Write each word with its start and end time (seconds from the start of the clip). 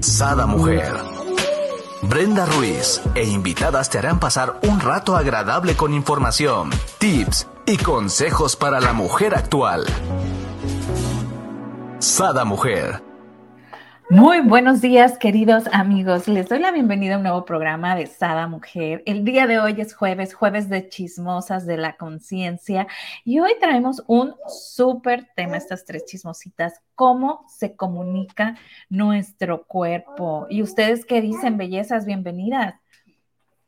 Sada 0.00 0.46
Mujer. 0.46 0.94
Brenda 2.02 2.46
Ruiz 2.46 3.02
e 3.14 3.24
invitadas 3.24 3.90
te 3.90 3.98
harán 3.98 4.20
pasar 4.20 4.60
un 4.62 4.80
rato 4.80 5.16
agradable 5.16 5.76
con 5.76 5.92
información, 5.92 6.70
tips 6.98 7.48
y 7.66 7.76
consejos 7.78 8.54
para 8.54 8.80
la 8.80 8.92
mujer 8.92 9.34
actual. 9.34 9.84
Sada 11.98 12.44
Mujer 12.44 13.07
muy 14.10 14.40
buenos 14.40 14.80
días, 14.80 15.18
queridos 15.18 15.64
amigos. 15.72 16.28
Les 16.28 16.48
doy 16.48 16.60
la 16.60 16.72
bienvenida 16.72 17.14
a 17.14 17.16
un 17.18 17.24
nuevo 17.24 17.44
programa 17.44 17.94
de 17.94 18.06
Sada 18.06 18.46
Mujer. 18.46 19.02
El 19.04 19.24
día 19.24 19.46
de 19.46 19.58
hoy 19.58 19.74
es 19.78 19.94
jueves, 19.94 20.34
jueves 20.34 20.70
de 20.70 20.88
chismosas 20.88 21.66
de 21.66 21.76
la 21.76 21.96
conciencia. 21.96 22.86
Y 23.24 23.40
hoy 23.40 23.52
traemos 23.60 24.02
un 24.06 24.34
súper 24.48 25.28
tema, 25.36 25.58
estas 25.58 25.84
tres 25.84 26.06
chismositas, 26.06 26.80
cómo 26.94 27.44
se 27.48 27.76
comunica 27.76 28.56
nuestro 28.88 29.64
cuerpo. 29.64 30.46
¿Y 30.48 30.62
ustedes 30.62 31.04
qué 31.04 31.20
dicen, 31.20 31.58
bellezas? 31.58 32.06
Bienvenidas. 32.06 32.74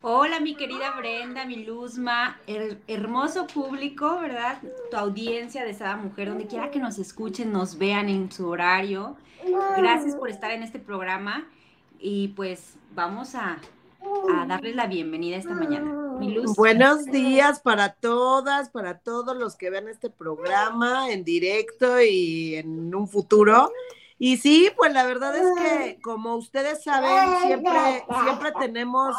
Hola, 0.02 0.40
mi 0.40 0.54
querida 0.54 0.96
Brenda, 0.96 1.44
mi 1.44 1.66
Luzma, 1.66 2.40
hermoso 2.86 3.46
público, 3.46 4.18
¿verdad? 4.18 4.58
Tu 4.90 4.96
audiencia 4.96 5.62
de 5.66 5.74
Sada 5.74 5.96
Mujer, 5.96 6.30
donde 6.30 6.46
quiera 6.46 6.70
que 6.70 6.78
nos 6.78 6.98
escuchen, 6.98 7.52
nos 7.52 7.76
vean 7.76 8.08
en 8.08 8.32
su 8.32 8.48
horario. 8.48 9.18
Gracias 9.76 10.16
por 10.16 10.30
estar 10.30 10.50
en 10.50 10.62
este 10.62 10.78
programa 10.78 11.48
y 11.98 12.28
pues 12.28 12.76
vamos 12.92 13.34
a, 13.34 13.58
darles 14.46 14.74
la 14.74 14.86
bienvenida 14.86 15.36
esta 15.36 15.54
mañana. 15.54 15.94
Buenos 16.56 17.06
días 17.06 17.60
para 17.60 17.94
todas, 17.94 18.70
para 18.70 18.98
todos 18.98 19.36
los 19.36 19.56
que 19.56 19.70
vean 19.70 19.88
este 19.88 20.10
programa 20.10 21.10
en 21.10 21.24
directo 21.24 22.00
y 22.00 22.56
en 22.56 22.94
un 22.94 23.08
futuro. 23.08 23.72
Y 24.18 24.36
sí, 24.36 24.70
pues 24.76 24.92
la 24.92 25.04
verdad 25.04 25.34
es 25.36 25.46
que 25.58 26.00
como 26.02 26.36
ustedes 26.36 26.82
saben, 26.84 27.38
siempre, 27.42 28.04
siempre 28.24 28.52
tenemos 28.58 29.16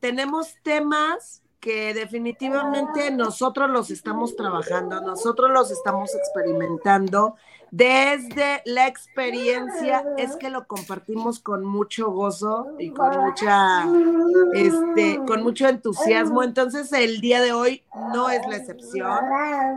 tenemos 0.00 0.54
temas 0.62 1.42
que 1.60 1.92
definitivamente 1.94 3.10
nosotros 3.10 3.68
los 3.68 3.90
estamos 3.90 4.36
trabajando, 4.36 5.00
nosotros 5.00 5.50
los 5.50 5.70
estamos 5.70 6.14
experimentando. 6.14 7.34
Desde 7.70 8.62
la 8.64 8.86
experiencia 8.86 10.04
es 10.16 10.36
que 10.36 10.50
lo 10.50 10.66
compartimos 10.66 11.40
con 11.40 11.64
mucho 11.64 12.10
gozo 12.10 12.74
y 12.78 12.90
con 12.90 13.18
mucha, 13.20 13.86
este, 14.54 15.20
con 15.26 15.42
mucho 15.42 15.68
entusiasmo. 15.68 16.42
Entonces 16.42 16.92
el 16.92 17.20
día 17.20 17.40
de 17.40 17.52
hoy 17.52 17.84
no 18.14 18.30
es 18.30 18.46
la 18.46 18.56
excepción. 18.56 19.18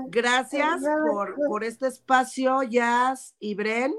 Gracias 0.08 0.82
por, 1.08 1.36
por 1.48 1.64
este 1.64 1.88
espacio, 1.88 2.64
Jazz 2.64 3.36
y 3.40 3.56
Bren, 3.56 3.94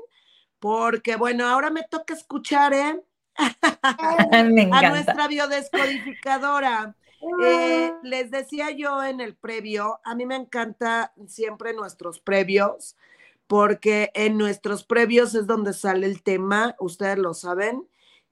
porque 0.58 1.16
bueno, 1.16 1.47
ahora 1.47 1.70
me 1.70 1.82
toca 1.82 2.14
escuchar, 2.14 2.72
¿eh? 2.72 3.02
a 4.32 4.88
nuestra 4.88 5.28
biodescodificadora. 5.28 6.94
Eh, 7.44 7.92
les 8.02 8.30
decía 8.30 8.70
yo 8.70 9.02
en 9.04 9.20
el 9.20 9.36
previo, 9.36 10.00
a 10.04 10.14
mí 10.14 10.25
me 10.25 10.36
encanta 10.36 11.12
siempre 11.27 11.75
nuestros 11.75 12.19
previos, 12.19 12.97
porque 13.50 14.12
en 14.14 14.38
nuestros 14.38 14.84
previos 14.84 15.34
es 15.34 15.48
donde 15.48 15.72
sale 15.72 16.06
el 16.06 16.22
tema, 16.22 16.76
ustedes 16.78 17.18
lo 17.18 17.34
saben. 17.34 17.84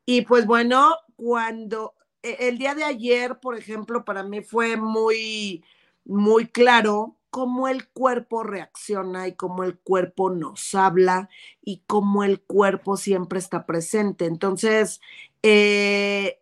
Y 0.06 0.22
pues 0.22 0.46
bueno, 0.46 0.94
cuando 1.16 1.96
e, 2.22 2.48
el 2.48 2.56
día 2.56 2.76
de 2.76 2.84
ayer, 2.84 3.40
por 3.40 3.58
ejemplo, 3.58 4.04
para 4.04 4.22
mí 4.22 4.42
fue 4.42 4.76
muy, 4.76 5.64
muy 6.04 6.46
claro 6.46 7.16
cómo 7.30 7.66
el 7.66 7.88
cuerpo 7.88 8.44
reacciona 8.44 9.26
y 9.26 9.34
cómo 9.34 9.64
el 9.64 9.76
cuerpo 9.80 10.30
nos 10.30 10.72
habla 10.76 11.28
y 11.62 11.82
cómo 11.88 12.22
el 12.22 12.40
cuerpo 12.40 12.96
siempre 12.96 13.40
está 13.40 13.66
presente. 13.66 14.24
Entonces, 14.24 15.00
eh, 15.42 16.38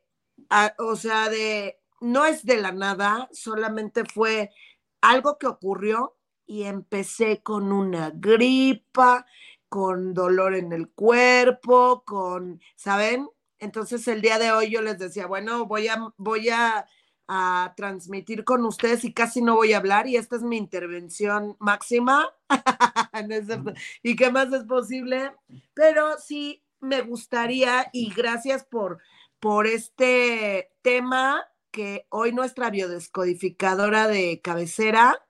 o 0.77 0.97
sea, 0.97 1.31
de, 1.31 1.81
no 2.03 2.27
es 2.27 2.45
de 2.45 2.59
la 2.59 2.73
nada, 2.73 3.31
solamente 3.33 4.05
fue 4.05 4.51
algo 5.01 5.39
que 5.39 5.47
ocurrió 5.47 6.16
y 6.47 6.65
empecé 6.65 7.43
con 7.43 7.73
una 7.73 8.11
gripa, 8.15 9.27
con 9.69 10.15
dolor 10.15 10.55
en 10.55 10.73
el 10.73 10.89
cuerpo, 10.91 12.05
con, 12.07 12.61
¿saben? 12.77 13.29
Entonces 13.59 14.07
el 14.09 14.23
día 14.23 14.39
de 14.39 14.53
hoy 14.53 14.71
yo 14.71 14.83
les 14.83 14.99
decía, 14.99 15.27
bueno, 15.27 15.67
voy 15.67 15.89
a, 15.89 16.13
voy 16.17 16.51
a 16.51 16.87
a 17.29 17.75
transmitir 17.77 18.45
con 18.45 18.65
ustedes 18.65 19.05
y 19.05 19.13
casi 19.13 19.43
no 19.43 19.57
voy 19.57 19.73
a 19.73 19.79
hablar 19.79 20.07
y 20.07 20.17
esta 20.17 20.37
es 20.37 20.43
mi 20.43 20.57
intervención 20.57 21.57
máxima. 21.59 22.29
¿Y 24.03 24.17
qué 24.17 24.31
más 24.31 24.53
es 24.53 24.65
posible? 24.65 25.33
Pero 25.75 26.19
sí 26.19 26.63
me 26.81 27.03
gustaría 27.03 27.89
y 27.93 28.13
gracias 28.15 28.65
por, 28.65 28.99
por 29.41 29.67
este 29.67 30.71
tema 30.83 31.45
que 31.73 32.07
hoy 32.11 32.33
nuestra 32.33 32.71
biodescodificadora 32.71 34.07
de 34.07 34.41
cabecera, 34.41 35.26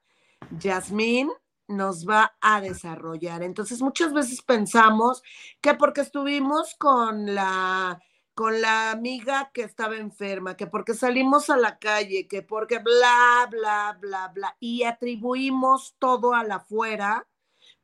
Yasmín, 0.58 1.30
nos 1.68 2.08
va 2.08 2.36
a 2.40 2.60
desarrollar. 2.60 3.42
Entonces, 3.42 3.82
muchas 3.82 4.12
veces 4.12 4.42
pensamos 4.42 5.22
que 5.60 5.74
porque 5.74 6.02
estuvimos 6.02 6.74
con 6.76 7.34
la 7.34 8.00
con 8.34 8.60
la 8.60 8.90
amiga 8.90 9.50
que 9.54 9.62
estaba 9.62 9.96
enferma, 9.96 10.58
que 10.58 10.66
porque 10.66 10.92
salimos 10.92 11.48
a 11.48 11.56
la 11.56 11.78
calle, 11.78 12.28
que 12.28 12.42
porque 12.42 12.80
bla, 12.80 13.48
bla, 13.50 13.96
bla, 13.98 14.28
bla, 14.28 14.54
y 14.60 14.82
atribuimos 14.82 15.96
todo 15.98 16.34
a 16.34 16.44
la 16.44 16.56
afuera, 16.56 17.26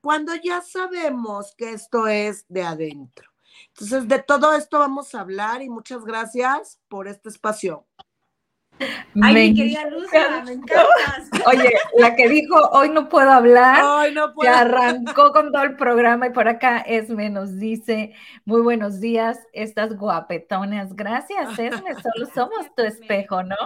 cuando 0.03 0.35
ya 0.35 0.61
sabemos 0.61 1.55
que 1.57 1.73
esto 1.73 2.07
es 2.07 2.45
de 2.51 2.65
adentro. 2.65 3.31
Entonces, 3.69 4.07
de 4.07 4.19
todo 4.23 4.53
esto 4.53 4.79
vamos 4.79 5.15
a 5.15 5.21
hablar 5.21 5.63
y 5.63 5.71
muchas 5.71 6.05
gracias 6.05 6.79
por 6.89 7.09
este 7.09 7.31
espacio. 7.31 7.87
Ay, 9.23 9.51
mi 9.51 9.55
querida 9.55 9.89
Luz, 9.89 10.07
me 10.45 10.53
encantas. 10.53 11.31
Oye, 11.47 11.73
la 11.99 12.17
que 12.17 12.29
dijo 12.29 12.57
hoy 12.73 12.89
no 12.89 13.09
puedo 13.09 13.31
hablar, 13.31 13.83
hoy 13.85 14.15
no 14.15 14.33
puedo. 14.33 14.51
que 14.51 14.59
arrancó 14.59 15.33
con 15.33 15.53
todo 15.53 15.63
el 15.63 15.77
programa 15.77 16.27
y 16.27 16.31
por 16.31 16.49
acá 16.49 16.79
Esme 16.79 17.31
nos 17.31 17.59
dice, 17.59 18.15
muy 18.45 18.61
buenos 18.61 19.01
días, 19.01 19.39
estas 19.53 19.97
guapetonas. 19.97 20.95
Gracias, 20.97 21.59
Esme, 21.59 21.95
solo 22.03 22.27
somos 22.35 22.75
tu 22.75 22.83
espejo, 22.83 23.43
¿no? 23.43 23.57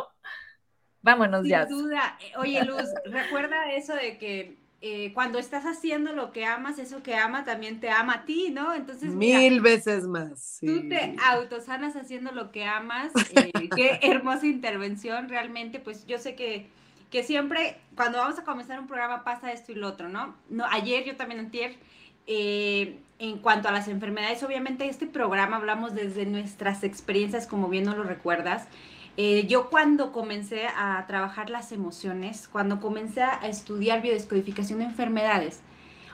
Vámonos 1.03 1.47
ya. 1.47 1.67
Sin 1.67 1.79
duda. 1.79 2.19
Oye, 2.39 2.65
Luz, 2.65 2.93
recuerda 3.05 3.73
eso 3.73 3.95
de 3.95 4.19
que 4.19 4.66
eh, 4.89 5.11
cuando 5.15 5.41
estás 5.41 5.65
haciendo 5.65 6.13
lo 6.13 6.31
que 6.31 6.45
amas, 6.45 6.79
eso 6.79 7.03
que 7.03 7.17
ama 7.17 7.45
también 7.45 7.81
te 7.81 7.91
ama 7.91 8.15
a 8.15 8.25
ti, 8.25 8.51
¿no? 8.53 8.73
Entonces, 8.73 9.13
mil 9.13 9.61
veces 9.61 10.07
más. 10.07 10.59
Tú 10.61 10.89
te 10.89 11.17
autosanas 11.27 11.97
haciendo 11.97 12.31
lo 12.31 12.53
que 12.53 12.63
amas. 12.63 13.11
Eh, 13.35 13.51
qué 13.75 13.99
hermosa 14.03 14.47
intervención, 14.47 15.29
realmente. 15.29 15.81
Pues 15.81 16.07
yo 16.07 16.19
sé 16.19 16.37
que, 16.37 16.69
que 17.11 17.25
siempre, 17.25 17.79
cuando 17.97 18.19
vamos 18.19 18.39
a 18.39 18.45
comenzar 18.45 18.79
un 18.79 18.87
programa, 18.87 19.25
pasa 19.25 19.51
esto 19.51 19.73
y 19.73 19.75
lo 19.75 19.89
otro, 19.89 20.09
¿no? 20.09 20.37
no 20.51 20.65
ayer, 20.67 21.03
yo 21.03 21.17
también 21.17 21.41
antier, 21.41 21.75
eh, 22.29 22.97
en 23.19 23.39
cuanto 23.39 23.69
a 23.69 23.73
las 23.73 23.89
enfermedades, 23.89 24.45
obviamente 24.45 24.89
este 24.89 25.09
programa 25.09 25.57
hablamos 25.57 25.97
desde 25.97 26.27
nuestras 26.27 26.85
experiencias, 26.85 27.49
como 27.49 27.69
bien 27.69 27.83
no 27.83 27.97
lo 27.97 28.05
recuerdas. 28.05 28.69
Eh, 29.19 29.47
yo 29.47 29.71
cuando 29.71 30.13
comencé 30.13 30.67
a 30.67 31.03
trabajar 31.07 31.49
las 31.49 31.73
emociones, 31.73 32.49
cuando 32.49 32.81
comencé 32.81 33.23
a 33.23 33.47
estudiar 33.49 34.03
biodescodificación 34.03 34.81
de 34.81 34.85
enfermedades, 34.85 35.63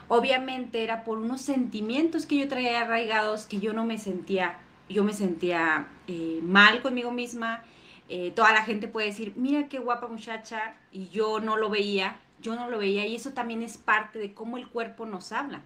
obviamente 0.07 0.83
era 0.83 1.03
por 1.03 1.17
unos 1.17 1.41
sentimientos 1.41 2.25
que 2.25 2.37
yo 2.37 2.47
traía 2.47 2.81
arraigados 2.81 3.45
que 3.45 3.59
yo 3.59 3.73
no 3.73 3.85
me 3.85 3.97
sentía, 3.97 4.57
yo 4.87 5.03
me 5.03 5.11
sentía 5.11 5.87
eh, 6.07 6.39
mal 6.43 6.81
conmigo 6.81 7.11
misma. 7.11 7.63
Eh, 8.07 8.31
toda 8.31 8.53
la 8.53 8.63
gente 8.63 8.87
puede 8.87 9.07
decir, 9.07 9.33
mira 9.35 9.67
qué 9.67 9.79
guapa 9.79 10.07
muchacha, 10.07 10.75
y 10.91 11.09
yo 11.09 11.41
no 11.41 11.57
lo 11.57 11.69
veía, 11.69 12.17
yo 12.41 12.55
no 12.55 12.69
lo 12.69 12.77
veía, 12.77 13.05
y 13.05 13.15
eso 13.15 13.31
también 13.31 13.63
es 13.63 13.77
parte 13.77 14.19
de 14.19 14.33
cómo 14.33 14.57
el 14.57 14.67
cuerpo 14.69 15.05
nos 15.05 15.33
habla. 15.33 15.61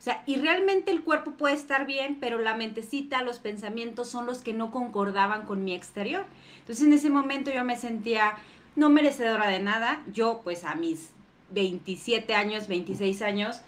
O 0.00 0.02
sea, 0.02 0.22
y 0.24 0.36
realmente 0.36 0.90
el 0.90 1.02
cuerpo 1.02 1.32
puede 1.32 1.54
estar 1.54 1.84
bien, 1.84 2.16
pero 2.20 2.38
la 2.38 2.54
mentecita, 2.54 3.22
los 3.22 3.38
pensamientos 3.38 4.08
son 4.08 4.24
los 4.24 4.38
que 4.38 4.54
no 4.54 4.70
concordaban 4.70 5.44
con 5.44 5.62
mi 5.62 5.74
exterior. 5.74 6.24
Entonces 6.70 6.86
en 6.86 6.92
ese 6.92 7.10
momento 7.10 7.50
yo 7.50 7.64
me 7.64 7.76
sentía 7.76 8.36
no 8.76 8.90
merecedora 8.90 9.48
de 9.48 9.58
nada. 9.58 10.04
Yo 10.12 10.40
pues 10.44 10.62
a 10.62 10.76
mis 10.76 11.10
27 11.50 12.32
años, 12.32 12.68
26 12.68 13.22
años, 13.22 13.62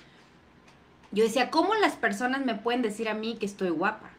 yo 1.10 1.24
decía, 1.24 1.50
¿cómo 1.50 1.74
las 1.74 1.96
personas 1.96 2.44
me 2.44 2.54
pueden 2.54 2.80
decir 2.80 3.08
a 3.08 3.14
mí 3.14 3.34
que 3.40 3.46
estoy 3.46 3.70
guapa? 3.70 4.10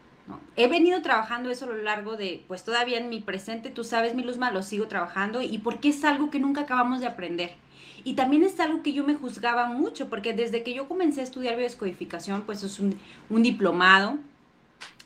He 0.57 0.68
venido 0.68 1.01
trabajando 1.01 1.50
eso 1.50 1.63
a 1.63 1.69
lo 1.69 1.77
largo 1.77 2.18
de, 2.18 2.44
pues 2.50 2.65
todavía 2.65 2.97
en 2.97 3.07
mi 3.07 3.21
presente, 3.21 3.69
tú 3.69 3.85
sabes, 3.85 4.15
mi 4.15 4.24
Luzma, 4.24 4.51
lo 4.51 4.63
sigo 4.63 4.89
trabajando 4.89 5.41
y 5.41 5.59
porque 5.59 5.88
es 5.88 6.03
algo 6.03 6.30
que 6.30 6.41
nunca 6.41 6.63
acabamos 6.63 7.00
de 7.00 7.07
aprender. 7.07 7.56
Y 8.03 8.15
también 8.15 8.44
es 8.44 8.59
algo 8.59 8.83
que 8.83 8.91
yo 8.91 9.06
me 9.06 9.15
juzgaba 9.15 9.68
mucho, 9.68 10.09
porque 10.09 10.33
desde 10.33 10.62
que 10.62 10.74
yo 10.74 10.89
comencé 10.89 11.21
a 11.21 11.24
estudiar 11.24 11.56
biodescodificación, 11.56 12.41
pues 12.41 12.63
es 12.63 12.81
un, 12.81 13.00
diplomado 13.30 14.18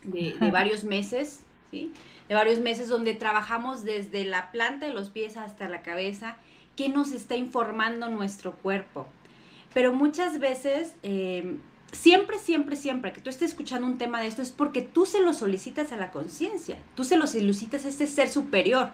de, 0.04 0.34
de, 0.40 0.50
varios 0.50 0.84
meses, 0.84 1.42
¿sí? 1.70 1.94
De 2.28 2.36
varios 2.36 2.60
meses 2.60 2.90
donde 2.90 3.14
trabajamos 3.14 3.84
desde 3.84 4.26
la 4.26 4.52
planta 4.52 4.86
de 4.86 4.94
los 4.94 5.10
pies 5.10 5.38
hasta 5.38 5.70
la 5.70 5.82
cabeza, 5.82 6.38
qué 6.76 6.90
nos 6.90 7.12
está 7.12 7.36
informando 7.36 8.10
nuestro 8.10 8.54
cuerpo. 8.54 9.08
Pero 9.74 9.94
muchas 9.94 10.40
veces 10.40 10.94
eh, 11.04 11.58
siempre, 11.92 12.40
siempre, 12.40 12.76
siempre 12.76 13.14
que 13.14 13.22
tú 13.22 13.30
estés 13.30 13.52
escuchando 13.52 13.88
un 13.88 13.98
tema 13.98 14.22
de 14.22 14.28
esto 14.28 14.42
es 14.42 14.52
porque 14.52 14.82
tú 14.82 15.06
se 15.06 15.22
lo 15.22 15.34
solicitas 15.34 15.92
a 15.92 15.98
la 15.98 16.12
conciencia, 16.12 16.78
tú 16.96 17.04
se 17.04 17.18
lo 17.18 17.28
solicitas 17.28 17.86
a 17.86 17.90
este 17.90 18.08
ser 18.08 18.30
superior. 18.30 18.92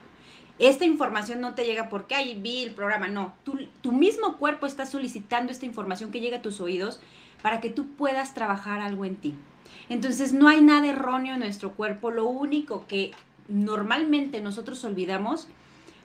Esta 0.60 0.86
información 0.86 1.42
no 1.42 1.56
te 1.56 1.66
llega 1.66 1.90
porque, 1.90 2.14
ahí 2.14 2.40
vi 2.40 2.64
el 2.64 2.76
programa, 2.76 3.08
no. 3.08 3.34
tu 3.44 3.92
mismo 3.92 4.38
cuerpo 4.38 4.68
está 4.68 4.86
solicitando 4.86 5.52
esta 5.52 5.66
información 5.66 6.12
que 6.12 6.20
llega 6.20 6.38
a 6.38 6.42
tus 6.44 6.62
oídos 6.62 7.00
para 7.42 7.60
que 7.60 7.70
tú 7.70 7.88
puedas 7.96 8.36
trabajar 8.36 8.80
algo 8.80 9.04
en 9.04 9.16
ti. 9.16 9.36
Entonces, 9.90 10.34
no 10.34 10.48
hay 10.48 10.62
nada 10.62 10.88
erróneo 10.88 11.34
en 11.34 11.40
nuestro 11.42 11.72
cuerpo. 11.74 12.12
Lo 12.12 12.26
único 12.26 12.86
que 12.88 13.12
normalmente 13.48 14.42
nosotros 14.42 14.84
olvidamos, 14.84 15.48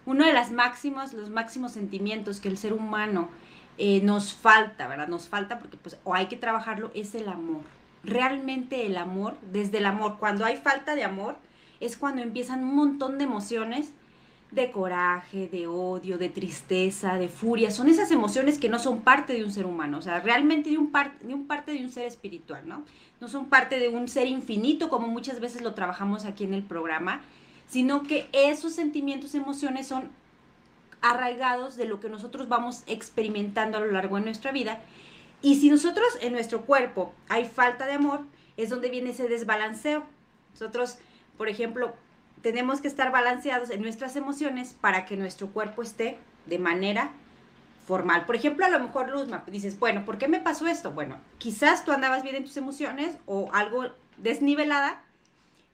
uno 0.06 0.24
de 0.24 0.32
los 0.32 0.50
máximos, 0.50 1.12
los 1.12 1.30
máximos 1.30 1.72
sentimientos 1.72 2.40
que 2.40 2.48
el 2.48 2.58
ser 2.58 2.72
humano 2.72 3.28
eh, 3.76 4.00
nos 4.02 4.34
falta, 4.34 4.88
¿verdad? 4.88 5.08
Nos 5.08 5.28
falta 5.28 5.58
porque 5.58 5.76
pues 5.76 5.98
o 6.04 6.14
hay 6.14 6.26
que 6.26 6.36
trabajarlo, 6.36 6.90
es 6.94 7.14
el 7.14 7.28
amor. 7.28 7.62
Realmente 8.02 8.86
el 8.86 8.96
amor, 8.96 9.36
desde 9.52 9.78
el 9.78 9.86
amor, 9.86 10.16
cuando 10.18 10.44
hay 10.44 10.56
falta 10.56 10.94
de 10.94 11.04
amor, 11.04 11.36
es 11.80 11.96
cuando 11.96 12.22
empiezan 12.22 12.64
un 12.64 12.74
montón 12.74 13.18
de 13.18 13.24
emociones 13.24 13.92
de 14.50 14.70
coraje, 14.70 15.48
de 15.48 15.66
odio, 15.66 16.16
de 16.16 16.28
tristeza, 16.28 17.18
de 17.18 17.28
furia. 17.28 17.70
Son 17.70 17.88
esas 17.88 18.10
emociones 18.10 18.58
que 18.58 18.68
no 18.68 18.78
son 18.78 19.02
parte 19.02 19.34
de 19.34 19.44
un 19.44 19.52
ser 19.52 19.66
humano, 19.66 19.98
o 19.98 20.02
sea, 20.02 20.20
realmente 20.20 20.70
de 20.70 20.78
un, 20.78 20.90
de 21.22 21.34
un 21.34 21.46
parte 21.46 21.72
de 21.72 21.84
un 21.84 21.92
ser 21.92 22.06
espiritual, 22.06 22.66
¿no? 22.66 22.84
No 23.20 23.28
son 23.28 23.46
parte 23.46 23.78
de 23.78 23.88
un 23.88 24.08
ser 24.08 24.26
infinito 24.26 24.88
como 24.88 25.08
muchas 25.08 25.40
veces 25.40 25.62
lo 25.62 25.74
trabajamos 25.74 26.24
aquí 26.24 26.44
en 26.44 26.54
el 26.54 26.62
programa, 26.62 27.20
sino 27.68 28.04
que 28.04 28.28
esos 28.32 28.72
sentimientos, 28.74 29.34
emociones 29.34 29.86
son 29.86 30.10
arraigados 31.02 31.76
de 31.76 31.84
lo 31.84 32.00
que 32.00 32.08
nosotros 32.08 32.48
vamos 32.48 32.82
experimentando 32.86 33.76
a 33.76 33.80
lo 33.80 33.92
largo 33.92 34.16
de 34.16 34.22
nuestra 34.22 34.52
vida. 34.52 34.80
Y 35.42 35.56
si 35.56 35.70
nosotros 35.70 36.06
en 36.20 36.32
nuestro 36.32 36.62
cuerpo 36.62 37.12
hay 37.28 37.44
falta 37.44 37.86
de 37.86 37.92
amor, 37.92 38.22
es 38.56 38.70
donde 38.70 38.90
viene 38.90 39.10
ese 39.10 39.28
desbalanceo. 39.28 40.04
Nosotros, 40.52 40.98
por 41.36 41.48
ejemplo, 41.48 41.94
tenemos 42.42 42.80
que 42.80 42.88
estar 42.88 43.10
balanceados 43.10 43.70
en 43.70 43.82
nuestras 43.82 44.16
emociones 44.16 44.76
para 44.80 45.04
que 45.04 45.16
nuestro 45.16 45.48
cuerpo 45.48 45.82
esté 45.82 46.18
de 46.46 46.58
manera 46.58 47.10
formal. 47.86 48.26
Por 48.26 48.36
ejemplo, 48.36 48.66
a 48.66 48.68
lo 48.68 48.80
mejor 48.80 49.08
Luzma, 49.08 49.44
dices, 49.46 49.78
bueno, 49.78 50.04
¿por 50.04 50.18
qué 50.18 50.28
me 50.28 50.40
pasó 50.40 50.66
esto? 50.66 50.92
Bueno, 50.92 51.18
quizás 51.38 51.84
tú 51.84 51.92
andabas 51.92 52.22
bien 52.22 52.36
en 52.36 52.44
tus 52.44 52.56
emociones 52.56 53.16
o 53.26 53.50
algo 53.52 53.86
desnivelada, 54.18 55.02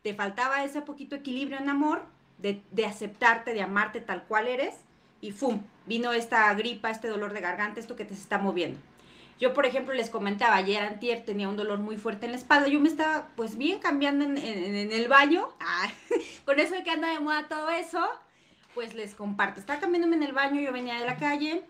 te 0.03 0.15
faltaba 0.15 0.63
ese 0.65 0.83
poquito 0.83 1.17
equilibrio 1.17 1.59
en 1.59 1.69
amor, 1.69 2.03
de, 2.39 2.63
de 2.73 2.87
aceptarte, 2.87 3.55
de 3.55 3.63
amarte 3.63 4.01
tal 4.01 4.25
cual 4.25 4.49
eres, 4.49 4.75
y 5.21 5.33
¡fum! 5.33 5.63
Vino 5.87 6.13
esta 6.13 6.53
gripa, 6.55 6.91
este 6.91 7.09
dolor 7.09 7.33
de 7.33 7.41
garganta, 7.41 7.81
esto 7.81 7.97
que 7.97 8.05
te 8.05 8.15
está 8.15 8.39
moviendo. 8.39 8.79
Yo, 9.41 9.53
por 9.53 9.67
ejemplo, 9.67 9.95
les 9.95 10.11
comentaba, 10.11 10.57
ayer 10.57 10.83
antier 10.83 11.25
tenía 11.25 11.49
un 11.49 11.57
dolor 11.57 11.79
muy 11.79 11.97
fuerte 11.97 12.27
en 12.27 12.33
la 12.33 12.39
espalda, 12.39 12.69
yo 12.69 12.81
me 12.81 12.89
estaba 12.89 13.29
pues 13.37 13.57
bien 13.59 13.81
cambiando 13.81 14.25
en, 14.25 14.39
el 14.39 15.09
baño, 15.09 15.49
ah, 15.61 15.89
con 16.45 16.61
eso 16.61 16.75
de 16.75 16.85
que 16.85 16.91
anda 16.91 17.13
de 17.13 17.21
moda 17.21 17.49
todo 17.49 17.69
eso, 17.71 18.01
pues 18.75 18.95
les 18.95 19.15
comparto, 19.15 19.61
estaba 19.61 19.81
cambiándome 19.81 20.17
en 20.17 20.23
el 20.23 20.33
baño, 20.33 20.61
yo 20.61 20.73
venía 20.73 20.99
de 21.01 21.07
la 21.07 21.17
calle, 21.17 21.65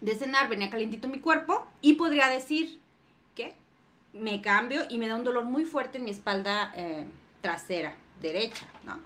de 0.00 0.14
cenar, 0.14 0.48
venía 0.48 0.70
calientito 0.70 1.08
mi 1.08 1.20
cuerpo 1.20 1.66
y 1.82 1.94
podría 1.94 2.28
decir 2.28 2.80
que 3.34 3.54
me 4.12 4.40
cambio 4.40 4.82
y 4.88 4.98
me 4.98 5.08
da 5.08 5.16
un 5.16 5.24
dolor 5.24 5.44
muy 5.44 5.64
fuerte 5.64 5.98
en 5.98 6.04
mi 6.04 6.10
espalda 6.10 6.72
eh, 6.74 7.04
trasera, 7.42 7.94
derecha, 8.20 8.66
¿no? 8.84 8.98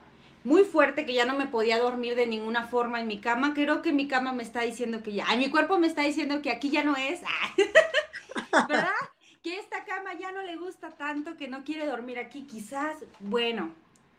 Muy 0.45 0.65
fuerte 0.65 1.07
que 1.07 1.15
ya 1.15 1.25
no 1.25 1.37
me 1.37 1.47
podía 1.47 1.79
dormir 1.79 2.15
de 2.15 2.27
ninguna 2.27 2.67
forma 2.67 3.01
en 3.01 3.07
mi 3.07 3.21
cama. 3.21 3.55
Creo 3.55 3.83
que 3.83 3.93
mi 3.93 4.09
cama 4.09 4.33
me 4.33 4.43
está 4.43 4.63
diciendo 4.63 5.03
que 5.03 5.13
ya, 5.13 5.27
mi 5.37 5.51
cuerpo 5.51 5.79
me 5.79 5.87
está 5.87 6.03
diciendo 6.03 6.43
que 6.43 6.51
aquí 6.51 6.71
ya 6.71 6.83
no 6.83 6.97
es, 6.97 7.21
¿verdad? 8.69 8.89
Que 9.43 9.59
esta 9.59 9.85
cama 9.85 10.15
ya 10.19 10.33
no 10.33 10.43
le 10.43 10.57
gusta 10.57 10.91
tanto, 10.91 11.37
que 11.37 11.49
no 11.49 11.65
quiere 11.65 11.87
dormir 11.87 12.19
aquí. 12.19 12.43
Quizás, 12.43 12.97
bueno, 13.21 13.71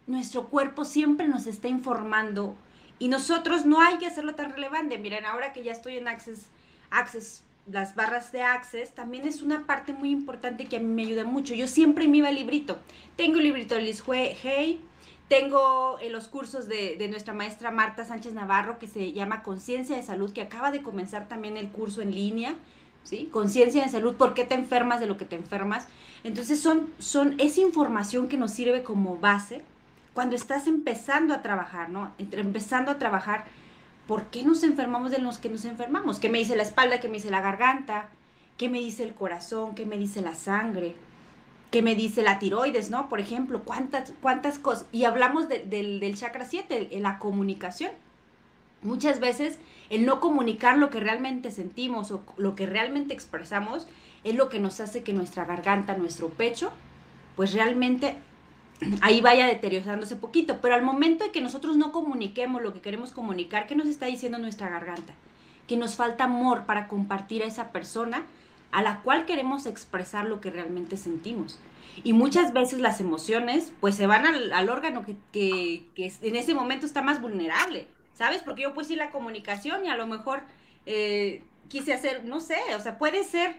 nuestro 0.07 0.47
cuerpo 0.49 0.85
siempre 0.85 1.27
nos 1.27 1.47
está 1.47 1.67
informando 1.67 2.55
y 2.99 3.07
nosotros 3.07 3.65
no 3.65 3.81
hay 3.81 3.97
que 3.97 4.07
hacerlo 4.07 4.35
tan 4.35 4.51
relevante. 4.51 4.97
Miren, 4.97 5.25
ahora 5.25 5.53
que 5.53 5.63
ya 5.63 5.71
estoy 5.71 5.97
en 5.97 6.07
Access, 6.07 6.47
Access 6.89 7.43
las 7.71 7.95
barras 7.95 8.31
de 8.31 8.41
Access, 8.41 8.93
también 8.93 9.25
es 9.27 9.41
una 9.41 9.65
parte 9.65 9.93
muy 9.93 10.11
importante 10.11 10.65
que 10.65 10.77
a 10.77 10.79
mí 10.79 10.85
me 10.85 11.03
ayuda 11.03 11.23
mucho. 11.23 11.53
Yo 11.53 11.67
siempre 11.67 12.07
me 12.07 12.17
iba 12.17 12.27
al 12.27 12.35
librito. 12.35 12.79
Tengo 13.15 13.37
el 13.37 13.43
librito 13.43 13.75
de 13.75 13.81
Liz 13.81 14.03
Hey, 14.07 14.81
tengo 15.27 15.97
en 15.99 16.11
los 16.11 16.27
cursos 16.27 16.67
de, 16.67 17.07
nuestra 17.09 17.33
maestra 17.33 17.71
Marta 17.71 18.05
Sánchez 18.05 18.33
Navarro 18.33 18.79
que 18.79 18.87
se 18.87 19.13
llama 19.13 19.43
Conciencia 19.43 19.95
de 19.95 20.03
Salud, 20.03 20.31
que 20.31 20.41
acaba 20.41 20.71
de 20.71 20.81
comenzar 20.81 21.27
también 21.27 21.57
el 21.57 21.69
curso 21.69 22.01
en 22.01 22.13
línea, 22.13 22.55
¿sí? 23.03 23.29
Conciencia 23.31 23.83
de 23.83 23.89
Salud, 23.89 24.15
¿por 24.15 24.33
qué 24.33 24.45
te 24.45 24.55
enfermas 24.55 24.99
de 24.99 25.07
lo 25.07 25.17
que 25.17 25.25
te 25.25 25.35
enfermas? 25.35 25.87
Entonces 26.23 26.59
son, 26.59 26.93
son 26.99 27.35
esa 27.39 27.61
información 27.61 28.27
que 28.27 28.37
nos 28.37 28.51
sirve 28.51 28.83
como 28.83 29.17
base 29.17 29.61
cuando 30.13 30.35
estás 30.35 30.67
empezando 30.67 31.33
a 31.33 31.41
trabajar, 31.41 31.89
¿no? 31.89 32.13
Empezando 32.17 32.91
a 32.91 32.99
trabajar, 32.99 33.45
¿por 34.07 34.25
qué 34.27 34.43
nos 34.43 34.63
enfermamos 34.63 35.11
de 35.11 35.17
los 35.17 35.39
que 35.39 35.49
nos 35.49 35.65
enfermamos? 35.65 36.19
¿Qué 36.19 36.29
me 36.29 36.37
dice 36.37 36.55
la 36.55 36.63
espalda? 36.63 36.99
¿Qué 36.99 37.07
me 37.07 37.15
dice 37.15 37.31
la 37.31 37.41
garganta? 37.41 38.09
¿Qué 38.57 38.69
me 38.69 38.79
dice 38.79 39.03
el 39.03 39.15
corazón? 39.15 39.73
¿Qué 39.73 39.85
me 39.85 39.97
dice 39.97 40.21
la 40.21 40.35
sangre? 40.35 40.95
¿Qué 41.73 41.81
me 41.81 41.95
dice 41.95 42.21
la 42.21 42.37
tiroides, 42.37 42.91
¿no? 42.91 43.09
Por 43.09 43.19
ejemplo, 43.19 43.63
¿cuántas, 43.63 44.13
cuántas 44.21 44.59
cosas? 44.59 44.85
Y 44.91 45.05
hablamos 45.05 45.49
del, 45.49 46.15
chakra 46.15 46.45
7, 46.45 46.89
la 46.99 47.17
comunicación. 47.17 47.89
Muchas 48.83 49.19
veces 49.19 49.57
el 49.89 50.05
no 50.05 50.19
comunicar 50.19 50.77
lo 50.77 50.91
que 50.91 50.99
realmente 50.99 51.49
sentimos 51.49 52.11
o 52.11 52.23
lo 52.37 52.53
que 52.53 52.67
realmente 52.67 53.15
expresamos 53.15 53.87
es 54.23 54.35
lo 54.35 54.49
que 54.49 54.59
nos 54.59 54.79
hace 54.81 55.01
que 55.01 55.13
nuestra 55.13 55.45
garganta, 55.45 55.97
nuestro 55.97 56.29
pecho, 56.29 56.71
pues 57.35 57.55
realmente 57.55 58.17
ahí 59.01 59.19
vaya 59.21 59.47
deteriorándose 59.47 60.15
poquito. 60.15 60.59
Pero 60.61 60.75
al 60.75 60.83
momento 60.83 61.23
de 61.23 61.31
que 61.31 61.41
nosotros 61.41 61.75
no 61.75 61.91
comuniquemos 61.91 62.61
lo 62.61 62.71
que 62.71 62.81
queremos 62.81 63.11
comunicar, 63.11 63.65
¿qué 63.65 63.73
nos 63.73 63.87
está 63.87 64.05
diciendo 64.05 64.37
nuestra 64.37 64.69
garganta? 64.69 65.15
Que 65.67 65.75
nos 65.75 65.95
falta 65.95 66.25
amor 66.25 66.67
para 66.67 66.87
compartir 66.87 67.41
a 67.41 67.47
esa 67.47 67.71
persona 67.71 68.27
a 68.73 68.81
la 68.81 69.01
cual 69.01 69.25
queremos 69.25 69.67
expresar 69.67 70.25
lo 70.25 70.41
que 70.41 70.49
realmente 70.49 70.97
sentimos. 70.97 71.59
Y 72.03 72.13
muchas 72.13 72.53
veces 72.53 72.79
las 72.79 72.99
emociones 72.99 73.71
pues 73.79 73.95
se 73.95 74.07
van 74.07 74.25
al, 74.25 74.69
órgano 74.69 75.05
que, 75.31 75.85
en 75.95 76.35
ese 76.35 76.55
momento 76.55 76.87
está 76.87 77.03
más 77.03 77.21
vulnerable, 77.21 77.87
¿sabes? 78.15 78.41
Porque 78.41 78.63
yo 78.63 78.73
pues 78.73 78.87
sí 78.87 78.95
la 78.95 79.11
comunicación 79.11 79.85
y 79.85 79.89
a 79.89 79.95
lo 79.95 80.07
mejor 80.07 80.41
eh, 80.87 81.43
quise 81.67 81.93
hacer, 81.93 82.25
no 82.25 82.41
sé, 82.41 82.57
o 82.75 82.79
sea, 82.79 82.97
puede 82.97 83.23
ser, 83.23 83.55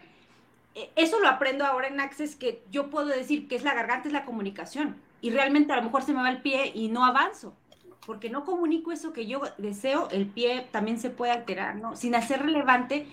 e, 0.75 0.91
eso 0.97 1.21
lo 1.21 1.29
aprendo 1.29 1.65
ahora 1.65 1.87
en 1.87 2.01
Access, 2.01 2.35
que 2.35 2.65
yo 2.73 2.91
puedo 2.91 3.07
decir 3.07 3.47
que 3.47 3.55
es 3.55 3.63
la 3.63 3.73
garganta, 3.73 4.09
es 4.09 4.13
la 4.13 4.25
comunicación. 4.25 4.97
Y 5.21 5.31
realmente 5.31 5.73
a 5.73 5.77
lo 5.77 5.83
mejor 5.83 6.03
se 6.03 6.13
me 6.13 6.23
va 6.23 6.29
el 6.29 6.43
pie 6.43 6.73
y 6.75 6.89
no 6.89 7.05
avanzo 7.05 7.55
porque 8.05 8.29
no 8.29 8.45
comunico 8.45 8.93
eso 8.93 9.15
que 9.15 9.25
yo 9.27 9.41
deseo, 9.57 10.09
el 10.11 10.27
pie 10.27 10.69
también 10.71 10.99
se 10.99 11.09
puede 11.09 11.33
alterar, 11.33 11.77
¿no? 11.77 11.97
Sin 11.97 12.15
hacer 12.15 12.43
relevante 12.43 13.07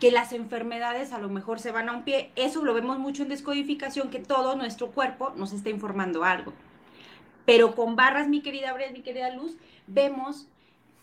que 0.00 0.10
las 0.10 0.32
enfermedades 0.32 1.12
a 1.12 1.18
lo 1.18 1.28
mejor 1.28 1.58
se 1.58 1.72
van 1.72 1.88
a 1.88 1.92
un 1.92 2.02
pie. 2.02 2.30
Eso 2.36 2.64
lo 2.64 2.74
vemos 2.74 2.98
mucho 2.98 3.22
en 3.22 3.28
descodificación, 3.30 4.10
que 4.10 4.18
todo 4.18 4.56
nuestro 4.56 4.90
cuerpo 4.90 5.32
nos 5.36 5.52
está 5.52 5.70
informando 5.70 6.24
algo. 6.24 6.52
Pero 7.44 7.74
con 7.74 7.96
barras, 7.96 8.28
mi 8.28 8.42
querida 8.42 8.72
Brea, 8.72 8.90
mi 8.90 9.02
querida 9.02 9.30
Luz, 9.30 9.56
vemos 9.86 10.48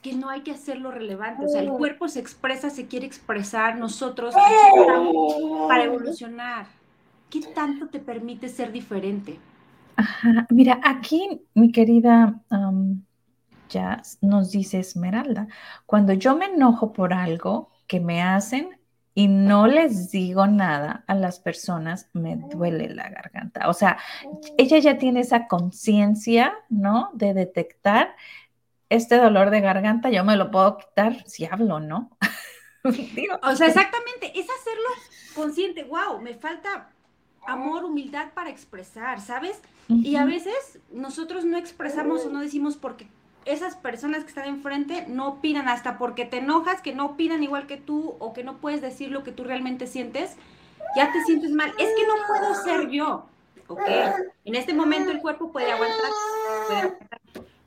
que 0.02 0.14
no 0.14 0.30
hay 0.30 0.42
que 0.42 0.52
hacerlo 0.52 0.92
relevante. 0.92 1.46
O 1.46 1.48
sea, 1.48 1.62
el 1.62 1.72
cuerpo 1.72 2.10
se 2.10 2.20
expresa, 2.20 2.70
se 2.70 2.88
quiere 2.88 3.06
expresar, 3.06 3.78
nosotros 3.78 4.36
para 5.68 5.84
evolucionar. 5.86 6.68
¿Qué 7.30 7.40
tanto 7.56 7.88
te 7.88 8.00
permite 8.00 8.50
ser 8.50 8.72
diferente? 8.72 9.40
Ajá. 9.96 10.46
Mira, 10.50 10.80
aquí 10.84 11.42
mi 11.54 11.72
querida 11.72 12.42
ya 13.70 14.02
nos 14.22 14.52
dice 14.52 14.80
Esmeralda, 14.80 15.48
cuando 15.86 16.14
yo 16.14 16.36
me 16.36 16.46
enojo 16.46 16.94
por 16.94 17.14
algo 17.14 17.72
que 17.88 18.00
me 18.00 18.22
hacen, 18.22 18.78
y 19.16 19.28
no 19.28 19.68
les 19.68 20.12
digo 20.12 20.48
nada 20.48 21.04
a 21.08 21.16
las 21.16 21.40
personas, 21.40 22.10
me 22.14 22.36
duele 22.36 22.90
la 22.90 23.10
garganta. 23.10 23.70
O 23.70 23.74
sea, 23.74 23.98
ella 24.58 24.80
ya 24.80 24.98
tiene 24.98 25.20
esa 25.20 25.48
conciencia, 25.48 26.56
¿no? 26.70 27.12
De 27.14 27.34
detectar 27.34 28.16
este 28.90 29.18
dolor 29.18 29.50
de 29.50 29.62
garganta, 29.62 30.10
yo 30.10 30.24
me 30.24 30.36
lo 30.36 30.52
puedo 30.52 30.78
quitar 30.78 31.24
si 31.28 31.46
hablo, 31.46 31.80
¿no? 31.80 32.18
o 32.84 33.56
sea, 33.56 33.68
exactamente, 33.68 34.32
es 34.36 34.48
hacerlo 34.50 34.90
consciente, 35.36 35.84
wow, 35.84 36.20
me 36.22 36.36
falta 36.36 36.90
amor, 37.46 37.86
humildad 37.86 38.34
para 38.34 38.50
expresar, 38.50 39.20
¿sabes? 39.20 39.62
Y 39.90 40.16
a 40.16 40.26
veces 40.26 40.80
nosotros 40.92 41.44
no 41.44 41.58
expresamos 41.58 42.26
o 42.26 42.30
no 42.30 42.40
decimos 42.40 42.78
porque 42.78 43.08
esas 43.46 43.76
personas 43.76 44.24
que 44.24 44.30
están 44.30 44.46
enfrente 44.46 45.06
no 45.08 45.28
opinan 45.28 45.68
hasta 45.68 45.98
porque 45.98 46.26
te 46.26 46.38
enojas, 46.38 46.82
que 46.82 46.94
no 46.94 47.06
opinan 47.06 47.44
igual 47.44 47.68
que 47.68 47.78
tú 47.78 48.16
o 48.20 48.34
que 48.34 48.44
no 48.44 48.58
puedes 48.58 48.82
decir 48.82 49.12
lo 49.12 49.24
que 49.24 49.32
tú 49.32 49.44
realmente 49.44 49.88
sientes, 49.88 50.36
ya 50.96 51.12
te 51.12 51.24
sientes 51.24 51.52
mal. 51.52 51.70
Es 51.78 51.90
que 51.96 52.08
no 52.08 52.14
puedo 52.28 52.56
ser 52.56 52.90
yo. 52.90 53.26
Ok, 53.68 53.82
en 54.46 54.56
este 54.56 54.74
momento 54.74 55.12
el 55.12 55.22
cuerpo 55.22 55.52
puede 55.52 55.72
aguantar, 55.72 56.98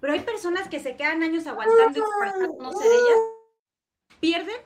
Pero 0.00 0.12
hay 0.12 0.20
personas 0.20 0.68
que 0.68 0.78
se 0.78 0.94
quedan 0.94 1.22
años 1.22 1.46
aguantando 1.46 2.04
no 2.60 2.72
ser 2.72 2.86
ellas, 2.86 3.18
pierden 4.20 4.56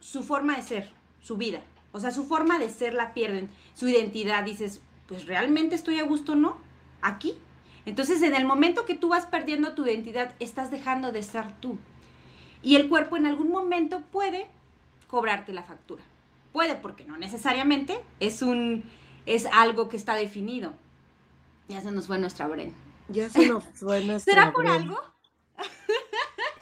su 0.00 0.22
forma 0.22 0.56
de 0.56 0.62
ser, 0.62 0.92
su 1.20 1.36
vida. 1.36 1.62
O 1.92 2.00
sea, 2.00 2.10
su 2.10 2.26
forma 2.26 2.58
de 2.58 2.68
ser 2.68 2.92
la 2.92 3.14
pierden, 3.14 3.48
su 3.74 3.88
identidad. 3.88 4.44
Dices, 4.44 4.80
pues 5.08 5.26
realmente 5.26 5.74
estoy 5.74 5.98
a 5.98 6.04
gusto, 6.04 6.34
¿no? 6.34 6.58
Aquí. 7.00 7.38
Entonces, 7.86 8.20
en 8.22 8.34
el 8.34 8.44
momento 8.44 8.84
que 8.84 8.94
tú 8.94 9.08
vas 9.08 9.26
perdiendo 9.26 9.74
tu 9.74 9.86
identidad, 9.86 10.34
estás 10.40 10.70
dejando 10.70 11.12
de 11.12 11.22
ser 11.22 11.52
tú. 11.60 11.78
Y 12.62 12.76
el 12.76 12.88
cuerpo 12.88 13.16
en 13.16 13.26
algún 13.26 13.48
momento 13.48 14.02
puede 14.12 14.48
cobrarte 15.06 15.52
la 15.52 15.62
factura. 15.62 16.02
Puede, 16.52 16.74
porque 16.74 17.04
no 17.04 17.16
necesariamente 17.16 18.00
es 18.20 18.42
un 18.42 18.84
es 19.26 19.46
algo 19.52 19.88
que 19.88 19.96
está 19.96 20.14
definido. 20.14 20.72
Ya 21.68 21.80
se 21.80 21.90
nos 21.90 22.06
fue 22.06 22.18
nuestra 22.18 22.46
Bren. 22.46 22.74
Ya 23.08 23.28
se 23.28 23.46
nos 23.46 23.64
fue 23.74 24.04
nuestra 24.04 24.34
¿Será 24.34 24.52
por 24.52 24.66
algo? 24.66 25.00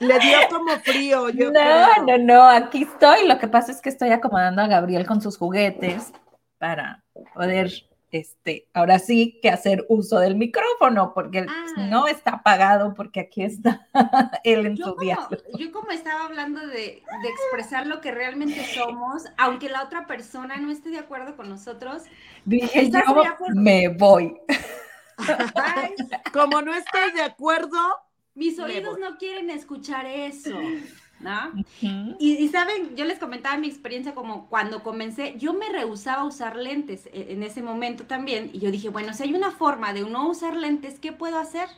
Le 0.01 0.19
dio 0.19 0.39
como 0.51 0.77
frío. 0.81 1.29
Yo 1.29 1.51
no, 1.51 2.05
no, 2.07 2.19
no, 2.19 2.43
aquí 2.43 2.83
estoy. 2.83 3.29
Lo 3.29 3.39
que 3.39 3.49
pasa 3.49 3.71
es 3.71 3.81
que 3.81 3.91
estoy 3.91 4.11
acomodando 4.11 4.63
a 4.63 4.67
Gabriel 4.67 5.07
con 5.07 5.21
sus 5.21 5.39
juguetes 5.39 6.13
para 6.59 7.05
poder, 7.35 7.71
este, 8.15 8.69
ahora 8.75 9.01
sí 9.01 9.41
que 9.43 9.51
hacer 9.51 9.85
uso 9.89 10.21
del 10.21 10.37
micrófono, 10.37 11.13
porque 11.15 11.45
ah. 11.49 11.67
no 11.91 12.07
está 12.07 12.35
apagado, 12.35 12.95
porque 12.95 13.19
aquí 13.19 13.43
está 13.43 13.89
él 14.45 14.67
en 14.67 14.77
yo 14.77 14.87
su 14.87 14.95
como, 14.95 15.59
Yo 15.59 15.73
como 15.73 15.91
estaba 15.91 16.27
hablando 16.27 16.61
de, 16.65 17.03
de 17.23 17.29
expresar 17.29 17.89
lo 17.89 18.01
que 18.01 18.13
realmente 18.13 18.65
somos, 18.73 19.25
aunque 19.37 19.69
la 19.69 19.83
otra 19.83 20.07
persona 20.07 20.57
no 20.59 20.71
esté 20.71 20.91
de 20.91 20.99
acuerdo 20.99 21.35
con 21.35 21.49
nosotros, 21.49 22.05
dije 22.45 22.89
yo 22.89 23.01
me 23.55 23.89
voy. 23.89 24.37
Como 26.33 26.63
no 26.63 26.73
estoy 26.73 27.11
de 27.15 27.23
acuerdo. 27.23 27.79
Mis 28.35 28.59
oídos 28.61 28.99
no 28.99 29.17
quieren 29.17 29.51
escuchar 29.51 30.07
eso. 30.07 30.57
¿No? 31.25 31.53
y, 32.21 32.49
saben, 32.49 32.95
yo 32.95 33.05
les 33.05 33.19
comentaba 33.19 33.57
mi 33.57 33.67
experiencia 33.67 34.15
como 34.15 34.47
cuando 34.47 34.83
comencé, 34.83 35.35
yo 35.39 35.53
me 35.55 35.69
rehusaba 35.71 36.23
a 36.23 36.27
usar 36.27 36.57
lentes 36.57 37.07
e, 37.07 37.33
en, 37.33 37.43
ese 37.43 37.63
momento 37.63 38.05
también, 38.05 38.51
y 38.53 38.61
yo 38.61 38.71
dije, 38.71 38.91
bueno, 38.91 39.13
si 39.13 39.25
hay 39.25 39.35
una 39.35 39.51
forma 39.51 39.93
de 39.93 40.03
no 40.03 40.29
usar 40.29 40.57
lentes, 40.57 41.01
¿qué 41.01 41.11
puedo 41.11 41.39
hacer? 41.39 41.69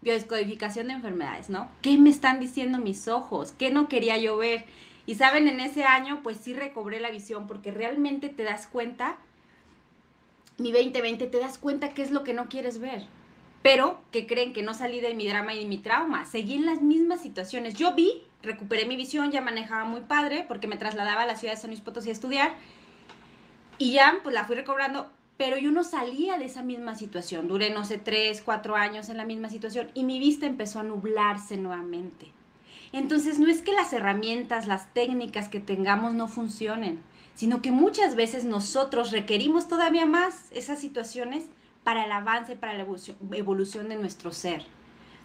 Biodescodificación 0.00 0.86
de 0.86 0.94
enfermedades, 0.94 1.50
¿no? 1.50 1.70
¿Qué 1.82 1.98
me 1.98 2.08
están 2.08 2.40
diciendo 2.40 2.78
mis 2.78 3.06
ojos? 3.08 3.52
¿Qué 3.58 3.70
no 3.70 3.88
quería 3.88 4.16
yo 4.16 4.38
ver? 4.38 4.64
Y 5.04 5.16
saben, 5.16 5.48
en 5.48 5.60
ese 5.60 5.84
año, 5.84 6.20
pues 6.22 6.38
sí 6.38 6.54
recobré 6.54 7.00
la 7.00 7.10
visión, 7.10 7.46
porque 7.46 7.70
realmente 7.70 8.30
te 8.30 8.44
das 8.44 8.66
cuenta 8.66 9.18
mi 10.60 10.72
2020 10.72 11.26
te 11.26 11.38
das 11.38 11.58
cuenta 11.58 11.94
qué 11.94 12.02
es 12.02 12.10
lo 12.10 12.22
que 12.22 12.34
no 12.34 12.48
quieres 12.48 12.78
ver. 12.78 13.06
Pero 13.62 14.00
que 14.10 14.26
creen 14.26 14.52
que 14.52 14.62
no 14.62 14.74
salí 14.74 15.00
de 15.00 15.14
mi 15.14 15.28
drama 15.28 15.54
y 15.54 15.60
de 15.60 15.66
mi 15.66 15.78
trauma. 15.78 16.24
Seguí 16.24 16.54
en 16.54 16.66
las 16.66 16.80
mismas 16.80 17.20
situaciones. 17.20 17.74
Yo 17.74 17.94
vi, 17.94 18.22
recuperé 18.42 18.86
mi 18.86 18.96
visión, 18.96 19.30
ya 19.30 19.40
manejaba 19.40 19.84
muy 19.84 20.00
padre 20.00 20.44
porque 20.48 20.66
me 20.66 20.76
trasladaba 20.76 21.22
a 21.22 21.26
la 21.26 21.36
ciudad 21.36 21.54
de 21.54 21.60
San 21.60 21.70
Luis 21.70 21.82
Potosí 21.82 22.08
a 22.08 22.12
estudiar. 22.12 22.54
Y 23.78 23.92
ya, 23.92 24.18
pues 24.22 24.34
la 24.34 24.44
fui 24.44 24.56
recobrando. 24.56 25.10
Pero 25.36 25.58
yo 25.58 25.70
no 25.70 25.84
salía 25.84 26.38
de 26.38 26.46
esa 26.46 26.62
misma 26.62 26.94
situación. 26.94 27.48
Duré, 27.48 27.70
no 27.70 27.84
sé, 27.84 27.98
tres, 27.98 28.42
cuatro 28.42 28.76
años 28.76 29.08
en 29.08 29.16
la 29.16 29.24
misma 29.24 29.48
situación 29.48 29.90
y 29.94 30.04
mi 30.04 30.18
vista 30.18 30.46
empezó 30.46 30.80
a 30.80 30.84
nublarse 30.84 31.56
nuevamente. 31.56 32.32
Entonces, 32.92 33.38
no 33.38 33.48
es 33.48 33.62
que 33.62 33.72
las 33.72 33.92
herramientas, 33.92 34.66
las 34.66 34.92
técnicas 34.92 35.48
que 35.48 35.60
tengamos 35.60 36.12
no 36.12 36.28
funcionen 36.28 37.02
sino 37.40 37.62
que 37.62 37.70
muchas 37.70 38.16
veces 38.16 38.44
nosotros 38.44 39.12
requerimos 39.12 39.66
todavía 39.66 40.04
más 40.04 40.50
esas 40.50 40.78
situaciones 40.78 41.44
para 41.84 42.04
el 42.04 42.12
avance, 42.12 42.56
para 42.56 42.74
la 42.74 42.86
evolución, 43.32 43.88
de 43.88 43.96
nuestro 43.96 44.32
ser. 44.32 44.64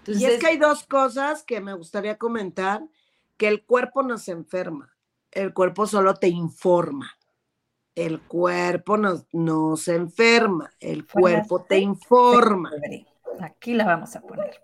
y 0.07 0.25
es 0.25 0.39
que 0.39 0.47
hay 0.47 0.57
dos 0.57 0.85
cosas 0.85 1.43
que 1.43 1.61
me 1.61 1.73
gustaría 1.73 2.17
comentar, 2.17 2.83
que 3.37 3.47
el 3.47 3.63
cuerpo 3.63 4.03
no 4.03 4.17
se 4.17 4.31
enferma, 4.31 4.95
el 5.31 5.53
cuerpo 5.53 5.87
solo 5.87 6.15
te 6.15 6.29
informa. 6.29 7.11
El 7.93 8.19
cuerpo 8.19 8.97
no, 8.97 9.77
se 9.77 9.95
enferma, 9.95 10.69
el 10.81 11.07
cuerpo 11.07 11.63
te 11.63 11.77
informa. 11.77 12.69
Aquí 13.39 13.73
la 13.73 13.85
vamos 13.85 14.13
a 14.17 14.21
poner. 14.21 14.61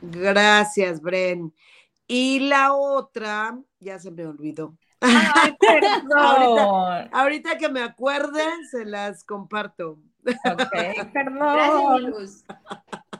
Gracias, 0.00 1.02
Bren. 1.02 1.52
Y 2.06 2.40
la 2.40 2.74
otra, 2.74 3.58
ya 3.78 3.98
se 3.98 4.10
me 4.10 4.26
olvidó. 4.26 4.76
ahorita, 7.12 7.58
que 7.58 7.68
me 7.68 7.82
acuerden, 7.82 8.66
se 8.70 8.84
las 8.84 9.24
comparto. 9.24 9.98
Ok, 10.44 10.72
perdón. 11.12 12.14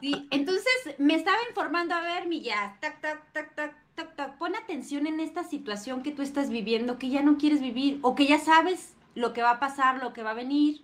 sí, 0.01 0.27
entonces 0.31 0.73
me 0.97 1.15
estaba 1.15 1.37
informando, 1.49 1.95
a 1.95 2.01
ver, 2.01 2.27
mi 2.27 2.41
ya, 2.41 2.77
tac, 2.81 3.01
tac, 3.01 3.31
tac, 3.31 3.55
tac, 3.55 3.75
tac, 3.95 4.15
tac, 4.15 4.37
pon 4.37 4.55
atención 4.55 5.07
en 5.07 5.19
esta 5.19 5.43
situación 5.43 6.03
que 6.03 6.11
tú 6.11 6.21
estás 6.21 6.49
viviendo, 6.49 6.97
que 6.97 7.09
ya 7.09 7.21
no 7.21 7.37
quieres 7.37 7.61
vivir, 7.61 7.99
o 8.01 8.15
que 8.15 8.25
ya 8.27 8.39
sabes 8.39 8.93
lo 9.15 9.33
que 9.33 9.41
va 9.41 9.51
a 9.51 9.59
pasar, 9.59 10.01
lo 10.01 10.13
que 10.13 10.23
va 10.23 10.31
a 10.31 10.33
venir, 10.35 10.81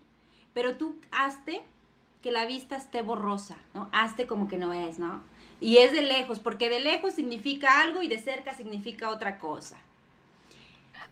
pero 0.54 0.78
tú 0.78 0.96
hazte 1.12 1.62
que 2.22 2.32
la 2.32 2.46
vista 2.46 2.76
esté 2.78 3.02
borrosa, 3.02 3.58
¿no? 3.74 3.90
Hazte 3.92 4.28
como 4.28 4.48
que 4.48 4.58
no 4.58 4.70
ves, 4.70 5.00
¿no? 5.00 5.24
Y 5.60 5.78
es 5.78 5.92
de 5.92 6.02
lejos, 6.02 6.40
porque 6.40 6.70
de 6.70 6.80
lejos 6.80 7.14
significa 7.16 7.82
algo 7.82 8.02
y 8.04 8.08
de 8.08 8.20
cerca 8.20 8.54
significa 8.54 9.10
otra 9.10 9.40
cosa. 9.40 9.78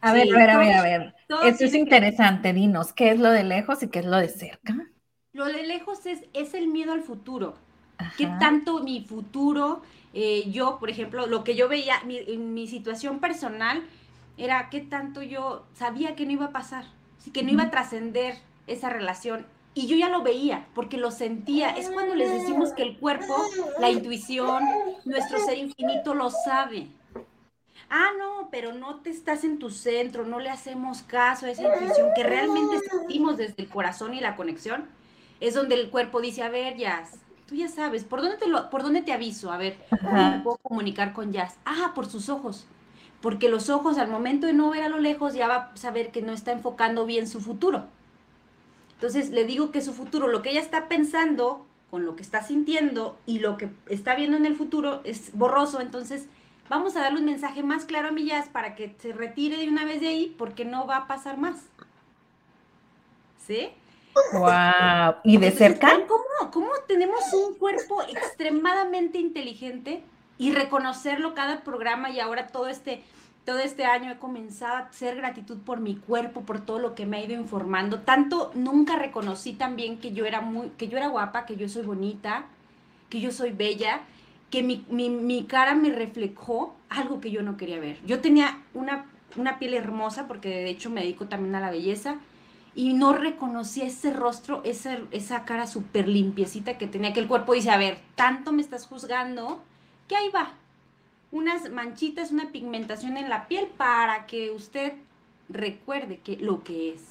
A 0.01 0.13
ver, 0.13 0.33
a 0.33 0.37
ver, 0.37 0.49
a 0.49 0.57
ver, 0.57 0.73
a 0.73 0.81
ver. 0.81 1.15
Esto 1.41 1.65
es 1.65 1.73
interesante, 1.73 2.53
dinos, 2.53 2.93
¿qué 2.93 3.11
es 3.11 3.19
lo 3.19 3.31
de 3.31 3.43
lejos 3.43 3.83
y 3.83 3.89
qué 3.89 3.99
es 3.99 4.05
lo 4.05 4.17
de 4.17 4.29
cerca? 4.29 4.75
Lo 5.33 5.45
de 5.45 5.63
lejos 5.63 6.05
es, 6.05 6.21
es 6.33 6.53
el 6.53 6.67
miedo 6.67 6.93
al 6.93 7.01
futuro. 7.01 7.55
¿Qué 8.17 8.27
tanto 8.39 8.81
mi 8.81 9.01
futuro, 9.03 9.81
eh, 10.13 10.49
yo, 10.51 10.79
por 10.79 10.89
ejemplo, 10.89 11.27
lo 11.27 11.43
que 11.43 11.55
yo 11.55 11.67
veía, 11.67 12.01
mi, 12.05 12.21
mi 12.37 12.67
situación 12.67 13.19
personal 13.19 13.83
era 14.37 14.69
qué 14.69 14.79
tanto 14.79 15.21
yo 15.21 15.65
sabía 15.73 16.15
que 16.15 16.25
no 16.25 16.31
iba 16.31 16.45
a 16.45 16.51
pasar, 16.51 16.85
que 17.33 17.43
no 17.43 17.51
iba 17.51 17.63
a 17.63 17.71
trascender 17.71 18.37
esa 18.67 18.89
relación. 18.89 19.45
Y 19.73 19.87
yo 19.87 19.97
ya 19.97 20.09
lo 20.09 20.23
veía, 20.23 20.67
porque 20.73 20.97
lo 20.97 21.11
sentía. 21.11 21.71
Es 21.71 21.89
cuando 21.89 22.15
les 22.15 22.31
decimos 22.31 22.73
que 22.73 22.83
el 22.83 22.97
cuerpo, 22.97 23.35
la 23.79 23.89
intuición, 23.89 24.63
nuestro 25.05 25.39
ser 25.39 25.57
infinito 25.57 26.15
lo 26.15 26.29
sabe 26.29 26.87
ah, 27.89 28.11
no, 28.17 28.49
pero 28.51 28.73
no 28.73 29.01
te 29.01 29.09
estás 29.09 29.43
en 29.43 29.59
tu 29.59 29.69
centro, 29.69 30.25
no 30.25 30.39
le 30.39 30.49
hacemos 30.49 31.01
caso 31.03 31.45
a 31.45 31.51
esa 31.51 31.63
intuición 31.73 32.09
que 32.15 32.23
realmente 32.23 32.79
sentimos 32.79 33.37
desde 33.37 33.55
el 33.57 33.69
corazón 33.69 34.13
y 34.13 34.21
la 34.21 34.35
conexión, 34.35 34.87
es 35.39 35.53
donde 35.53 35.75
el 35.75 35.89
cuerpo 35.89 36.21
dice, 36.21 36.43
a 36.43 36.49
ver, 36.49 36.77
Jazz, 36.77 37.17
tú 37.47 37.55
ya 37.55 37.67
sabes, 37.67 38.03
¿por 38.03 38.21
dónde 38.21 38.37
te, 38.37 38.47
lo, 38.47 38.69
por 38.69 38.83
dónde 38.83 39.01
te 39.01 39.13
aviso? 39.13 39.51
A 39.51 39.57
ver, 39.57 39.77
¿cómo 39.89 40.29
me 40.29 40.39
puedo 40.39 40.57
comunicar 40.57 41.13
con 41.13 41.31
Jazz? 41.31 41.57
Ah, 41.65 41.93
por 41.95 42.05
sus 42.05 42.29
ojos. 42.29 42.67
Porque 43.21 43.49
los 43.49 43.69
ojos 43.69 43.97
al 43.97 44.09
momento 44.09 44.47
de 44.47 44.53
no 44.53 44.69
ver 44.69 44.83
a 44.83 44.89
lo 44.89 44.99
lejos 44.99 45.33
ya 45.33 45.47
va 45.47 45.55
a 45.55 45.77
saber 45.77 46.11
que 46.11 46.21
no 46.21 46.31
está 46.31 46.51
enfocando 46.51 47.05
bien 47.05 47.27
su 47.27 47.41
futuro. 47.41 47.87
Entonces 48.93 49.29
le 49.31 49.45
digo 49.45 49.71
que 49.71 49.81
su 49.81 49.93
futuro, 49.93 50.27
lo 50.27 50.41
que 50.41 50.51
ella 50.51 50.61
está 50.61 50.87
pensando, 50.87 51.65
con 51.89 52.05
lo 52.05 52.15
que 52.15 52.21
está 52.21 52.43
sintiendo 52.43 53.17
y 53.25 53.39
lo 53.39 53.57
que 53.57 53.69
está 53.87 54.15
viendo 54.15 54.37
en 54.37 54.45
el 54.45 54.55
futuro 54.55 55.01
es 55.03 55.35
borroso, 55.35 55.81
entonces 55.81 56.27
vamos 56.69 56.95
a 56.95 57.01
darle 57.01 57.19
un 57.19 57.25
mensaje 57.25 57.63
más 57.63 57.85
claro 57.85 58.09
a 58.09 58.11
mi 58.11 58.25
jazz 58.25 58.47
para 58.47 58.75
que 58.75 58.95
se 58.99 59.11
retire 59.11 59.57
de 59.57 59.67
una 59.67 59.85
vez 59.85 60.01
de 60.01 60.09
ahí 60.09 60.35
porque 60.37 60.65
no 60.65 60.85
va 60.85 60.97
a 60.97 61.07
pasar 61.07 61.37
más. 61.37 61.55
¿Sí? 63.45 63.69
Wow. 64.33 65.15
¿Y 65.23 65.37
de 65.37 65.51
cerca? 65.51 65.91
¿cómo, 66.07 66.51
¿Cómo 66.51 66.71
tenemos 66.87 67.21
un 67.33 67.55
cuerpo 67.55 68.01
extremadamente 68.03 69.17
inteligente 69.17 70.03
y 70.37 70.51
reconocerlo 70.51 71.33
cada 71.33 71.61
programa 71.61 72.09
y 72.09 72.19
ahora 72.19 72.47
todo 72.47 72.67
este, 72.67 73.03
todo 73.45 73.59
este 73.59 73.85
año 73.85 74.11
he 74.11 74.17
comenzado 74.17 74.75
a 74.75 74.79
hacer 74.79 75.15
gratitud 75.15 75.57
por 75.57 75.79
mi 75.79 75.95
cuerpo, 75.95 76.41
por 76.41 76.61
todo 76.65 76.79
lo 76.79 76.95
que 76.95 77.05
me 77.05 77.17
ha 77.17 77.23
ido 77.23 77.33
informando. 77.33 77.99
Tanto 78.01 78.51
nunca 78.55 78.95
reconocí 78.95 79.53
también 79.53 79.99
que 79.99 80.11
yo 80.11 80.25
era 80.25 80.41
muy, 80.41 80.69
que 80.77 80.87
yo 80.87 80.97
era 80.97 81.07
guapa, 81.07 81.45
que 81.45 81.55
yo 81.55 81.67
soy 81.67 81.83
bonita, 81.83 82.45
que 83.09 83.19
yo 83.19 83.31
soy 83.31 83.51
bella 83.51 84.01
que 84.49 84.63
mi, 84.63 85.45
cara 85.47 85.75
me 85.75 85.89
reflejó 85.89 86.75
algo 86.89 87.21
que 87.21 87.31
yo 87.31 87.43
no 87.43 87.57
quería 87.57 87.79
ver. 87.79 87.97
Yo 88.05 88.19
tenía 88.19 88.59
una, 88.73 89.05
una 89.35 89.59
piel 89.59 89.73
hermosa, 89.73 90.27
porque 90.27 90.49
de 90.49 90.69
hecho 90.69 90.89
me 90.89 91.01
dedico 91.01 91.27
también 91.27 91.55
a 91.55 91.59
la 91.59 91.71
belleza, 91.71 92.17
y 92.79 92.93
no 92.93 93.11
reconocía 93.11 93.83
ese 93.87 94.13
rostro, 94.13 94.61
esa, 94.63 94.99
esa 95.11 95.43
cara 95.43 95.67
súper 95.67 96.07
limpiecita 96.07 96.77
que 96.77 96.87
tenía, 96.87 97.11
que 97.11 97.19
el 97.19 97.27
cuerpo 97.27 97.51
dice, 97.51 97.71
a 97.71 97.77
ver, 97.77 97.99
tanto 98.15 98.53
me 98.53 98.61
estás 98.61 98.87
juzgando, 98.87 99.61
que 100.07 100.15
ahí 100.15 100.29
va, 100.29 100.53
unas 101.29 101.69
manchitas, 101.71 102.31
una 102.31 102.53
pigmentación 102.53 103.17
en 103.17 103.27
la 103.27 103.49
piel 103.49 103.67
para 103.67 104.25
que 104.27 104.51
usted 104.51 104.93
recuerde 105.49 106.21
lo 106.39 106.63
que 106.63 106.93
es. 106.93 107.01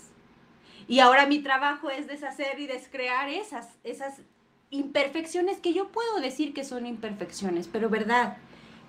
Y 0.89 1.01
ahora 1.01 1.27
mi 1.27 1.41
trabajo 1.41 1.91
es 1.91 2.07
deshacer 2.07 2.59
y 2.59 2.67
descrear 2.67 3.29
esas, 3.29 3.69
esas 3.85 4.23
imperfecciones 4.71 5.59
que 5.59 5.75
yo 5.75 5.89
puedo 5.89 6.19
decir 6.21 6.55
que 6.55 6.65
son 6.65 6.87
imperfecciones, 6.87 7.69
pero 7.69 7.91
verdad, 7.91 8.39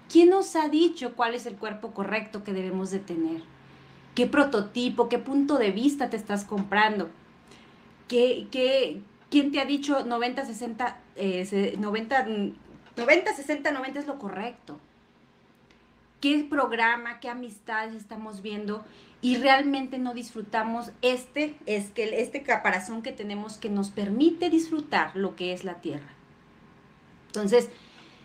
¿quién 0.09 0.29
nos 0.29 0.55
ha 0.55 0.69
dicho 0.69 1.13
cuál 1.17 1.35
es 1.35 1.45
el 1.45 1.57
cuerpo 1.57 1.91
correcto 1.91 2.45
que 2.45 2.53
debemos 2.53 2.89
de 2.89 2.99
tener? 2.99 3.58
¿Qué 4.15 4.27
prototipo, 4.27 5.09
qué 5.09 5.19
punto 5.19 5.57
de 5.57 5.71
vista 5.71 6.09
te 6.09 6.17
estás 6.17 6.43
comprando? 6.43 7.09
¿Qué, 8.07 8.47
qué, 8.51 9.01
quién 9.29 9.51
te 9.51 9.59
ha 9.59 9.65
dicho 9.65 10.05
90, 10.05 10.45
60, 10.45 10.97
90, 11.77 12.27
90, 12.97 13.33
60, 13.33 13.71
90 13.71 13.99
es 13.99 14.07
lo 14.07 14.19
correcto? 14.19 14.79
¿Qué 16.21 16.45
programa, 16.49 17.19
qué 17.19 17.29
amistades 17.29 17.95
estamos 17.95 18.41
viendo? 18.41 18.83
y 19.21 19.37
realmente 19.37 19.97
no 19.97 20.13
disfrutamos 20.13 20.91
este, 21.01 21.55
es 21.65 21.89
que 21.89 22.21
este 22.21 22.43
caparazón 22.43 23.01
que 23.01 23.11
tenemos 23.11 23.57
que 23.57 23.69
nos 23.69 23.89
permite 23.89 24.49
disfrutar 24.49 25.15
lo 25.15 25.35
que 25.35 25.51
es 25.51 25.63
la 25.63 25.75
tierra. 25.75 26.13
Entonces, 27.27 27.69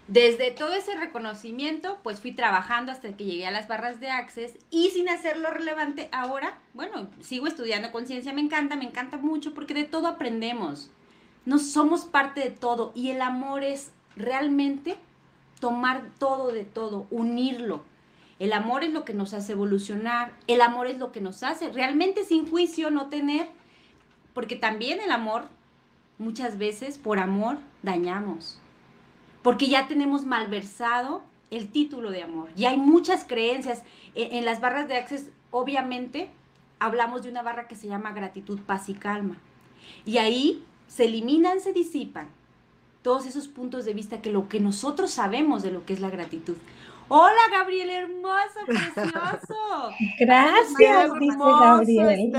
desde 0.06 0.50
todo 0.50 0.74
ese 0.74 0.94
reconocimiento, 0.96 1.98
pues 2.02 2.20
fui 2.20 2.32
trabajando 2.32 2.92
hasta 2.92 3.16
que 3.16 3.24
llegué 3.24 3.46
a 3.46 3.50
las 3.50 3.68
barras 3.68 4.00
de 4.00 4.10
Access 4.10 4.58
y 4.70 4.90
sin 4.90 5.08
hacerlo 5.08 5.50
relevante 5.50 6.10
ahora, 6.12 6.58
bueno, 6.74 7.08
sigo 7.20 7.46
estudiando 7.46 7.90
conciencia, 7.90 8.34
me 8.34 8.42
encanta, 8.42 8.76
me 8.76 8.84
encanta 8.84 9.16
mucho 9.16 9.54
porque 9.54 9.72
de 9.72 9.84
todo 9.84 10.06
aprendemos. 10.08 10.90
No 11.46 11.58
somos 11.58 12.04
parte 12.04 12.40
de 12.40 12.50
todo 12.50 12.92
y 12.94 13.10
el 13.10 13.22
amor 13.22 13.64
es 13.64 13.92
realmente 14.14 14.96
tomar 15.58 16.10
todo 16.18 16.52
de 16.52 16.64
todo, 16.64 17.06
unirlo. 17.10 17.82
El 18.38 18.52
amor 18.52 18.84
es 18.84 18.92
lo 18.92 19.04
que 19.06 19.14
nos 19.14 19.32
hace 19.32 19.52
evolucionar, 19.52 20.32
el 20.46 20.60
amor 20.60 20.86
es 20.86 20.98
lo 20.98 21.12
que 21.12 21.22
nos 21.22 21.42
hace 21.42 21.70
realmente 21.72 22.24
sin 22.24 22.50
juicio 22.50 22.90
no 22.90 23.06
tener, 23.08 23.48
porque 24.34 24.56
también 24.56 25.00
el 25.00 25.10
amor, 25.10 25.48
muchas 26.18 26.58
veces 26.58 26.98
por 26.98 27.18
amor 27.18 27.58
dañamos, 27.82 28.60
porque 29.44 29.68
ya 29.68 29.86
tenemos 29.86 30.24
malversado 30.24 31.22
el 31.50 31.68
título 31.68 32.10
de 32.10 32.22
amor. 32.22 32.48
Y 32.56 32.64
hay 32.64 32.78
muchas 32.78 33.24
creencias. 33.24 33.82
En, 34.14 34.38
en 34.38 34.44
las 34.46 34.62
barras 34.62 34.88
de 34.88 34.96
Access, 34.96 35.26
obviamente, 35.50 36.30
hablamos 36.78 37.22
de 37.22 37.28
una 37.28 37.42
barra 37.42 37.68
que 37.68 37.76
se 37.76 37.86
llama 37.86 38.12
gratitud, 38.12 38.58
paz 38.60 38.88
y 38.88 38.94
calma. 38.94 39.36
Y 40.06 40.16
ahí 40.16 40.64
se 40.88 41.04
eliminan, 41.04 41.60
se 41.60 41.74
disipan 41.74 42.28
todos 43.02 43.26
esos 43.26 43.46
puntos 43.46 43.84
de 43.84 43.92
vista 43.92 44.22
que 44.22 44.32
lo 44.32 44.48
que 44.48 44.60
nosotros 44.60 45.10
sabemos 45.10 45.62
de 45.62 45.72
lo 45.72 45.84
que 45.84 45.92
es 45.92 46.00
la 46.00 46.08
gratitud. 46.08 46.56
Hola, 47.08 47.40
Gabriel, 47.50 47.90
hermoso, 47.90 48.60
precioso. 48.66 49.90
Gracias, 50.18 51.12
dice 51.20 51.36
Gabriel. 51.36 52.32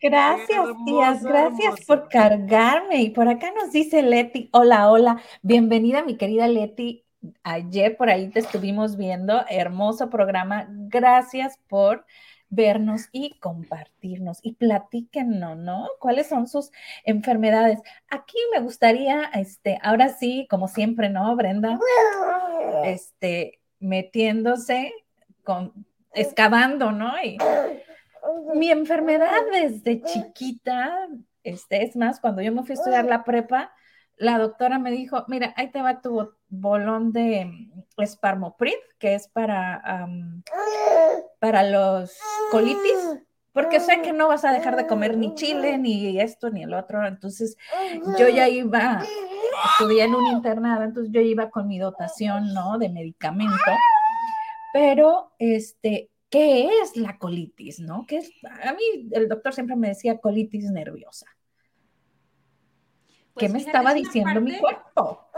Gracias, 0.00 0.66
tías, 0.86 1.22
gracias 1.22 1.84
por 1.86 2.08
cargarme. 2.08 3.02
Y 3.02 3.10
por 3.10 3.28
acá 3.28 3.52
nos 3.52 3.72
dice 3.72 4.02
Leti, 4.02 4.48
hola, 4.52 4.90
hola, 4.90 5.20
bienvenida 5.42 6.02
mi 6.02 6.16
querida 6.16 6.48
Leti. 6.48 7.04
Ayer 7.42 7.96
por 7.96 8.08
ahí 8.08 8.28
te 8.28 8.40
estuvimos 8.40 8.96
viendo, 8.96 9.44
hermoso 9.48 10.08
programa. 10.08 10.66
Gracias 10.70 11.58
por 11.68 12.06
vernos 12.48 13.08
y 13.12 13.38
compartirnos 13.38 14.38
y 14.42 14.54
platíquenos, 14.54 15.58
¿no? 15.58 15.88
¿Cuáles 15.98 16.28
son 16.28 16.46
sus 16.46 16.70
enfermedades? 17.04 17.80
Aquí 18.08 18.38
me 18.54 18.60
gustaría, 18.60 19.24
este, 19.34 19.78
ahora 19.82 20.08
sí, 20.08 20.46
como 20.48 20.68
siempre, 20.68 21.10
¿no, 21.10 21.34
Brenda? 21.36 21.78
Este, 22.84 23.60
metiéndose 23.78 24.92
con, 25.44 25.72
excavando, 26.12 26.92
¿no? 26.92 27.12
Y 27.22 27.38
mi 28.54 28.70
enfermedad 28.70 29.42
desde 29.52 30.02
chiquita, 30.02 31.08
este, 31.42 31.84
es 31.84 31.96
más, 31.96 32.20
cuando 32.20 32.42
yo 32.42 32.52
me 32.52 32.62
fui 32.62 32.72
a 32.72 32.78
estudiar 32.78 33.04
la 33.04 33.24
prepa, 33.24 33.72
la 34.16 34.38
doctora 34.38 34.78
me 34.78 34.90
dijo, 34.90 35.24
mira, 35.28 35.52
ahí 35.56 35.70
te 35.70 35.82
va 35.82 36.00
tu 36.00 36.32
bolón 36.48 37.12
de 37.12 37.50
esparmoprid, 37.98 38.74
que 38.98 39.14
es 39.14 39.28
para, 39.28 40.08
para 41.38 41.62
los 41.62 42.16
colitis, 42.50 43.20
porque 43.52 43.80
sé 43.80 44.00
que 44.02 44.12
no 44.12 44.28
vas 44.28 44.44
a 44.44 44.52
dejar 44.52 44.76
de 44.76 44.86
comer 44.86 45.16
ni 45.16 45.34
chile, 45.34 45.78
ni 45.78 46.18
esto, 46.20 46.50
ni 46.50 46.62
el 46.62 46.74
otro. 46.74 47.06
Entonces, 47.06 47.56
yo 48.18 48.28
ya 48.28 48.48
iba, 48.48 49.02
estudié 49.66 50.04
en 50.04 50.14
un 50.14 50.26
internado, 50.26 50.82
entonces 50.82 51.12
yo 51.12 51.20
iba 51.20 51.50
con 51.50 51.68
mi 51.68 51.78
dotación, 51.78 52.52
¿no? 52.54 52.78
De 52.78 52.88
medicamento. 52.88 53.54
Pero, 54.72 55.32
este, 55.38 56.10
¿qué 56.30 56.68
es 56.82 56.96
la 56.96 57.18
colitis, 57.18 57.80
no? 57.80 58.04
¿Qué 58.06 58.18
es? 58.18 58.30
A 58.64 58.72
mí 58.72 59.08
el 59.12 59.28
doctor 59.28 59.52
siempre 59.52 59.76
me 59.76 59.88
decía 59.88 60.18
colitis 60.18 60.70
nerviosa. 60.70 61.26
¿Qué 63.36 63.50
pues 63.50 63.52
me 63.52 63.58
estaba 63.58 63.92
diciendo 63.92 64.40
mi 64.40 64.58
cuerpo? 64.58 65.28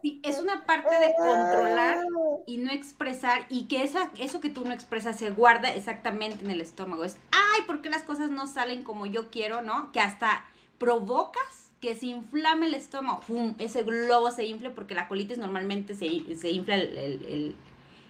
Sí, 0.00 0.20
es 0.24 0.38
una 0.38 0.64
parte 0.64 0.94
de 0.94 1.12
controlar 1.16 1.98
y 2.46 2.58
no 2.58 2.70
expresar 2.70 3.46
y 3.48 3.66
que 3.66 3.82
esa, 3.82 4.10
eso 4.18 4.40
que 4.40 4.48
tú 4.48 4.64
no 4.64 4.72
expresas 4.72 5.16
se 5.16 5.30
guarda 5.30 5.68
exactamente 5.74 6.44
en 6.44 6.52
el 6.52 6.60
estómago. 6.60 7.04
Es, 7.04 7.18
ay, 7.32 7.62
¿por 7.66 7.82
qué 7.82 7.90
las 7.90 8.04
cosas 8.04 8.30
no 8.30 8.46
salen 8.46 8.84
como 8.84 9.06
yo 9.06 9.30
quiero, 9.30 9.60
no? 9.62 9.90
Que 9.90 10.00
hasta 10.00 10.44
provocas 10.78 11.65
que 11.86 11.94
se 11.94 12.06
inflame 12.06 12.66
el 12.66 12.74
estómago. 12.74 13.20
¡Pum! 13.20 13.54
Ese 13.58 13.84
globo 13.84 14.32
se 14.32 14.44
infle 14.44 14.70
porque 14.70 14.94
la 14.94 15.06
colitis 15.06 15.38
normalmente 15.38 15.94
se, 15.94 16.06
infla 16.06 16.74
el, 16.74 17.54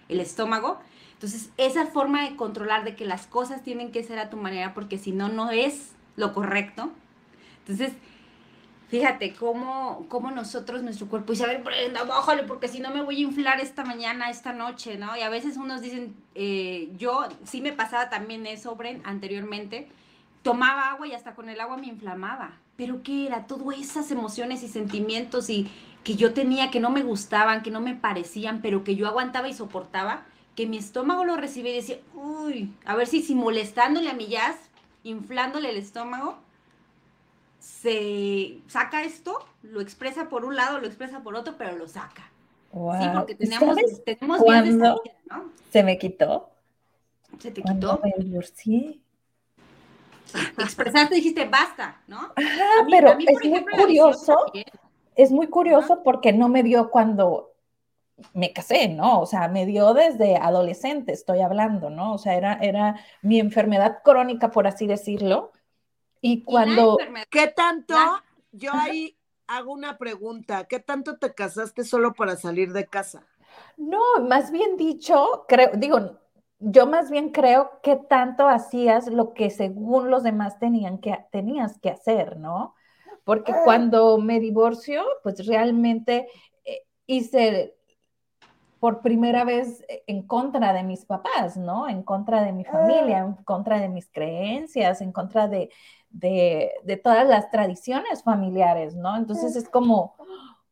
el 0.09 0.19
estómago. 0.19 0.79
Entonces, 1.13 1.51
esa 1.57 1.85
forma 1.85 2.23
de 2.27 2.35
controlar 2.35 2.83
de 2.83 2.95
que 2.95 3.05
las 3.05 3.27
cosas 3.27 3.63
tienen 3.63 3.91
que 3.91 4.03
ser 4.03 4.17
a 4.17 4.31
tu 4.31 4.37
manera 4.37 4.73
porque 4.73 4.97
si 4.97 5.11
no, 5.11 5.29
no 5.29 5.51
es 5.51 5.91
lo 6.15 6.33
correcto. 6.33 6.91
Entonces, 7.59 7.93
Fíjate 8.89 9.33
cómo, 9.33 10.05
cómo 10.07 10.31
nosotros, 10.31 10.81
nuestro 10.81 11.07
cuerpo, 11.07 11.33
dice, 11.33 11.43
a 11.43 11.47
ver, 11.47 11.61
Brenda, 11.61 12.05
bájale, 12.05 12.43
porque 12.43 12.69
si 12.69 12.79
no 12.79 12.89
me 12.89 13.01
voy 13.01 13.17
a 13.17 13.19
inflar 13.19 13.59
esta 13.59 13.83
mañana, 13.83 14.29
esta 14.29 14.53
noche, 14.53 14.97
¿no? 14.97 15.17
Y 15.17 15.21
a 15.21 15.29
veces 15.29 15.57
unos 15.57 15.81
dicen, 15.81 16.15
eh, 16.35 16.89
yo, 16.97 17.27
sí 17.43 17.59
me 17.59 17.73
pasaba 17.73 18.09
también 18.09 18.47
eso, 18.47 18.77
Bren, 18.77 19.01
anteriormente, 19.03 19.89
tomaba 20.41 20.91
agua 20.91 21.07
y 21.07 21.13
hasta 21.13 21.35
con 21.35 21.49
el 21.49 21.59
agua 21.59 21.77
me 21.77 21.87
inflamaba. 21.87 22.57
Pero 22.75 23.01
¿qué 23.03 23.27
era? 23.27 23.47
Todas 23.47 23.79
esas 23.79 24.11
emociones 24.11 24.63
y 24.63 24.67
sentimientos 24.67 25.49
y 25.49 25.69
que 26.03 26.15
yo 26.15 26.33
tenía, 26.33 26.71
que 26.71 26.79
no 26.79 26.89
me 26.89 27.03
gustaban, 27.03 27.63
que 27.63 27.71
no 27.71 27.81
me 27.81 27.95
parecían, 27.95 28.61
pero 28.61 28.83
que 28.83 28.95
yo 28.95 29.07
aguantaba 29.07 29.49
y 29.49 29.53
soportaba, 29.53 30.25
que 30.55 30.65
mi 30.65 30.77
estómago 30.77 31.25
lo 31.25 31.35
recibía 31.35 31.73
y 31.73 31.75
decía, 31.75 31.99
uy, 32.15 32.73
a 32.85 32.95
ver 32.95 33.07
si, 33.07 33.21
si 33.21 33.35
molestándole 33.35 34.09
a 34.09 34.13
mi 34.13 34.27
jazz, 34.27 34.55
inflándole 35.03 35.69
el 35.69 35.77
estómago, 35.77 36.37
se 37.59 38.59
saca 38.67 39.03
esto, 39.03 39.45
lo 39.61 39.81
expresa 39.81 40.29
por 40.29 40.45
un 40.45 40.55
lado, 40.55 40.79
lo 40.79 40.87
expresa 40.87 41.21
por 41.21 41.35
otro, 41.35 41.55
pero 41.57 41.75
lo 41.75 41.87
saca. 41.87 42.31
Sí, 42.71 43.07
porque 43.13 43.35
tenemos, 43.35 43.75
tenemos 44.05 44.41
¿no? 44.75 45.51
Se 45.71 45.83
me 45.83 45.97
quitó. 45.97 46.51
¿Se 47.39 47.51
te 47.51 47.61
quitó? 47.61 47.99
Me 48.03 48.13
divorcié. 48.23 48.99
Expresaste, 50.57 51.15
dijiste 51.15 51.45
basta, 51.45 52.01
¿no? 52.07 52.33
pero 52.89 53.17
es 53.17 53.45
muy 53.45 53.65
curioso. 53.65 54.37
Es 55.15 55.31
muy 55.31 55.47
curioso 55.47 56.03
porque 56.03 56.31
no 56.31 56.47
me 56.47 56.61
dio 56.61 56.91
cuando 56.91 57.53
me 58.33 58.53
casé, 58.53 58.87
¿no? 58.87 59.21
O 59.21 59.25
sea, 59.25 59.47
me 59.47 59.65
dio 59.65 59.93
desde 59.93 60.37
adolescente, 60.37 61.11
estoy 61.11 61.41
hablando, 61.41 61.89
¿no? 61.89 62.13
O 62.13 62.17
sea, 62.17 62.35
era, 62.35 62.53
era 62.61 62.99
mi 63.21 63.39
enfermedad 63.39 63.99
crónica, 64.03 64.51
por 64.51 64.67
así 64.67 64.87
decirlo, 64.87 65.51
y 66.21 66.43
cuando... 66.43 66.97
¿Qué 67.29 67.47
tanto? 67.47 67.95
Yo 68.51 68.71
ahí 68.73 69.17
hago 69.47 69.71
una 69.71 69.97
pregunta. 69.97 70.65
¿Qué 70.65 70.79
tanto 70.79 71.17
te 71.17 71.33
casaste 71.33 71.83
solo 71.83 72.13
para 72.13 72.35
salir 72.35 72.73
de 72.73 72.85
casa? 72.87 73.25
No, 73.77 74.01
más 74.27 74.51
bien 74.51 74.77
dicho, 74.77 75.45
creo, 75.47 75.71
digo, 75.75 76.19
yo 76.59 76.87
más 76.87 77.11
bien 77.11 77.29
creo 77.31 77.79
que 77.83 77.95
tanto 77.95 78.47
hacías 78.47 79.07
lo 79.07 79.33
que 79.33 79.49
según 79.49 80.09
los 80.09 80.23
demás 80.23 80.59
tenían 80.59 80.97
que, 80.99 81.17
tenías 81.31 81.79
que 81.79 81.89
hacer, 81.89 82.37
¿no? 82.37 82.73
Porque 83.23 83.53
cuando 83.65 84.17
me 84.19 84.39
divorcio, 84.39 85.03
pues 85.21 85.45
realmente 85.45 86.27
eh, 86.63 86.83
hice 87.05 87.75
por 88.79 89.01
primera 89.01 89.43
vez 89.43 89.83
en 90.07 90.25
contra 90.25 90.71
de 90.71 90.83
mis 90.83 91.05
papás, 91.05 91.57
¿no? 91.57 91.89
En 91.89 92.03
contra 92.03 92.43
de 92.43 92.53
mi 92.53 92.63
familia, 92.63 93.19
en 93.19 93.33
contra 93.43 93.79
de 93.79 93.89
mis 93.89 94.09
creencias, 94.09 95.01
en 95.01 95.11
contra 95.11 95.47
de, 95.47 95.69
de, 96.09 97.01
todas 97.03 97.27
las 97.27 97.49
tradiciones 97.49 98.23
familiares, 98.23 98.95
¿no? 98.95 99.15
Entonces 99.17 99.55
es 99.55 99.67
como, 99.69 100.15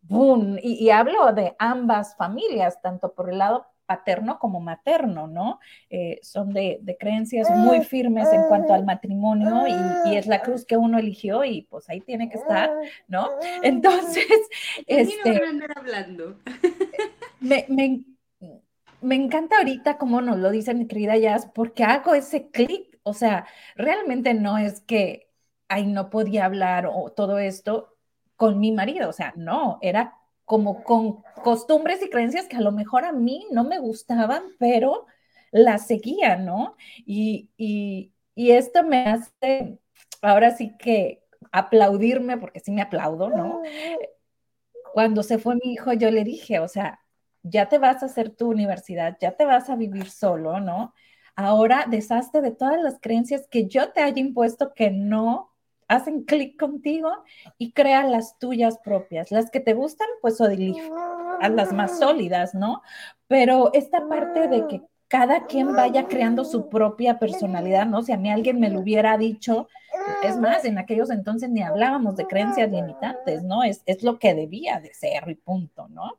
¡boom! 0.02 0.58
Y, 0.62 0.89
hablo 0.89 1.34
de 1.34 1.56
ambas 1.60 2.15
familias, 2.15 2.82
tanto 2.82 3.13
por 3.13 3.30
el 3.30 3.39
lado 3.39 3.65
paterno 3.86 4.39
como 4.39 4.60
materno, 4.60 5.28
¿no? 5.28 5.60
Eh, 5.89 6.19
son 6.21 6.54
de, 6.54 6.80
creencias 7.00 7.50
muy 7.52 7.84
firmes 7.84 8.32
en 8.32 8.43
cuanto 8.43 8.74
al 8.74 8.86
matrimonio 8.86 9.65
y, 9.67 10.15
es 10.15 10.28
la 10.28 10.41
cruz 10.41 10.65
que 10.65 10.78
uno 10.78 10.98
eligió 10.98 11.43
y 11.43 11.63
pues 11.63 11.89
ahí 11.89 12.02
tiene 12.02 12.30
que 12.30 12.38
estar, 12.38 12.71
¿no? 13.08 13.30
Entonces, 13.62 14.26
este... 14.88 15.41
hablando. 15.76 16.39
Me, 17.41 17.65
me, 17.69 18.02
me 19.02 19.15
encanta 19.15 19.58
ahorita 19.58 20.00
cómo 20.00 20.19
nos 20.21 20.38
lo 20.38 20.50
dice 20.50 20.74
mi 20.74 20.88
querida 20.88 21.15
Jazz, 21.15 21.48
porque 21.54 21.84
hago 21.84 22.15
ese 22.15 22.50
clic, 22.50 22.98
o 23.04 23.13
sea, 23.13 23.45
realmente 23.76 24.34
no 24.34 24.58
es 24.58 24.82
que 24.82 25.26
ay, 25.67 25.88
no 25.88 26.10
podía 26.10 26.45
hablar 26.45 26.88
o 26.88 27.12
todo 27.12 27.39
esto 27.39 27.98
con 28.36 28.60
mi 28.60 28.71
marido, 28.71 29.10
o 29.10 29.13
sea, 29.13 29.34
no, 29.36 29.80
era 29.82 30.17
como 30.45 30.84
con 30.84 31.23
costumbres 31.43 32.01
y 32.03 32.10
creencias 32.10 32.47
que 32.47 32.58
a 32.58 32.62
lo 32.62 32.71
mejor 32.71 33.05
a 33.05 33.12
mí 33.12 33.47
no 33.51 33.63
me 33.63 33.79
gustaban, 33.79 34.43
pero 34.60 35.05
las 35.51 35.88
seguía, 35.88 36.38
¿no? 36.38 36.75
Y, 37.05 37.49
y, 37.58 38.13
y 38.36 38.51
esto 38.51 38.84
me 38.84 39.05
hace, 39.05 39.79
ahora 40.21 40.55
sí 40.55 40.75
que 40.77 41.23
aplaudirme, 41.51 42.38
porque 42.38 42.60
sí 42.60 42.71
me 42.71 42.81
aplaudo, 42.81 43.29
¿no? 43.29 43.62
Cuando 44.93 45.23
se 45.23 45.38
fue 45.38 45.55
mi 45.55 45.73
hijo, 45.73 45.93
yo 45.93 46.12
le 46.12 46.23
dije, 46.23 46.60
o 46.60 46.67
sea, 46.67 47.01
ya 47.43 47.69
te 47.69 47.77
vas 47.77 48.01
a 48.01 48.08
hacer 48.08 48.29
tu 48.29 48.49
universidad, 48.49 49.17
ya 49.19 49.36
te 49.36 49.45
vas 49.45 49.69
a 49.69 49.75
vivir 49.75 50.10
solo, 50.10 50.60
¿no? 50.60 50.93
Ahora 51.36 51.86
deshazte 51.89 52.41
de 52.41 52.51
todas 52.51 52.81
las 52.81 52.99
creencias 53.01 53.47
que 53.47 53.67
yo 53.67 53.91
te 53.91 54.01
haya 54.01 54.19
impuesto 54.19 54.73
que 54.73 54.89
no 54.91 55.55
hacen 55.88 56.24
clic 56.24 56.60
contigo 56.60 57.12
y 57.58 57.71
crea 57.71 58.04
las 58.04 58.39
tuyas 58.39 58.80
propias. 58.80 59.32
Las 59.32 59.52
que 59.52 59.60
te 59.60 59.74
gustan, 59.74 60.08
pues 60.21 60.39
a 60.41 61.50
las 61.50 61.74
más 61.74 62.00
sólidas, 62.00 62.56
¿no? 62.56 62.82
Pero 63.28 63.71
esta 63.74 64.08
parte 64.08 64.48
de 64.48 64.67
que 64.67 64.82
cada 65.08 65.45
quien 65.45 65.76
vaya 65.76 66.08
creando 66.08 66.43
su 66.45 66.67
propia 66.67 67.19
personalidad, 67.19 67.86
¿no? 67.86 68.02
Si 68.02 68.12
a 68.12 68.17
mí 68.17 68.32
alguien 68.32 68.60
me 68.60 68.69
lo 68.69 68.80
hubiera 68.80 69.17
dicho, 69.17 69.67
es 70.24 70.38
más, 70.38 70.65
en 70.65 70.78
aquellos 70.78 71.12
entonces 71.12 71.50
ni 71.50 71.62
hablábamos 71.62 72.15
de 72.15 72.26
creencias 72.26 72.71
limitantes, 72.71 73.43
¿no? 73.43 73.63
Es, 73.63 73.84
es 73.86 74.04
lo 74.04 74.17
que 74.17 74.34
debía 74.34 74.80
de 74.80 74.93
ser 74.93 75.30
y 75.30 75.36
punto, 75.36 75.88
¿no? 75.89 76.17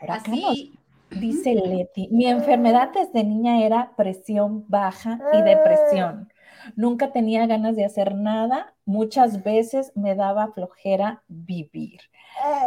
Por 0.00 0.10
acá 0.10 0.32
Así... 0.32 0.76
dice 1.10 1.54
Leti, 1.54 2.08
mi 2.10 2.26
enfermedad 2.26 2.90
desde 2.92 3.22
niña 3.22 3.64
era 3.64 3.94
presión 3.96 4.64
baja 4.68 5.20
y 5.32 5.42
depresión. 5.42 6.31
Nunca 6.76 7.12
tenía 7.12 7.46
ganas 7.46 7.76
de 7.76 7.84
hacer 7.84 8.14
nada, 8.14 8.74
muchas 8.84 9.42
veces 9.42 9.92
me 9.94 10.14
daba 10.14 10.52
flojera 10.52 11.22
vivir. 11.28 12.00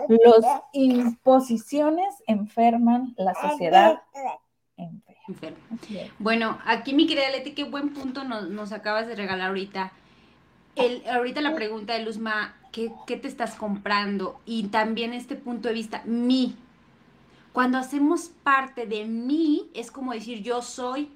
Las 0.08 0.62
imposiciones 0.74 2.16
enferman, 2.28 3.14
la 3.18 3.34
sociedad 3.34 4.02
enferma. 5.28 5.58
Bueno, 6.20 6.60
aquí 6.66 6.94
mi 6.94 7.08
querida 7.08 7.30
Leti, 7.30 7.52
qué 7.52 7.64
buen 7.64 7.94
punto 7.94 8.24
nos, 8.24 8.72
acabas 8.72 9.08
de 9.08 9.16
regalar 9.16 9.48
ahorita. 9.50 9.92
El, 10.76 11.08
ahorita 11.10 11.42
la 11.42 11.56
pregunta 11.56 11.94
de 11.94 12.04
Luzma, 12.04 12.56
¿qué, 12.72 12.92
¿qué 13.08 13.18
te 13.18 13.28
estás 13.28 13.56
comprando? 13.56 14.40
Y 14.46 14.68
también 14.68 15.14
este 15.14 15.36
punto 15.36 15.68
de 15.70 15.74
vista, 15.74 16.04
mi. 16.06 16.56
Cuando 17.54 17.78
hacemos 17.78 18.32
parte 18.44 18.86
de 18.86 19.06
mí, 19.06 19.70
es 19.74 19.90
como 19.90 20.12
decir, 20.12 20.44
yo 20.44 20.62
soy, 20.62 21.10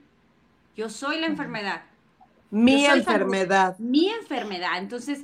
yo 0.77 0.89
soy 0.89 1.19
la 1.19 1.27
enfermedad. 1.27 1.81
Mi 2.51 2.85
enfermedad. 2.85 3.77
mi 3.77 4.09
enfermedad. 4.09 4.77
Entonces, 4.77 5.21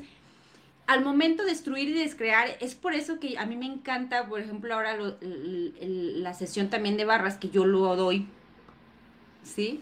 al 0.88 1.04
momento 1.04 1.44
de 1.44 1.50
destruir 1.50 1.90
y 1.90 1.94
descrear, 1.94 2.50
es 2.60 2.76
por 2.76 2.94
eso 2.94 3.20
que 3.20 3.38
a 3.38 3.46
mí 3.46 3.56
me 3.56 3.66
encanta, 3.66 4.28
por 4.28 4.40
ejemplo, 4.40 4.74
ahora 4.74 4.98
la 5.22 6.34
sesión 6.34 6.70
también 6.70 6.98
de 6.98 7.06
barras 7.06 7.38
que 7.38 7.50
yo 7.50 7.66
lo 7.66 7.96
doy, 7.96 8.28
¿sí? 9.44 9.82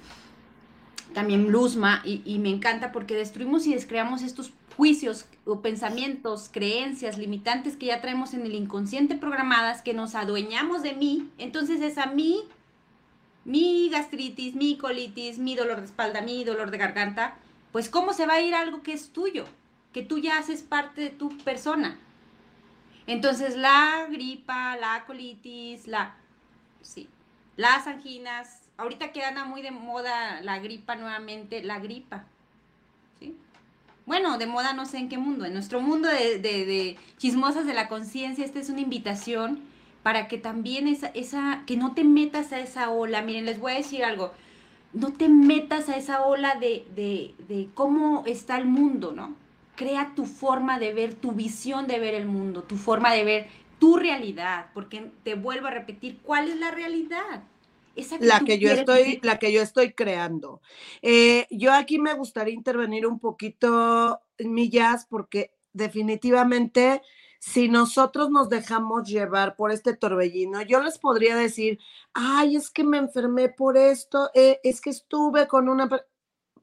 También 1.14 1.52
Luzma, 1.52 2.02
y, 2.06 2.22
y 2.26 2.40
me 2.40 2.50
encanta 2.50 2.92
porque 2.92 3.16
destruimos 3.16 3.68
y 3.68 3.74
descreamos 3.74 4.24
estos 4.24 4.54
juicios 4.78 5.26
o 5.46 5.62
pensamientos, 5.62 6.50
creencias 6.52 7.18
limitantes 7.18 7.76
que 7.76 7.88
ya 7.88 8.02
traemos 8.02 8.34
en 8.34 8.46
el 8.46 8.56
inconsciente 8.56 9.16
programadas, 9.16 9.82
que 9.82 9.94
nos 9.94 10.16
adueñamos 10.16 10.84
de 10.84 10.94
mí, 10.94 11.30
entonces 11.38 11.82
es 11.82 11.98
a 11.98 12.08
mí, 12.08 12.44
mi 13.46 13.90
gastritis, 13.90 14.56
mi 14.56 14.78
colitis, 14.78 15.38
mi 15.38 15.56
dolor 15.56 15.80
de 15.80 15.86
espalda, 15.86 16.22
mi 16.22 16.44
dolor 16.44 16.72
de 16.72 16.78
garganta, 16.78 17.36
pues 17.72 17.90
cómo 17.90 18.14
se 18.14 18.26
va 18.26 18.36
a 18.36 18.42
ir 18.42 18.56
algo 18.56 18.84
que 18.84 18.94
es 18.94 19.10
tuyo 19.10 19.46
que 19.94 20.02
tú 20.02 20.18
ya 20.18 20.40
haces 20.40 20.64
parte 20.64 21.02
de 21.02 21.10
tu 21.12 21.38
persona. 21.40 22.00
Entonces, 23.06 23.56
la 23.56 24.08
gripa, 24.10 24.76
la 24.78 25.06
colitis, 25.06 25.88
la, 25.88 26.16
sí, 26.82 27.08
las 27.56 27.86
anginas, 27.86 28.62
ahorita 28.78 29.12
que 29.12 29.24
anda 29.24 29.46
muy 29.46 29.62
de 29.62 29.72
moda 29.72 30.42
la 30.42 30.60
gripa 30.60 30.96
nuevamente, 30.96 31.64
la 31.64 31.80
gripa, 31.80 32.26
¿sí? 33.20 33.38
Bueno, 34.06 34.38
de 34.38 34.48
moda 34.48 34.74
no 34.74 34.86
sé 34.86 34.98
en 34.98 35.10
qué 35.10 35.18
mundo, 35.18 35.46
en 35.46 35.54
nuestro 35.54 35.80
mundo 35.80 36.10
de, 36.10 36.40
de, 36.40 36.98
chismosas 37.18 37.66
de 37.66 37.74
la 37.74 37.88
conciencia, 37.88 38.44
esta 38.44 38.60
es 38.60 38.70
una 38.70 38.82
invitación 38.82 39.62
para 40.04 40.28
que 40.28 40.38
también 40.38 40.88
esa, 40.88 41.08
esa, 41.08 41.63
que 41.66 41.78
no 41.78 41.94
te 41.94 42.04
metas 42.04 42.52
a 42.54 42.60
esa 42.60 42.92
ola, 42.92 43.22
miren, 43.22 43.46
les 43.46 43.60
voy 43.60 43.74
a 43.74 43.76
decir 43.78 44.04
algo, 44.04 44.34
no 44.94 45.13
te 45.13 45.30
metas 45.30 45.89
a 45.89 45.98
esa 45.98 46.24
ola 46.24 46.56
de, 46.56 46.86
de, 46.96 47.34
de 47.48 47.70
cómo 47.74 48.24
está 48.28 48.58
el 48.58 48.66
mundo, 48.66 49.13
¿no? 49.13 49.36
crea 49.76 50.13
tu 50.16 50.26
forma 50.26 50.80
de 50.80 50.94
ver, 50.94 51.13
tu 51.16 51.32
visión 51.32 51.88
de 51.88 52.00
ver 52.00 52.13
el 52.13 52.26
mundo, 52.26 52.63
tu 52.63 52.78
forma 52.78 53.13
de 53.13 53.24
ver 53.24 53.48
tu 53.80 53.98
realidad, 53.98 54.68
porque 54.74 55.12
te 55.24 55.36
vuelvo 55.36 55.68
a 55.68 55.72
repetir, 55.72 56.20
¿cuál 56.24 56.50
es 56.50 56.58
la 56.58 56.72
realidad? 56.72 57.44
Esa 57.96 58.18
la 58.20 58.39
que 58.39 58.58
yo 58.58 58.72
estoy, 58.72 59.20
la 59.22 59.38
que 59.38 59.52
yo 59.52 59.62
estoy 59.62 59.94
creando. 59.94 60.62
Eh, 61.02 61.48
yo 61.52 61.74
aquí 61.74 62.00
me 62.00 62.13
gustaría 62.13 62.54
intervenir 62.54 63.06
un 63.06 63.20
poquito, 63.20 64.22
Millas, 64.39 65.06
porque 65.06 65.52
definitivamente 65.74 67.02
si 67.46 67.68
nosotros 67.68 68.30
nos 68.30 68.48
dejamos 68.48 69.06
llevar 69.06 69.58
por 69.58 69.72
este 69.72 69.94
torbellino, 69.94 70.62
yo 70.62 70.82
les 70.82 70.98
podría 70.98 71.36
decir, 71.36 71.78
ay, 72.14 72.56
es 72.56 72.70
que 72.70 72.86
me 72.86 72.98
enfermé 72.98 73.50
por 73.50 73.76
esto, 73.76 74.32
eh, 74.34 74.62
es 74.64 74.80
que 74.80 74.92
estuve 74.92 75.46
con 75.46 75.68
una 75.68 75.90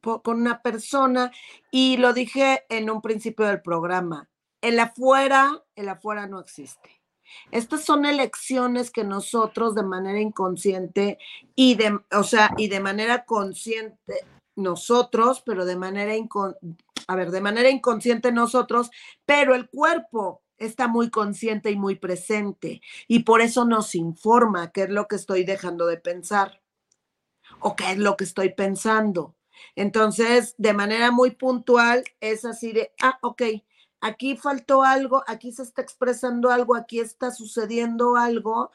con 0.01 0.41
una 0.41 0.63
persona 0.63 1.31
y 1.71 1.99
lo 1.99 2.15
dije 2.15 2.65
en 2.71 2.89
un 2.89 3.03
principio 3.03 3.45
del 3.45 3.61
programa, 3.61 4.31
el 4.63 4.81
afuera, 4.81 5.63
el 5.77 5.91
afuera 5.91 6.27
no 6.27 6.41
existe. 6.41 7.03
Estas 7.51 7.85
son 7.85 8.07
elecciones 8.07 8.91
que 8.91 9.05
nosotros 9.05 9.75
de 9.75 9.83
manera 9.83 10.19
inconsciente 10.19 11.19
y 11.55 11.75
de, 11.75 12.01
o 12.11 12.23
sea, 12.23 12.55
y 12.57 12.69
de 12.69 12.81
manera 12.81 13.27
consciente 13.27 14.25
nosotros, 14.57 15.43
pero 15.45 15.67
de 15.67 15.77
manera 15.77 16.15
a 17.07 17.17
ver, 17.17 17.31
de 17.31 17.41
manera 17.43 17.69
inconsciente 17.69 18.33
nosotros, 18.33 18.91
pero 19.27 19.55
el 19.55 19.69
cuerpo 19.69 20.41
está 20.61 20.87
muy 20.87 21.11
consciente 21.11 21.71
y 21.71 21.77
muy 21.77 21.97
presente 21.97 22.81
y 23.09 23.21
por 23.21 23.41
eso 23.41 23.65
nos 23.65 23.95
informa 23.95 24.71
qué 24.71 24.85
es 24.85 24.91
lo 24.91 25.09
que 25.09 25.17
estoy 25.17 25.43
dejando 25.43 25.87
de 25.87 25.97
pensar 25.97 26.63
o 27.59 27.75
qué 27.75 27.93
es 27.93 27.99
lo 27.99 28.17
que 28.17 28.25
estoy 28.25 28.51
pensando. 28.51 29.35
Entonces, 29.75 30.55
de 30.59 30.73
manera 30.73 31.11
muy 31.11 31.33
puntual, 31.33 32.05
es 32.21 32.45
así 32.45 32.73
de, 32.73 32.93
ah, 33.03 33.19
ok, 33.23 33.43
aquí 34.01 34.37
faltó 34.37 34.83
algo, 34.83 35.25
aquí 35.27 35.53
se 35.53 35.63
está 35.63 35.83
expresando 35.83 36.51
algo, 36.51 36.77
aquí 36.77 37.01
está 37.01 37.31
sucediendo 37.31 38.17
algo, 38.17 38.71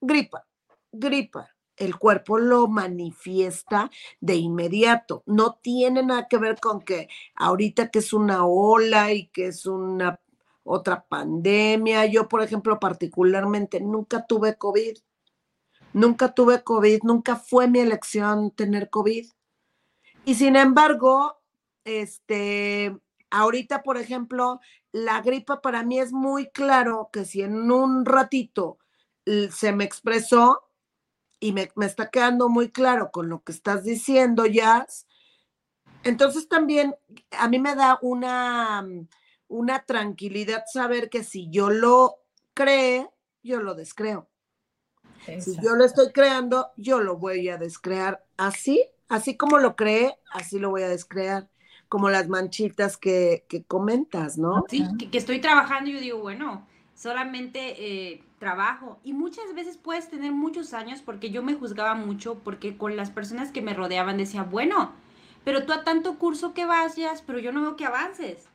gripa, 0.00 0.46
gripa. 0.90 1.54
El 1.76 1.96
cuerpo 1.96 2.38
lo 2.38 2.66
manifiesta 2.66 3.88
de 4.20 4.34
inmediato. 4.34 5.22
No 5.26 5.60
tiene 5.62 6.02
nada 6.02 6.26
que 6.26 6.36
ver 6.36 6.58
con 6.58 6.80
que 6.82 7.08
ahorita 7.36 7.90
que 7.90 8.00
es 8.00 8.12
una 8.12 8.44
ola 8.46 9.12
y 9.12 9.28
que 9.28 9.46
es 9.46 9.64
una 9.64 10.18
otra 10.68 11.06
pandemia. 11.08 12.06
Yo, 12.06 12.28
por 12.28 12.42
ejemplo, 12.42 12.78
particularmente 12.78 13.80
nunca 13.80 14.26
tuve 14.26 14.56
COVID. 14.56 14.98
Nunca 15.92 16.34
tuve 16.34 16.62
COVID, 16.62 17.00
nunca 17.02 17.36
fue 17.36 17.66
mi 17.66 17.80
elección 17.80 18.50
tener 18.50 18.90
COVID. 18.90 19.26
Y 20.24 20.34
sin 20.34 20.56
embargo, 20.56 21.40
este, 21.84 22.94
ahorita, 23.30 23.82
por 23.82 23.96
ejemplo, 23.96 24.60
la 24.92 25.22
gripa 25.22 25.60
para 25.60 25.82
mí 25.82 25.98
es 25.98 26.12
muy 26.12 26.50
claro 26.50 27.08
que 27.12 27.24
si 27.24 27.42
en 27.42 27.70
un 27.70 28.04
ratito 28.04 28.78
se 29.50 29.72
me 29.72 29.84
expresó 29.84 30.68
y 31.40 31.52
me, 31.52 31.70
está 31.82 32.10
quedando 32.10 32.48
muy 32.48 32.70
claro 32.70 33.10
con 33.10 33.28
lo 33.28 33.42
que 33.42 33.52
estás 33.52 33.84
diciendo, 33.84 34.46
Jazz, 34.46 35.06
entonces 36.02 36.48
también 36.48 36.94
a 37.32 37.48
mí 37.48 37.58
me 37.58 37.74
da 37.74 37.98
una, 38.02 38.86
una 39.48 39.84
tranquilidad 39.84 40.64
saber 40.72 41.10
que 41.10 41.24
si 41.24 41.48
yo 41.50 41.70
lo 41.70 42.16
cree, 42.54 43.08
yo 43.42 43.60
lo 43.60 43.74
descreo. 43.74 44.28
Si 45.40 45.56
yo 45.60 45.74
lo 45.74 45.84
estoy 45.84 46.12
creando, 46.12 46.68
yo 46.76 47.00
lo 47.00 47.16
voy 47.16 47.48
a 47.48 47.58
descrear 47.58 48.24
así 48.36 48.82
así 49.08 49.36
como 49.36 49.58
lo 49.58 49.76
cree, 49.76 50.16
así 50.32 50.58
lo 50.58 50.70
voy 50.70 50.82
a 50.82 50.88
descrear, 50.88 51.48
como 51.88 52.10
las 52.10 52.28
manchitas 52.28 52.96
que, 52.96 53.44
comentas, 53.66 54.38
¿no? 54.38 54.64
Sí, 54.68 54.86
que, 55.10 55.18
estoy 55.18 55.40
trabajando 55.40 55.90
y 55.90 55.94
yo 55.94 56.00
digo, 56.00 56.18
bueno, 56.20 56.66
solamente 56.94 58.10
eh, 58.12 58.22
trabajo. 58.38 58.98
Y 59.04 59.14
muchas 59.14 59.54
veces 59.54 59.78
puedes 59.78 60.10
tener 60.10 60.32
muchos 60.32 60.74
años 60.74 61.00
porque 61.02 61.30
yo 61.30 61.42
me 61.42 61.54
juzgaba 61.54 61.94
mucho, 61.94 62.40
porque 62.44 62.76
con 62.76 62.96
las 62.96 63.10
personas 63.10 63.50
que 63.50 63.62
me 63.62 63.74
rodeaban 63.74 64.18
decía, 64.18 64.42
bueno, 64.42 64.92
pero 65.44 65.64
tú 65.64 65.72
a 65.72 65.84
tanto 65.84 66.18
curso 66.18 66.52
que 66.52 66.66
vayas, 66.66 67.22
pero 67.22 67.38
yo 67.38 67.52
no 67.52 67.62
veo 67.62 67.76
que 67.76 67.86
avances. 67.86 68.48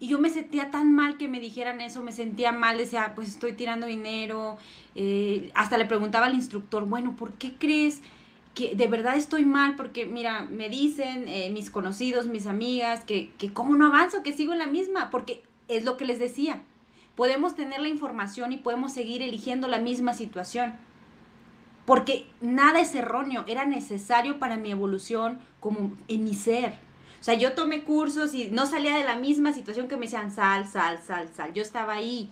Y 0.00 0.08
yo 0.08 0.18
me 0.18 0.30
sentía 0.30 0.70
tan 0.70 0.94
mal 0.94 1.16
que 1.16 1.28
me 1.28 1.40
dijeran 1.40 1.80
eso, 1.80 2.02
me 2.02 2.12
sentía 2.12 2.52
mal, 2.52 2.78
decía, 2.78 3.12
pues 3.14 3.28
estoy 3.28 3.52
tirando 3.52 3.86
dinero. 3.86 4.58
Eh, 4.94 5.50
hasta 5.54 5.78
le 5.78 5.86
preguntaba 5.86 6.26
al 6.26 6.34
instructor, 6.34 6.84
bueno, 6.84 7.16
¿por 7.16 7.32
qué 7.34 7.54
crees 7.58 8.00
que 8.54 8.74
de 8.74 8.88
verdad 8.88 9.16
estoy 9.16 9.44
mal 9.44 9.76
porque, 9.76 10.06
mira, 10.06 10.42
me 10.42 10.68
dicen 10.68 11.28
eh, 11.28 11.50
mis 11.50 11.70
conocidos, 11.70 12.26
mis 12.26 12.46
amigas, 12.46 13.04
que, 13.04 13.30
que 13.38 13.52
cómo 13.52 13.76
no 13.76 13.86
avanzo, 13.86 14.22
que 14.22 14.32
sigo 14.32 14.52
en 14.52 14.58
la 14.58 14.66
misma, 14.66 15.10
porque 15.10 15.42
es 15.68 15.84
lo 15.84 15.96
que 15.96 16.04
les 16.04 16.18
decía. 16.18 16.62
Podemos 17.14 17.54
tener 17.54 17.80
la 17.80 17.88
información 17.88 18.52
y 18.52 18.56
podemos 18.56 18.92
seguir 18.92 19.22
eligiendo 19.22 19.68
la 19.68 19.78
misma 19.78 20.14
situación, 20.14 20.74
porque 21.84 22.26
nada 22.40 22.80
es 22.80 22.94
erróneo, 22.94 23.44
era 23.46 23.64
necesario 23.64 24.38
para 24.38 24.56
mi 24.56 24.70
evolución 24.70 25.38
como 25.60 25.96
en 26.08 26.24
mi 26.24 26.34
ser. 26.34 26.78
O 27.20 27.24
sea, 27.24 27.34
yo 27.34 27.52
tomé 27.52 27.82
cursos 27.82 28.34
y 28.34 28.48
no 28.50 28.66
salía 28.66 28.96
de 28.96 29.04
la 29.04 29.16
misma 29.16 29.52
situación 29.52 29.88
que 29.88 29.96
me 29.96 30.06
decían 30.06 30.30
sal, 30.30 30.68
sal, 30.68 31.00
sal, 31.06 31.28
sal. 31.34 31.52
Yo 31.52 31.62
estaba 31.62 31.94
ahí. 31.94 32.30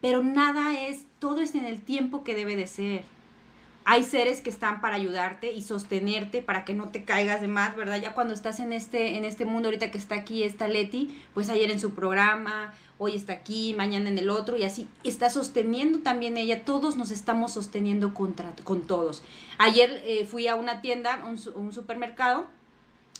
Pero 0.00 0.22
nada 0.22 0.78
es, 0.80 1.02
todo 1.18 1.40
es 1.40 1.54
en 1.54 1.64
el 1.64 1.82
tiempo 1.82 2.24
que 2.24 2.34
debe 2.34 2.56
de 2.56 2.66
ser 2.66 3.04
hay 3.90 4.04
seres 4.04 4.42
que 4.42 4.50
están 4.50 4.82
para 4.82 4.96
ayudarte 4.96 5.50
y 5.50 5.62
sostenerte 5.62 6.42
para 6.42 6.66
que 6.66 6.74
no 6.74 6.90
te 6.90 7.04
caigas 7.04 7.40
de 7.40 7.48
más, 7.48 7.74
¿verdad? 7.74 7.98
Ya 7.98 8.12
cuando 8.12 8.34
estás 8.34 8.60
en 8.60 8.74
este, 8.74 9.16
en 9.16 9.24
este 9.24 9.46
mundo, 9.46 9.68
ahorita 9.68 9.90
que 9.90 9.96
está 9.96 10.16
aquí, 10.16 10.42
está 10.42 10.68
Leti, 10.68 11.18
pues 11.32 11.48
ayer 11.48 11.70
en 11.70 11.80
su 11.80 11.94
programa, 11.94 12.74
hoy 12.98 13.16
está 13.16 13.32
aquí, 13.32 13.72
mañana 13.78 14.10
en 14.10 14.18
el 14.18 14.28
otro, 14.28 14.58
y 14.58 14.64
así 14.64 14.88
está 15.04 15.30
sosteniendo 15.30 16.00
también 16.00 16.36
ella, 16.36 16.66
todos 16.66 16.98
nos 16.98 17.10
estamos 17.10 17.54
sosteniendo 17.54 18.12
contra, 18.12 18.52
con 18.62 18.82
todos. 18.82 19.22
Ayer 19.56 20.02
eh, 20.04 20.26
fui 20.26 20.48
a 20.48 20.54
una 20.54 20.82
tienda, 20.82 21.24
un, 21.24 21.72
supermercado, 21.72 22.46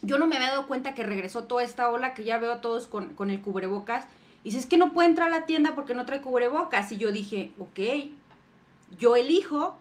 yo 0.02 0.18
no 0.18 0.26
me 0.26 0.36
había 0.36 0.50
dado 0.50 0.66
cuenta 0.66 0.94
que 0.94 1.02
regresó 1.02 1.44
toda 1.44 1.62
esta 1.62 1.90
ola, 1.90 2.14
que 2.14 2.24
ya 2.24 2.38
veo 2.38 2.52
a 2.52 2.60
todos 2.60 2.86
con, 2.86 3.14
con 3.14 3.30
el 3.30 3.40
cubrebocas, 3.40 4.04
y 4.44 4.50
dice, 4.50 4.58
es 4.58 4.66
que 4.66 4.78
no 4.78 4.92
puede 4.92 5.08
entrar 5.08 5.28
a 5.28 5.40
la 5.40 5.46
tienda 5.46 5.74
porque 5.74 5.94
no 5.94 6.06
trae 6.06 6.20
cubrebocas, 6.20 6.92
y 6.92 6.96
yo 6.96 7.12
dije, 7.12 7.52
ok, 7.58 7.80
yo 8.98 9.16
elijo 9.16 9.76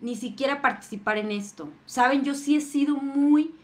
ni 0.00 0.16
siquiera 0.16 0.60
participar 0.60 1.16
en 1.18 1.30
esto. 1.30 1.68
Saben, 1.86 2.24
yo 2.24 2.34
sí 2.34 2.56
he 2.56 2.60
sido 2.60 2.96
muy, 2.96 3.54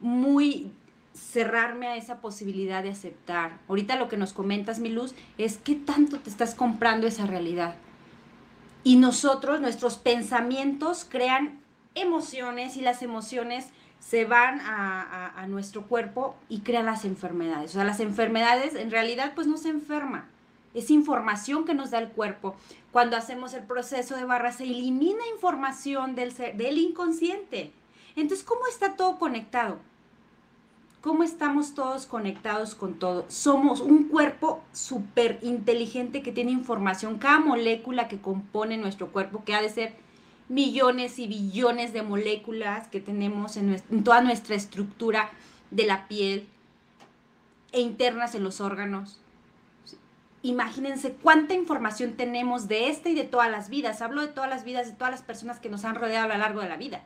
muy 0.00 0.72
cerrarme 1.14 1.86
a 1.86 1.96
esa 1.96 2.20
posibilidad 2.20 2.82
de 2.82 2.90
aceptar. 2.90 3.58
Ahorita 3.68 3.96
lo 3.96 4.08
que 4.08 4.16
nos 4.16 4.32
comentas, 4.32 4.80
mi 4.80 4.88
luz, 4.88 5.14
es 5.38 5.58
qué 5.58 5.74
tanto 5.74 6.18
te 6.18 6.30
estás 6.30 6.54
comprando 6.54 7.06
esa 7.06 7.26
realidad. 7.26 7.76
Y 8.82 8.96
nosotros, 8.96 9.60
nuestros 9.60 9.96
pensamientos 9.96 11.06
crean 11.08 11.60
emociones 11.94 12.76
y 12.76 12.80
las 12.80 13.02
emociones 13.02 13.66
se 14.00 14.24
van 14.24 14.60
a, 14.60 15.46
nuestro 15.48 15.82
cuerpo 15.82 16.36
y 16.48 16.60
crean 16.60 16.86
las 16.86 17.04
enfermedades. 17.04 17.70
O 17.70 17.74
sea, 17.74 17.84
las 17.84 18.00
enfermedades 18.00 18.74
en 18.74 18.90
realidad 18.90 19.32
pues 19.34 19.46
no 19.46 19.56
se 19.56 19.68
enferman 19.68 20.26
es 20.74 20.90
información 20.90 21.64
que 21.64 21.72
nos 21.72 21.92
da 21.92 21.98
el 21.98 22.08
cuerpo. 22.08 22.56
Cuando 22.92 23.16
hacemos 23.16 23.54
el 23.54 23.62
proceso 23.62 24.16
de 24.16 24.24
barra 24.24 24.52
se 24.52 24.64
elimina 24.64 25.22
información 25.32 26.14
del, 26.14 26.34
del 26.34 26.78
inconsciente. 26.78 27.72
Entonces, 28.16 28.44
¿cómo 28.44 28.66
está 28.66 28.96
todo 28.96 29.18
conectado? 29.18 29.78
¿Cómo 31.00 31.22
estamos 31.22 31.74
todos 31.74 32.06
conectados 32.06 32.74
con 32.74 32.94
todo? 32.94 33.24
Somos 33.28 33.80
un 33.80 34.08
cuerpo 34.08 34.62
súper 34.72 35.38
inteligente 35.42 36.22
que 36.22 36.32
tiene 36.32 36.50
información. 36.50 37.18
Cada 37.18 37.40
molécula 37.40 38.08
que 38.08 38.20
compone 38.20 38.76
nuestro 38.76 39.08
cuerpo, 39.08 39.44
que 39.44 39.54
ha 39.54 39.62
de 39.62 39.68
ser 39.68 39.94
millones 40.48 41.18
y 41.18 41.26
billones 41.26 41.92
de 41.92 42.02
moléculas 42.02 42.88
que 42.88 43.00
tenemos 43.00 43.56
en, 43.56 43.82
en 43.90 44.04
toda 44.04 44.20
nuestra 44.20 44.54
estructura 44.54 45.30
de 45.70 45.86
la 45.86 46.06
piel 46.08 46.46
e 47.72 47.80
internas 47.80 48.34
en 48.34 48.44
los 48.44 48.60
órganos, 48.60 49.20
imagínense 50.42 51.14
cuánta 51.14 51.54
información 51.54 52.12
tenemos 52.12 52.68
de 52.68 52.88
esta 52.88 53.08
y 53.08 53.14
de 53.14 53.24
todas 53.24 53.50
las 53.50 53.68
vidas. 53.68 54.02
Hablo 54.02 54.20
de 54.20 54.28
todas 54.28 54.50
las 54.50 54.64
vidas, 54.64 54.86
de 54.86 54.92
todas 54.92 55.10
las 55.10 55.22
personas 55.22 55.58
que 55.58 55.70
nos 55.70 55.84
han 55.84 55.96
rodeado 55.96 56.26
a 56.26 56.34
lo 56.34 56.38
largo 56.38 56.60
de 56.60 56.68
la 56.68 56.76
vida. 56.76 57.02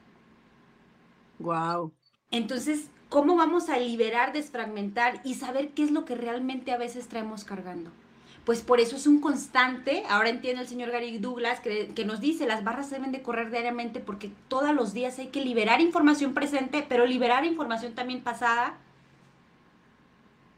Wow. 1.38 1.92
Entonces, 2.31 2.90
¿cómo 3.09 3.37
vamos 3.37 3.68
a 3.68 3.79
liberar, 3.79 4.33
desfragmentar 4.33 5.20
y 5.24 5.35
saber 5.35 5.70
qué 5.70 5.85
es 5.85 5.90
lo 5.90 6.05
que 6.05 6.16
realmente 6.16 6.72
a 6.72 6.79
veces 6.79 7.09
traemos 7.09 7.44
cargando? 7.44 7.92
Pues 8.48 8.62
por 8.62 8.80
eso 8.80 8.96
es 8.96 9.06
un 9.06 9.20
constante. 9.20 10.04
Ahora 10.08 10.30
entiende 10.30 10.62
el 10.62 10.68
señor 10.68 10.90
Gary 10.90 11.18
Douglas 11.18 11.61
que, 11.61 12.04
nos 12.06 12.18
dice, 12.18 12.46
las 12.46 12.64
barras 12.64 12.88
deben 12.88 13.12
de 13.12 13.20
correr 13.20 13.50
diariamente 13.50 14.00
porque 14.00 14.30
todos 14.48 14.74
los 14.74 14.94
días 14.94 15.18
hay 15.18 15.26
que 15.26 15.44
liberar 15.44 15.82
información 15.82 16.32
presente, 16.32 16.82
pero 16.88 17.04
liberar 17.04 17.44
información 17.44 17.92
también 17.92 18.22
pasada 18.22 18.78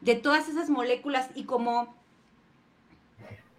de 0.03 0.15
todas 0.15 0.49
esas 0.49 0.71
moléculas 0.71 1.31
y 1.35 1.43
como 1.43 1.93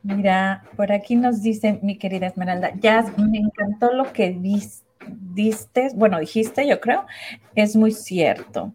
Mira, 0.01 0.63
por 0.77 0.93
aquí 0.93 1.17
nos 1.17 1.41
dice 1.41 1.81
mi 1.81 1.97
querida 1.97 2.27
Esmeralda, 2.27 2.71
ya 2.79 3.03
me 3.17 3.37
encantó 3.37 3.91
lo 3.91 4.13
que 4.13 4.31
diste, 4.31 5.89
bueno, 5.93 6.19
dijiste, 6.19 6.65
yo 6.65 6.79
creo, 6.79 7.05
es 7.53 7.75
muy 7.75 7.91
cierto 7.91 8.71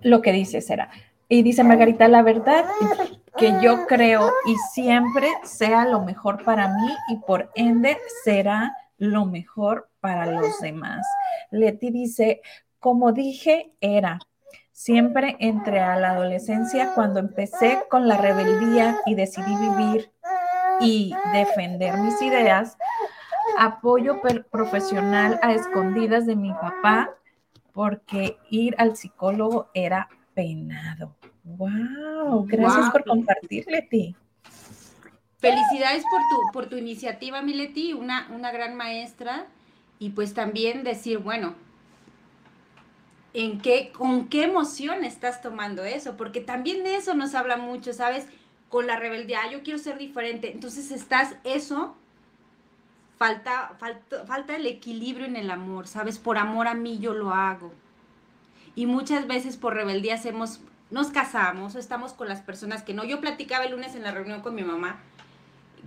lo 0.00 0.22
que 0.22 0.30
dices, 0.30 0.70
era. 0.70 0.90
Y 1.28 1.42
dice 1.42 1.64
Margarita, 1.64 2.06
la 2.08 2.22
verdad 2.22 2.64
que 3.36 3.54
yo 3.60 3.86
creo 3.86 4.32
y 4.46 4.54
siempre 4.72 5.28
sea 5.42 5.84
lo 5.84 6.02
mejor 6.02 6.44
para 6.44 6.68
mí 6.68 6.94
y 7.08 7.16
por 7.16 7.50
ende 7.54 7.98
será 8.24 8.76
lo 8.98 9.26
mejor 9.26 9.88
para 10.00 10.26
los 10.26 10.60
demás. 10.60 11.06
Leti 11.50 11.90
dice, 11.90 12.40
como 12.78 13.12
dije, 13.12 13.72
era. 13.80 14.18
Siempre 14.72 15.36
entré 15.40 15.80
a 15.80 15.96
la 15.96 16.10
adolescencia 16.12 16.92
cuando 16.94 17.18
empecé 17.18 17.82
con 17.88 18.08
la 18.08 18.18
rebeldía 18.18 18.98
y 19.06 19.14
decidí 19.14 19.56
vivir 19.56 20.10
y 20.80 21.14
defender 21.32 21.96
mis 21.98 22.20
ideas, 22.20 22.76
apoyo 23.58 24.20
profesional 24.50 25.40
a 25.42 25.52
escondidas 25.52 26.26
de 26.26 26.36
mi 26.36 26.52
papá 26.52 27.10
porque 27.72 28.38
ir 28.50 28.74
al 28.78 28.96
psicólogo 28.96 29.70
era 29.74 30.08
penado. 30.36 31.16
¡Wow! 31.42 32.46
Gracias 32.46 32.90
por 32.90 33.04
compartir, 33.04 33.64
Leti. 33.66 34.14
Felicidades 35.38 36.04
por 36.04 36.20
tu, 36.20 36.52
por 36.52 36.66
tu 36.66 36.76
iniciativa, 36.76 37.42
Mileti, 37.42 37.92
una, 37.92 38.28
una 38.30 38.52
gran 38.52 38.76
maestra. 38.76 39.46
Y 39.98 40.10
pues 40.10 40.32
también 40.34 40.84
decir, 40.84 41.18
bueno, 41.18 41.54
¿en 43.34 43.60
qué, 43.60 43.90
con 43.90 44.28
qué 44.28 44.44
emoción 44.44 45.02
estás 45.02 45.42
tomando 45.42 45.82
eso? 45.84 46.16
Porque 46.16 46.40
también 46.40 46.84
de 46.84 46.96
eso 46.96 47.14
nos 47.14 47.34
habla 47.34 47.56
mucho, 47.56 47.92
¿sabes? 47.92 48.28
con 48.68 48.86
la 48.86 48.96
rebeldía, 48.96 49.50
yo 49.50 49.62
quiero 49.62 49.78
ser 49.78 49.98
diferente. 49.98 50.52
Entonces 50.52 50.90
estás 50.90 51.36
eso, 51.44 51.96
falta, 53.16 53.74
falta, 53.78 54.24
falta 54.26 54.56
el 54.56 54.66
equilibrio 54.66 55.26
en 55.26 55.36
el 55.36 55.50
amor, 55.50 55.86
¿sabes? 55.86 56.18
Por 56.18 56.38
amor 56.38 56.68
a 56.68 56.74
mí 56.74 56.98
yo 56.98 57.14
lo 57.14 57.32
hago. 57.32 57.72
Y 58.76 58.86
muchas 58.86 59.26
veces 59.26 59.56
por 59.56 59.74
rebeldía 59.74 60.14
hacemos, 60.14 60.60
nos 60.92 61.08
casamos 61.08 61.74
o 61.74 61.80
estamos 61.80 62.12
con 62.12 62.28
las 62.28 62.42
personas 62.42 62.84
que 62.84 62.94
no. 62.94 63.04
Yo 63.04 63.20
platicaba 63.20 63.64
el 63.64 63.72
lunes 63.72 63.96
en 63.96 64.04
la 64.04 64.12
reunión 64.12 64.42
con 64.42 64.54
mi 64.54 64.62
mamá, 64.62 65.00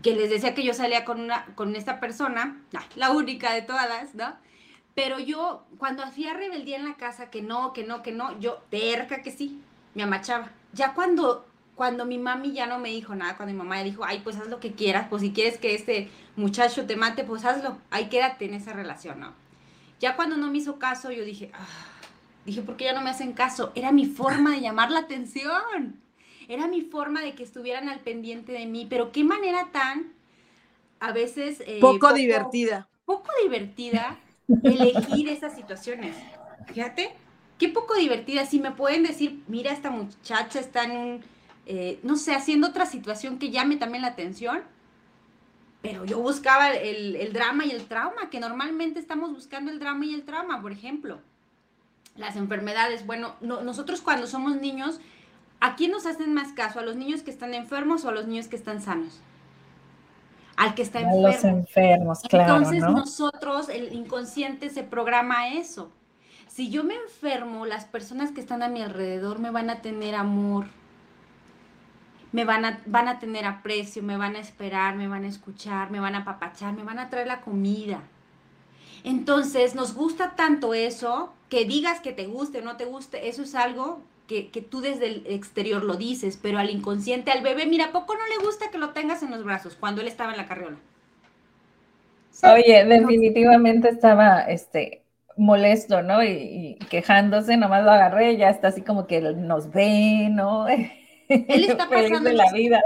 que 0.04 0.14
les 0.14 0.30
decía 0.30 0.54
que 0.54 0.64
yo 0.64 0.74
salía 0.74 1.06
con, 1.06 1.22
una, 1.22 1.46
con 1.56 1.78
esta 1.78 2.02
persona, 2.02 2.62
la 2.96 3.12
única 3.12 3.54
de 3.54 3.62
todas, 3.62 4.14
¿no? 4.16 4.34
Pero 4.96 5.20
yo, 5.20 5.64
cuando 5.78 6.04
hacía 6.04 6.34
rebeldía 6.34 6.76
en 6.76 6.84
la 6.84 6.96
casa, 6.96 7.30
que 7.30 7.42
no, 7.42 7.72
que 7.72 7.86
no, 7.86 8.02
que 8.02 8.12
no, 8.12 8.38
yo 8.42 8.64
terca 8.70 9.22
que 9.22 9.32
sí, 9.32 9.62
me 9.94 10.04
amachaba. 10.04 10.52
Ya 10.74 10.94
cuando 10.94 11.46
cuando 11.80 12.04
mi 12.04 12.18
mami 12.18 12.52
ya 12.52 12.66
no 12.66 12.78
me 12.78 12.90
dijo 12.90 13.16
nada, 13.16 13.38
cuando 13.38 13.54
mi 13.54 13.58
mamá 13.58 13.78
ya 13.78 13.86
dijo, 13.86 14.04
ay, 14.04 14.20
pues 14.22 14.36
haz 14.36 14.48
lo 14.50 14.60
que 14.60 14.74
quieras, 14.74 15.08
pues 15.10 15.22
si 15.22 15.32
quieres 15.32 15.58
que 15.58 15.74
este 15.76 16.12
muchacho 16.36 16.86
te 16.86 16.98
mate, 16.98 17.24
pues 17.24 17.46
hazlo, 17.46 17.78
ahí 17.90 18.10
quédate 18.10 18.44
en 18.44 18.54
esa 18.54 18.74
relación, 18.74 19.22
¿no? 19.22 19.32
Ya 19.98 20.18
cuando 20.18 20.36
no 20.36 20.52
me 20.52 20.58
hizo 20.58 20.78
caso, 20.78 21.10
yo 21.10 21.24
dije, 21.24 21.52
ah, 21.54 21.66
dije, 22.46 22.62
¿por 22.62 22.78
qué 22.78 22.86
ya 22.86 22.94
no 22.94 23.02
me 23.02 23.10
hacen 23.10 23.34
caso? 23.34 23.72
Era 23.76 23.92
mi 23.92 24.06
forma 24.06 24.52
de 24.52 24.62
llamar 24.62 24.92
la 24.92 25.00
atención, 25.00 26.00
era 26.48 26.68
mi 26.68 26.82
forma 26.82 27.22
de 27.22 27.34
que 27.34 27.44
estuvieran 27.44 27.90
al 27.90 28.00
pendiente 28.00 28.52
de 28.52 28.66
mí, 28.66 28.88
pero 28.90 29.12
qué 29.12 29.24
manera 29.24 29.70
tan, 29.72 30.14
a 31.00 31.12
veces... 31.12 31.62
Eh, 31.66 31.80
poco, 31.80 32.14
divertida. 32.14 32.88
Poco 33.06 33.30
divertida 33.44 34.18
elegir 34.64 35.30
esas 35.30 35.56
situaciones. 35.56 36.16
Fíjate, 36.68 37.12
qué 37.58 37.70
poco 37.70 37.96
divertida. 37.96 38.46
Si 38.46 38.60
me 38.60 38.72
pueden 38.72 39.04
decir, 39.04 39.44
mira, 39.48 39.72
esta 39.72 39.90
muchacha 39.90 40.60
está 40.60 40.84
en 40.84 40.92
un 40.92 41.24
eh, 41.72 42.00
no 42.02 42.16
sé, 42.16 42.34
haciendo 42.34 42.70
otra 42.70 42.88
situación 42.88 43.38
que 43.38 43.52
llame 43.52 43.78
también 43.78 44.02
la 44.02 44.08
atención, 44.08 44.64
pero 45.84 46.04
yo 46.04 46.20
buscaba 46.20 46.72
el, 46.72 47.32
drama 47.32 47.64
y 47.64 47.70
el 47.70 47.86
trauma, 47.86 48.32
que 48.32 48.40
normalmente 48.40 49.00
estamos 49.00 49.30
buscando 49.30 49.70
el 49.70 49.78
drama 49.78 50.04
y 50.08 50.16
el 50.16 50.24
trauma, 50.24 50.64
por 50.64 50.72
ejemplo. 50.72 51.22
Las 52.20 52.36
enfermedades, 52.36 53.06
bueno, 53.06 53.36
nosotros 53.40 54.02
cuando 54.02 54.28
somos 54.28 54.58
niños, 54.58 55.00
¿a 55.62 55.78
quién 55.78 55.92
nos 55.92 56.06
hacen 56.06 56.34
más 56.34 56.52
caso? 56.52 56.80
¿A 56.80 56.84
los 56.84 56.98
niños 56.98 57.24
que 57.24 57.32
están 57.32 57.54
enfermos 57.54 58.04
o 58.04 58.10
a 58.10 58.12
los 58.12 58.28
niños 58.28 58.50
que 58.50 58.58
están 58.58 58.82
sanos? 58.82 59.22
Al 60.58 60.76
que 60.76 60.82
está 60.82 61.00
enfermo. 61.00 61.28
A 61.28 61.32
los 61.32 61.44
enfermos, 61.46 62.20
claro. 62.30 62.58
Entonces 62.58 62.82
nosotros, 62.82 63.70
el 63.70 63.94
inconsciente 63.94 64.70
se 64.70 64.84
programa 64.84 65.48
eso. 65.54 65.94
Si 66.48 66.70
yo 66.70 66.84
me 66.84 66.96
enfermo, 66.96 67.66
las 67.66 67.86
personas 67.86 68.32
que 68.32 68.42
están 68.42 68.64
a 68.64 68.68
mi 68.68 68.82
alrededor 68.82 69.40
me 69.40 69.50
van 69.50 69.70
a 69.70 69.82
tener 69.82 70.16
amor, 70.16 70.66
me 72.34 72.44
van 72.44 72.66
a, 72.66 72.82
van 72.86 73.08
a 73.08 73.20
tener 73.20 73.46
aprecio, 73.46 74.04
me 74.04 74.18
van 74.18 74.36
a 74.36 74.40
esperar, 74.40 74.98
me 74.98 75.08
van 75.08 75.24
a 75.24 75.30
escuchar, 75.30 75.90
me 75.90 76.02
van 76.02 76.16
a 76.16 76.20
apapachar, 76.20 76.74
me 76.74 76.84
van 76.84 77.00
a 77.00 77.10
traer 77.10 77.28
la 77.28 77.40
comida. 77.40 78.02
Entonces, 79.04 79.76
nos 79.76 79.94
gusta 79.96 80.36
tanto 80.36 80.74
eso, 80.74 81.34
que 81.50 81.66
digas 81.66 82.00
que 82.00 82.12
te 82.12 82.28
guste 82.28 82.60
o 82.60 82.62
no 82.62 82.78
te 82.78 82.86
guste, 82.86 83.30
eso 83.30 83.44
es 83.44 83.56
algo 83.56 84.02
que, 84.28 84.50
que, 84.50 84.62
tú 84.62 84.82
desde 84.82 85.08
el 85.08 85.24
exterior 85.28 85.84
lo 85.84 85.96
dices, 85.96 86.38
pero 86.42 86.60
al 86.60 86.70
inconsciente, 86.70 87.32
al 87.32 87.42
bebé, 87.42 87.66
mira, 87.66 87.86
¿a 87.86 87.92
poco 87.92 88.14
no 88.14 88.28
le 88.28 88.46
gusta 88.46 88.70
que 88.70 88.78
lo 88.78 88.90
tengas 88.90 89.24
en 89.24 89.32
los 89.32 89.44
brazos 89.44 89.76
cuando 89.80 90.02
él 90.02 90.08
estaba 90.08 90.32
en 90.32 90.38
la 90.38 90.46
carriola? 90.46 90.78
Oye, 92.44 92.86
definitivamente 92.86 93.90
estaba 93.90 94.42
este, 94.42 95.02
molesto, 95.36 96.04
¿no? 96.04 96.24
Y, 96.24 96.78
y, 96.80 96.86
quejándose, 96.86 97.58
nomás 97.58 97.84
lo 97.84 97.92
agarré, 97.92 98.38
ya 98.38 98.50
está 98.50 98.70
así 98.70 98.82
como 98.82 99.08
que 99.08 99.20
nos 99.22 99.72
ve, 99.72 100.30
¿no? 100.32 100.68
Él 100.68 101.66
está 101.66 101.90
pasando 101.90 102.32
la 102.32 102.52
vida. 102.52 102.82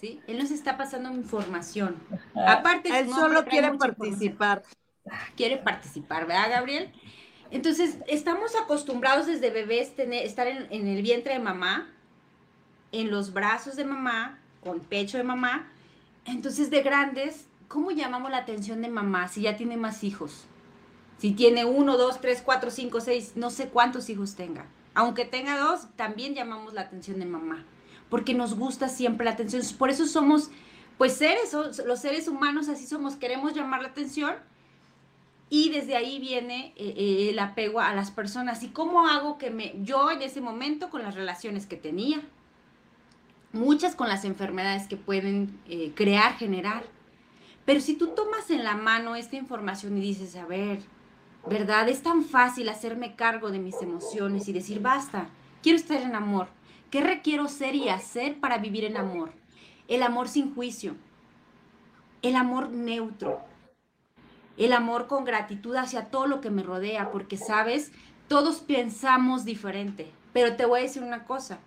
¿sí? 0.00 0.20
Él 0.26 0.38
nos 0.38 0.50
está 0.50 0.76
pasando 0.76 1.10
información. 1.10 1.96
Aparte, 2.34 2.88
él 2.98 3.08
solo 3.08 3.44
quiere 3.44 3.72
participar. 3.74 4.62
Quiere 5.36 5.56
participar, 5.56 6.26
¿verdad, 6.26 6.50
Gabriel? 6.50 6.92
Entonces, 7.50 7.98
estamos 8.06 8.54
acostumbrados 8.56 9.26
desde 9.26 9.50
bebés 9.50 9.94
tener, 9.94 10.24
estar 10.24 10.46
en, 10.46 10.66
en 10.70 10.86
el 10.86 11.02
vientre 11.02 11.34
de 11.34 11.38
mamá, 11.38 11.90
en 12.92 13.10
los 13.10 13.32
brazos 13.32 13.76
de 13.76 13.84
mamá, 13.84 14.38
con 14.62 14.80
pecho 14.80 15.18
de 15.18 15.24
mamá. 15.24 15.68
Entonces, 16.24 16.70
de 16.70 16.82
grandes, 16.82 17.46
¿cómo 17.68 17.90
llamamos 17.90 18.30
la 18.30 18.38
atención 18.38 18.80
de 18.80 18.88
mamá 18.88 19.28
si 19.28 19.42
ya 19.42 19.56
tiene 19.56 19.76
más 19.76 20.04
hijos? 20.04 20.46
Si 21.18 21.32
tiene 21.32 21.64
uno, 21.64 21.96
dos, 21.96 22.20
tres, 22.20 22.42
cuatro, 22.44 22.70
cinco, 22.70 23.00
seis, 23.00 23.32
no 23.34 23.50
sé 23.50 23.68
cuántos 23.68 24.08
hijos 24.08 24.34
tenga. 24.34 24.66
Aunque 24.94 25.24
tenga 25.24 25.58
dos, 25.58 25.86
también 25.96 26.34
llamamos 26.34 26.74
la 26.74 26.82
atención 26.82 27.18
de 27.18 27.26
mamá, 27.26 27.64
porque 28.08 28.34
nos 28.34 28.54
gusta 28.54 28.88
siempre 28.88 29.24
la 29.24 29.32
atención. 29.32 29.62
Por 29.78 29.90
eso 29.90 30.06
somos, 30.06 30.50
pues 30.98 31.14
seres, 31.14 31.52
los 31.86 32.00
seres 32.00 32.28
humanos 32.28 32.68
así 32.68 32.86
somos, 32.86 33.16
queremos 33.16 33.54
llamar 33.54 33.82
la 33.82 33.88
atención 33.88 34.34
y 35.54 35.68
desde 35.68 35.96
ahí 35.96 36.18
viene 36.18 36.72
eh, 36.76 37.28
el 37.28 37.38
apego 37.38 37.80
a 37.80 37.94
las 37.94 38.10
personas. 38.10 38.62
¿Y 38.62 38.68
cómo 38.68 39.06
hago 39.06 39.36
que 39.36 39.50
me, 39.50 39.74
yo 39.82 40.10
en 40.10 40.22
ese 40.22 40.40
momento 40.40 40.88
con 40.88 41.02
las 41.02 41.14
relaciones 41.14 41.66
que 41.66 41.76
tenía, 41.76 42.22
muchas 43.52 43.94
con 43.94 44.08
las 44.08 44.24
enfermedades 44.24 44.88
que 44.88 44.96
pueden 44.96 45.60
eh, 45.68 45.92
crear, 45.94 46.38
generar. 46.38 46.84
Pero 47.66 47.82
si 47.82 47.92
tú 47.92 48.14
tomas 48.14 48.48
en 48.48 48.64
la 48.64 48.76
mano 48.76 49.14
esta 49.14 49.36
información 49.36 49.98
y 49.98 50.00
dices, 50.00 50.36
a 50.36 50.46
ver, 50.46 50.80
¿verdad? 51.46 51.86
Es 51.90 52.02
tan 52.02 52.24
fácil 52.24 52.70
hacerme 52.70 53.14
cargo 53.14 53.50
de 53.50 53.58
mis 53.58 53.82
emociones 53.82 54.48
y 54.48 54.54
decir, 54.54 54.80
basta, 54.80 55.28
quiero 55.62 55.76
estar 55.76 56.00
en 56.00 56.14
amor. 56.14 56.48
¿Qué 56.90 57.02
requiero 57.02 57.46
ser 57.48 57.74
y 57.74 57.90
hacer 57.90 58.40
para 58.40 58.56
vivir 58.56 58.84
en 58.84 58.96
amor? 58.96 59.34
El 59.86 60.02
amor 60.02 60.30
sin 60.30 60.54
juicio, 60.54 60.96
el 62.22 62.36
amor 62.36 62.70
neutro, 62.70 63.51
el 64.56 64.72
amor 64.72 65.06
con 65.06 65.24
gratitud 65.24 65.76
hacia 65.76 66.10
todo 66.10 66.26
lo 66.26 66.40
que 66.40 66.50
me 66.50 66.62
rodea, 66.62 67.10
porque 67.10 67.36
sabes, 67.36 67.92
todos 68.28 68.60
pensamos 68.60 69.44
diferente, 69.44 70.10
pero 70.32 70.56
te 70.56 70.66
voy 70.66 70.80
a 70.80 70.82
decir 70.84 71.02
una 71.02 71.24
cosa, 71.24 71.58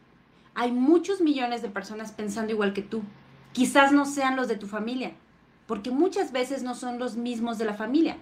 hay 0.53 0.71
muchos 0.71 1.21
millones 1.21 1.61
de 1.61 1.69
personas 1.69 2.11
pensando 2.11 2.53
igual 2.53 2.73
que 2.73 2.81
tú. 2.81 3.03
Quizás 3.51 3.91
no 3.91 4.05
sean 4.05 4.35
los 4.35 4.47
de 4.47 4.55
tu 4.55 4.67
familia, 4.67 5.13
porque 5.67 5.91
muchas 5.91 6.31
veces 6.31 6.63
no 6.63 6.75
son 6.75 6.97
los 6.97 7.17
mismos 7.17 7.57
de 7.57 7.65
la 7.65 7.73
familia. 7.73 8.17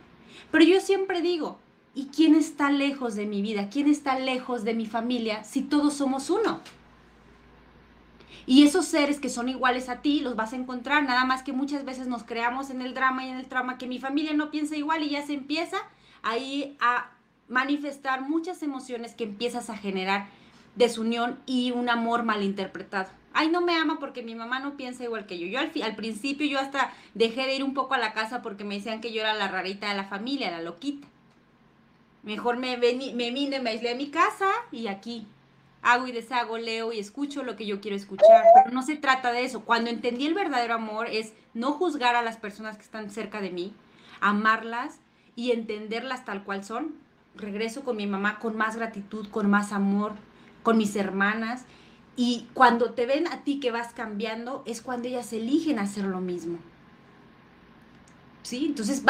Pero 0.52 0.64
yo 0.64 0.80
siempre 0.82 1.22
digo, 1.22 1.60
¿y 1.94 2.08
quién 2.08 2.36
está 2.36 2.72
lejos 2.72 3.16
de 3.16 3.26
mi 3.26 3.42
vida? 3.42 3.70
¿Quién 3.70 3.88
está 3.88 4.18
lejos 4.18 4.64
de 4.64 4.74
mi 4.74 4.86
familia 4.86 5.44
si 5.44 5.62
todos 5.62 5.94
somos 5.94 6.30
uno? 6.30 6.60
Y 8.46 8.66
esos 8.66 8.86
seres 8.86 9.20
que 9.20 9.30
son 9.30 9.50
iguales 9.50 9.90
a 9.90 10.02
ti 10.02 10.20
los 10.20 10.36
vas 10.36 10.54
a 10.54 10.58
encontrar, 10.58 11.04
nada 11.04 11.26
más 11.26 11.44
que 11.44 11.54
muchas 11.54 11.86
veces 11.86 12.08
nos 12.08 12.24
creamos 12.24 12.70
en 12.70 12.82
el 12.82 12.94
drama 12.94 13.26
y 13.26 13.30
en 13.30 13.38
el 13.38 13.48
trauma 13.48 13.78
que 13.78 13.88
mi 13.88 14.00
familia 14.00 14.34
no 14.34 14.52
piensa 14.52 14.76
igual 14.76 15.04
y 15.04 15.12
ya 15.12 15.26
se 15.26 15.34
empieza 15.34 15.78
ahí 16.22 16.78
a 16.80 17.12
manifestar 17.48 18.22
muchas 18.22 18.64
emociones 18.64 19.14
que 19.16 19.24
empiezas 19.26 19.70
a 19.70 19.78
generar 19.78 20.28
desunión 20.76 21.40
y 21.46 21.72
un 21.72 21.90
amor 21.90 22.24
malinterpretado. 22.24 23.10
Ay, 23.34 23.50
no 23.50 23.62
me 23.62 23.76
ama 23.76 23.98
porque 24.00 24.22
mi 24.22 24.36
mamá 24.36 24.60
no 24.60 24.78
piensa 24.78 25.04
igual 25.04 25.26
que 25.26 25.40
yo. 25.40 25.48
Yo 25.48 25.60
al, 25.60 25.72
al 25.82 25.96
principio 25.96 26.46
yo 26.48 26.60
hasta 26.60 26.94
dejé 27.14 27.46
de 27.46 27.56
ir 27.56 27.64
un 27.64 27.74
poco 27.74 27.96
a 27.96 27.98
la 27.98 28.14
casa 28.14 28.42
porque 28.42 28.64
me 28.64 28.76
decían 28.76 29.02
que 29.02 29.12
yo 29.12 29.22
era 29.22 29.34
la 29.34 29.48
rarita 29.48 29.90
de 29.90 29.96
la 29.96 30.04
familia, 30.04 30.52
la 30.52 30.62
loquita. 30.62 31.08
Mejor 32.22 32.58
me, 32.58 32.78
me 32.78 33.32
vine, 33.32 33.60
me 33.60 33.72
aislé 33.72 33.92
a 33.92 33.96
mi 33.96 34.10
casa 34.10 34.50
y 34.72 34.88
aquí 34.88 35.26
hago 35.84 36.08
y 36.08 36.12
deshago, 36.12 36.58
leo 36.58 36.94
y 36.94 37.00
escucho 37.00 37.44
lo 37.44 37.56
que 37.56 37.66
yo 37.66 37.82
quiero 37.82 37.98
escuchar. 37.98 38.46
Pero 38.56 38.74
no 38.74 38.82
se 38.82 38.96
trata 38.96 39.32
de 39.32 39.44
eso. 39.44 39.62
Cuando 39.66 39.90
entendí 39.90 40.26
el 40.26 40.34
verdadero 40.34 40.74
amor 40.74 41.08
es 41.08 41.34
no 41.54 41.74
juzgar 41.74 42.16
a 42.16 42.22
las 42.22 42.38
personas 42.38 42.78
que 42.78 42.84
están 42.84 43.10
cerca 43.10 43.42
de 43.42 43.52
mí, 43.52 43.74
amarlas 44.22 45.00
y 45.36 45.52
entenderlas 45.52 46.26
tal 46.26 46.44
cual 46.44 46.64
son. 46.64 46.96
Regreso 47.36 47.84
con 47.84 47.98
mi 47.98 48.08
mamá 48.08 48.40
con 48.40 48.56
más 48.56 48.78
gratitud, 48.78 49.28
con 49.30 49.50
más 49.50 49.72
amor, 49.74 50.14
con 50.64 50.78
mis 50.78 50.96
hermanas. 50.96 51.66
Y 52.16 52.48
cuando 52.54 52.94
te 52.94 53.06
ven 53.06 53.28
a 53.28 53.44
ti 53.44 53.60
que 53.60 53.72
vas 53.72 53.94
cambiando, 53.94 54.64
es 54.66 54.82
cuando 54.82 55.08
ellas 55.08 55.34
eligen 55.34 55.80
hacer 55.80 56.06
lo 56.06 56.22
mismo. 56.22 56.60
¿Sí? 58.44 58.66
Entonces, 58.68 59.04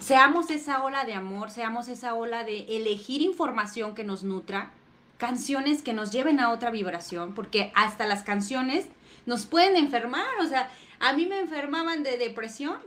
seamos 0.00 0.50
esa 0.50 0.82
ola 0.82 1.04
de 1.04 1.14
amor, 1.14 1.50
seamos 1.50 1.88
esa 1.88 2.14
ola 2.14 2.44
de 2.44 2.76
elegir 2.76 3.22
información 3.22 3.94
que 3.94 4.04
nos 4.04 4.24
nutra, 4.24 4.72
canciones 5.20 5.82
que 5.82 5.92
nos 5.92 6.10
lleven 6.10 6.40
a 6.40 6.50
otra 6.50 6.70
vibración, 6.70 7.34
porque 7.34 7.70
hasta 7.76 8.06
las 8.06 8.24
canciones 8.24 8.86
nos 9.26 9.46
pueden 9.46 9.76
enfermar. 9.76 10.26
O 10.40 10.46
sea, 10.46 10.68
a 10.98 11.12
mí 11.12 11.26
me 11.26 11.38
enfermaban 11.38 12.02
de 12.02 12.18
depresión 12.18 12.78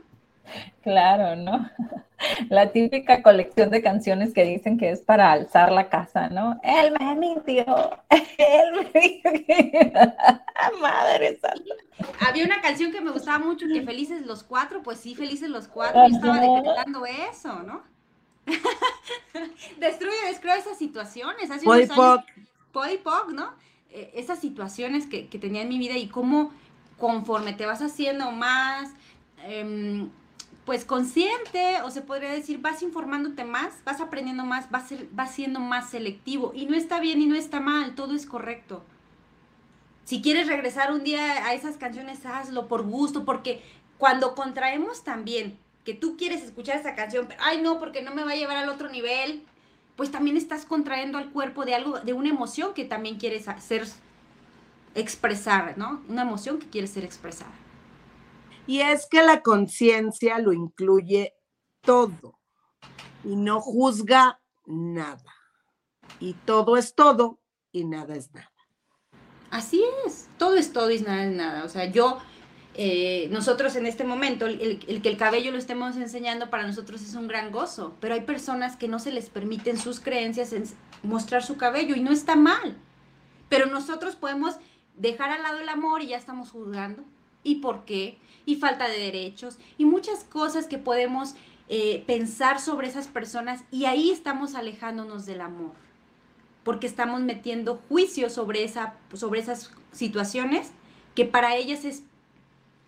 Claro, 0.82 1.36
¿no? 1.36 1.68
La 2.48 2.72
típica 2.72 3.22
colección 3.22 3.70
de 3.70 3.82
canciones 3.82 4.32
que 4.32 4.44
dicen 4.44 4.78
que 4.78 4.90
es 4.90 5.02
para 5.02 5.32
alzar 5.32 5.70
la 5.72 5.88
casa, 5.90 6.28
¿no? 6.28 6.58
Él 6.62 6.94
me 6.98 7.14
mintió, 7.16 7.64
él 8.10 8.90
me 8.94 9.00
dijo 9.00 9.30
que... 9.46 9.92
Madre 10.80 11.38
santa. 11.38 11.74
Había 12.26 12.46
una 12.46 12.62
canción 12.62 12.92
que 12.92 13.00
me 13.00 13.10
gustaba 13.10 13.38
mucho, 13.38 13.66
que 13.66 13.82
Felices 13.82 14.24
los 14.24 14.42
Cuatro, 14.42 14.82
pues 14.82 15.00
sí, 15.00 15.14
Felices 15.14 15.50
los 15.50 15.68
Cuatro, 15.68 16.08
yo 16.08 16.14
estaba 16.14 16.40
decretando 16.40 17.04
eso, 17.04 17.62
¿no? 17.62 17.82
Destruye, 19.78 20.16
destruye 20.26 20.58
esas 20.58 20.78
situaciones. 20.78 21.50
Hace 21.50 21.66
unos 21.66 21.90
años, 21.90 22.28
¿no? 23.32 23.54
Eh, 23.90 24.12
esas 24.14 24.40
situaciones 24.40 25.06
que, 25.06 25.28
que 25.28 25.38
tenía 25.38 25.62
en 25.62 25.68
mi 25.68 25.78
vida 25.78 25.96
y 25.96 26.08
cómo 26.08 26.52
conforme 26.98 27.52
te 27.52 27.66
vas 27.66 27.82
haciendo 27.82 28.30
más... 28.30 28.90
Em, 29.42 30.10
pues 30.64 30.84
consciente, 30.84 31.82
o 31.82 31.90
se 31.90 32.00
podría 32.00 32.30
decir, 32.30 32.58
vas 32.58 32.82
informándote 32.82 33.44
más, 33.44 33.74
vas 33.84 34.00
aprendiendo 34.00 34.44
más, 34.44 34.70
vas, 34.70 34.86
vas 35.12 35.34
siendo 35.34 35.60
más 35.60 35.90
selectivo. 35.90 36.52
Y 36.54 36.66
no 36.66 36.74
está 36.74 37.00
bien 37.00 37.20
y 37.20 37.26
no 37.26 37.34
está 37.34 37.60
mal, 37.60 37.94
todo 37.94 38.14
es 38.14 38.26
correcto. 38.26 38.82
Si 40.04 40.22
quieres 40.22 40.46
regresar 40.46 40.92
un 40.92 41.04
día 41.04 41.46
a 41.46 41.54
esas 41.54 41.76
canciones, 41.76 42.24
hazlo 42.24 42.66
por 42.66 42.82
gusto, 42.82 43.24
porque 43.24 43.62
cuando 43.98 44.34
contraemos 44.34 45.04
también 45.04 45.58
que 45.84 45.94
tú 45.94 46.16
quieres 46.16 46.42
escuchar 46.42 46.78
esa 46.78 46.94
canción, 46.94 47.26
pero, 47.28 47.40
ay 47.44 47.60
no, 47.60 47.78
porque 47.78 48.02
no 48.02 48.14
me 48.14 48.24
va 48.24 48.32
a 48.32 48.36
llevar 48.36 48.56
al 48.56 48.68
otro 48.68 48.88
nivel, 48.88 49.44
pues 49.96 50.10
también 50.10 50.36
estás 50.36 50.64
contrayendo 50.64 51.18
al 51.18 51.30
cuerpo 51.30 51.64
de 51.64 51.74
algo, 51.74 52.00
de 52.00 52.12
una 52.12 52.30
emoción 52.30 52.74
que 52.74 52.84
también 52.84 53.16
quieres 53.16 53.48
hacer 53.48 53.86
expresar, 54.94 55.76
¿no? 55.76 56.02
Una 56.08 56.22
emoción 56.22 56.58
que 56.58 56.68
quieres 56.68 56.90
ser 56.90 57.04
expresada. 57.04 57.52
Y 58.66 58.80
es 58.80 59.06
que 59.06 59.22
la 59.22 59.42
conciencia 59.42 60.38
lo 60.38 60.52
incluye 60.52 61.34
todo 61.82 62.38
y 63.22 63.36
no 63.36 63.60
juzga 63.60 64.40
nada. 64.66 65.34
Y 66.20 66.34
todo 66.34 66.76
es 66.76 66.94
todo 66.94 67.40
y 67.72 67.84
nada 67.84 68.14
es 68.14 68.32
nada. 68.32 68.50
Así 69.50 69.84
es, 70.06 70.28
todo 70.38 70.56
es 70.56 70.72
todo 70.72 70.90
y 70.90 71.00
nada 71.00 71.24
es 71.24 71.32
nada. 71.32 71.64
O 71.64 71.68
sea, 71.68 71.86
yo, 71.86 72.18
eh, 72.74 73.28
nosotros 73.30 73.76
en 73.76 73.86
este 73.86 74.04
momento, 74.04 74.46
el, 74.46 74.78
que 74.78 75.08
el 75.08 75.16
cabello 75.16 75.52
lo 75.52 75.58
estemos 75.58 75.96
enseñando 75.96 76.50
para 76.50 76.66
nosotros 76.66 77.02
es 77.02 77.14
un 77.14 77.28
gran 77.28 77.50
gozo, 77.50 77.96
pero 78.00 78.14
hay 78.14 78.22
personas 78.22 78.76
que 78.76 78.88
no 78.88 78.98
se 78.98 79.12
les 79.12 79.30
permiten 79.30 79.78
sus 79.78 80.00
creencias 80.00 80.52
en 80.52 80.64
mostrar 81.02 81.44
su 81.44 81.56
cabello 81.56 81.94
y 81.94 82.00
no 82.00 82.12
está 82.12 82.36
mal. 82.36 82.76
Pero 83.48 83.66
nosotros 83.66 84.16
podemos 84.16 84.56
dejar 84.96 85.30
al 85.30 85.42
lado 85.42 85.60
el 85.60 85.68
amor 85.68 86.02
y 86.02 86.08
ya 86.08 86.16
estamos 86.16 86.50
juzgando. 86.50 87.04
¿Y 87.42 87.56
por 87.56 87.84
qué? 87.84 88.18
y 88.46 88.56
falta 88.56 88.88
de 88.88 88.98
derechos 88.98 89.58
y 89.78 89.84
muchas 89.84 90.24
cosas 90.24 90.66
que 90.66 90.78
podemos 90.78 91.34
eh, 91.68 92.04
pensar 92.06 92.60
sobre 92.60 92.88
esas 92.88 93.08
personas 93.08 93.64
y 93.70 93.86
ahí 93.86 94.10
estamos 94.10 94.54
alejándonos 94.54 95.26
del 95.26 95.40
amor, 95.40 95.72
porque 96.62 96.86
estamos 96.86 97.20
metiendo 97.22 97.80
juicio 97.88 98.28
sobre, 98.28 98.64
esa, 98.64 98.94
sobre 99.14 99.40
esas 99.40 99.70
situaciones 99.92 100.72
que 101.14 101.24
para 101.24 101.56
ellas 101.56 101.84
es, 101.84 102.02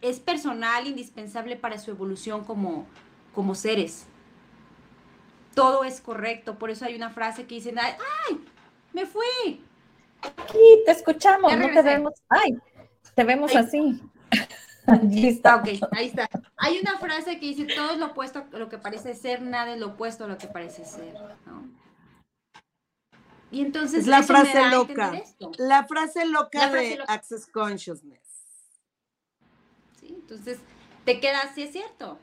es 0.00 0.20
personal, 0.20 0.86
indispensable 0.86 1.56
para 1.56 1.78
su 1.78 1.90
evolución 1.90 2.44
como, 2.44 2.86
como 3.34 3.54
seres. 3.54 4.06
Todo 5.54 5.84
es 5.84 6.00
correcto, 6.00 6.58
por 6.58 6.70
eso 6.70 6.84
hay 6.84 6.94
una 6.94 7.10
frase 7.10 7.46
que 7.46 7.56
dice, 7.56 7.74
ay, 7.78 8.40
me 8.92 9.06
fui. 9.06 9.62
Aquí 10.20 10.58
te 10.84 10.92
escuchamos, 10.92 11.56
no 11.56 11.70
te 11.70 11.82
vemos. 11.82 12.12
Ay, 12.28 12.56
te 13.14 13.24
vemos 13.24 13.54
así. 13.56 14.00
Ahí 14.86 15.26
está, 15.26 15.56
ok, 15.56 15.68
ahí 15.90 16.06
está. 16.06 16.28
Hay 16.56 16.78
una 16.78 16.96
frase 17.00 17.40
que 17.40 17.46
dice, 17.46 17.66
todo 17.74 17.94
es 17.94 17.98
lo 17.98 18.06
opuesto 18.06 18.46
a 18.52 18.56
lo 18.56 18.68
que 18.68 18.78
parece 18.78 19.14
ser, 19.14 19.42
nada 19.42 19.72
es 19.72 19.80
lo 19.80 19.88
opuesto 19.88 20.26
a 20.26 20.28
lo 20.28 20.38
que 20.38 20.46
parece 20.46 20.84
ser, 20.84 21.12
¿no? 21.44 21.68
Y 23.50 23.62
entonces... 23.62 24.02
Es 24.02 24.06
la 24.06 24.22
frase 24.22 24.70
loca. 24.70 25.12
La 25.58 25.88
frase 25.88 26.24
loca 26.26 26.70
de 26.70 27.00
Access 27.08 27.48
Consciousness. 27.48 28.25
Sí, 30.26 30.34
entonces 30.34 30.58
te 31.04 31.20
queda 31.20 31.40
así, 31.42 31.62
es 31.62 31.72
cierto. 31.72 32.18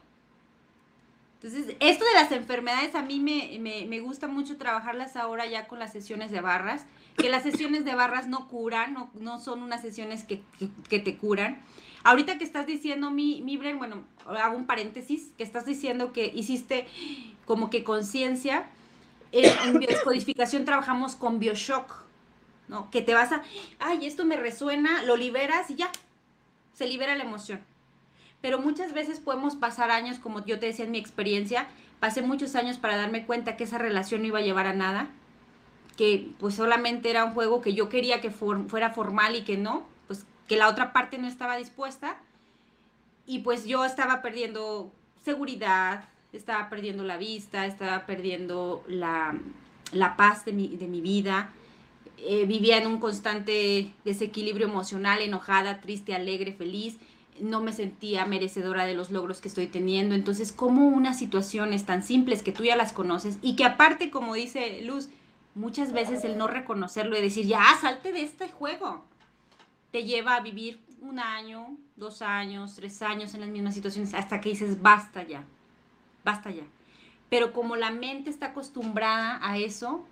Entonces, 1.41 1.75
esto 1.81 2.05
de 2.05 2.13
las 2.13 2.31
enfermedades 2.31 2.95
a 2.95 3.01
mí 3.01 3.19
me, 3.19 3.85
me, 3.85 3.99
gusta 3.99 4.27
mucho 4.27 4.55
trabajarlas 4.55 5.17
ahora 5.17 5.45
ya 5.45 5.67
con 5.67 5.77
las 5.77 5.91
sesiones 5.91 6.31
de 6.31 6.39
barras, 6.39 6.85
que 7.17 7.29
las 7.29 7.43
sesiones 7.43 7.83
de 7.83 7.95
barras 7.95 8.27
no 8.27 8.47
curan, 8.47 8.93
no, 8.93 9.11
no 9.15 9.39
son 9.41 9.61
unas 9.61 9.81
sesiones 9.81 10.23
que, 10.23 10.41
que, 10.89 10.99
te 10.99 11.17
curan, 11.17 11.61
Ahorita 12.05 12.37
que 12.37 12.43
estás 12.43 12.65
diciendo, 12.65 13.11
mi, 13.11 13.41
mi 13.41 13.55
Bren, 13.55 13.77
bueno, 13.77 14.03
hago 14.25 14.57
un 14.57 14.65
paréntesis, 14.65 15.31
que 15.37 15.43
estás 15.43 15.65
diciendo 15.65 16.11
que 16.11 16.31
hiciste 16.33 16.87
como 17.45 17.69
que 17.69 17.83
conciencia. 17.83 18.69
en 19.31 19.79
biodescodificación 19.79 20.65
trabajamos 20.65 21.15
con 21.15 21.39
Bioshock, 21.39 22.03
¿no? 22.67 22.89
Que 22.89 23.01
te 23.01 23.13
vas 23.13 23.31
a, 23.31 23.43
ay, 23.79 24.05
esto 24.05 24.25
me 24.25 24.35
resuena, 24.35 25.03
lo 25.03 25.15
liberas 25.15 25.69
y 25.69 25.75
ya, 25.75 25.91
se 26.73 26.87
libera 26.87 27.15
la 27.15 27.23
emoción. 27.23 27.61
Pero 28.43 28.59
muchas 28.59 28.91
veces 28.91 29.21
podemos 29.21 29.55
pasar 29.55 29.89
años, 29.89 30.19
como 30.19 30.43
yo 30.45 30.59
te 30.59 30.65
decía 30.65 30.83
en 30.83 30.91
mi 30.91 30.97
experiencia, 30.97 31.65
pasé 32.01 32.21
muchos 32.21 32.55
años 32.55 32.77
para 32.77 32.97
darme 32.97 33.25
cuenta 33.25 33.55
que 33.55 33.63
esa 33.63 33.77
relación 33.77 34.19
no 34.19 34.27
iba 34.27 34.39
a 34.39 34.41
llevar 34.41 34.67
a 34.67 34.73
nada, 34.73 35.07
que 35.95 36.29
pues 36.39 36.55
solamente 36.55 37.09
era 37.09 37.23
un 37.23 37.33
juego 37.33 37.61
que 37.61 37.73
yo 37.73 37.87
quería 37.87 38.19
que 38.19 38.31
fuera 38.31 38.89
formal 38.89 39.37
y 39.37 39.43
que 39.43 39.55
no, 39.55 39.87
pues 40.07 40.25
que 40.45 40.57
la 40.57 40.67
otra 40.67 40.91
parte 40.91 41.17
no 41.19 41.29
estaba 41.29 41.55
dispuesta. 41.55 42.17
Y 43.25 43.39
pues 43.39 43.63
yo 43.63 43.85
estaba 43.85 44.21
perdiendo 44.21 44.91
seguridad, 45.23 46.03
estaba 46.33 46.69
perdiendo 46.69 47.05
la 47.05 47.15
vista, 47.15 47.65
estaba 47.65 48.05
perdiendo 48.05 48.83
la, 48.89 49.39
paz 50.17 50.43
de 50.43 50.51
mi, 50.51 50.75
de 50.75 50.87
mi 50.87 50.99
vida, 50.99 51.53
eh, 52.17 52.45
vivía 52.45 52.77
en 52.77 52.87
un 52.87 52.99
constante 52.99 53.93
desequilibrio 54.03 54.67
emocional, 54.67 55.21
enojada, 55.21 55.79
triste, 55.79 56.13
alegre, 56.13 56.51
feliz, 56.51 56.97
no 57.39 57.61
me 57.61 57.73
sentía 57.73 58.25
merecedora 58.25 58.85
de 58.85 58.93
los 58.93 59.11
logros 59.11 59.41
que 59.41 59.47
estoy 59.47 59.67
teniendo. 59.67 60.15
Entonces, 60.15 60.51
como 60.51 60.87
unas 60.87 61.17
situaciones 61.17 61.85
tan 61.85 62.03
simples 62.03 62.43
que 62.43 62.51
tú 62.51 62.63
ya 62.63 62.75
las 62.75 62.93
conoces 62.93 63.37
y 63.41 63.55
que 63.55 63.65
aparte, 63.65 64.09
como 64.09 64.33
dice 64.33 64.81
Luz, 64.83 65.09
muchas 65.55 65.93
veces 65.93 66.23
el 66.23 66.37
no 66.37 66.47
reconocerlo 66.47 67.17
y 67.17 67.21
decir, 67.21 67.45
ya, 67.45 67.63
salte 67.81 68.11
de 68.11 68.21
este 68.21 68.49
juego, 68.49 69.03
te 69.91 70.03
lleva 70.03 70.35
a 70.35 70.41
vivir 70.41 70.79
un 71.01 71.19
año, 71.19 71.77
dos 71.95 72.21
años, 72.21 72.75
tres 72.75 73.01
años 73.01 73.33
en 73.33 73.41
las 73.41 73.49
mismas 73.49 73.75
situaciones 73.75 74.13
hasta 74.13 74.41
que 74.41 74.49
dices, 74.49 74.81
basta 74.81 75.23
ya, 75.23 75.43
basta 76.23 76.49
ya. 76.51 76.63
Pero 77.29 77.51
como 77.51 77.75
la 77.75 77.91
mente 77.91 78.29
está 78.29 78.47
acostumbrada 78.47 79.39
a 79.41 79.57
eso, 79.57 80.05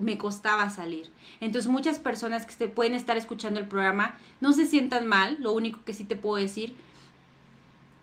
me 0.00 0.18
costaba 0.18 0.70
salir. 0.70 1.10
Entonces 1.40 1.70
muchas 1.70 1.98
personas 1.98 2.46
que 2.46 2.68
pueden 2.68 2.94
estar 2.94 3.16
escuchando 3.16 3.60
el 3.60 3.66
programa 3.66 4.18
no 4.40 4.52
se 4.52 4.66
sientan 4.66 5.06
mal, 5.06 5.36
lo 5.40 5.52
único 5.52 5.84
que 5.84 5.94
sí 5.94 6.04
te 6.04 6.16
puedo 6.16 6.36
decir, 6.36 6.74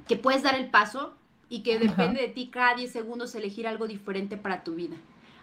que 0.08 0.16
puedes 0.16 0.44
dar 0.44 0.56
el 0.56 0.70
paso 0.70 1.14
y 1.50 1.64
que 1.64 1.80
depende 1.80 2.22
de 2.22 2.30
ti 2.30 2.48
cada 2.48 2.76
10 2.76 2.92
segundos 2.92 3.36
elegir 3.36 3.68
algo 3.68 3.88
diferente 3.88 4.38
para 4.38 4.64
tu 4.64 4.76
vida. 4.76 4.96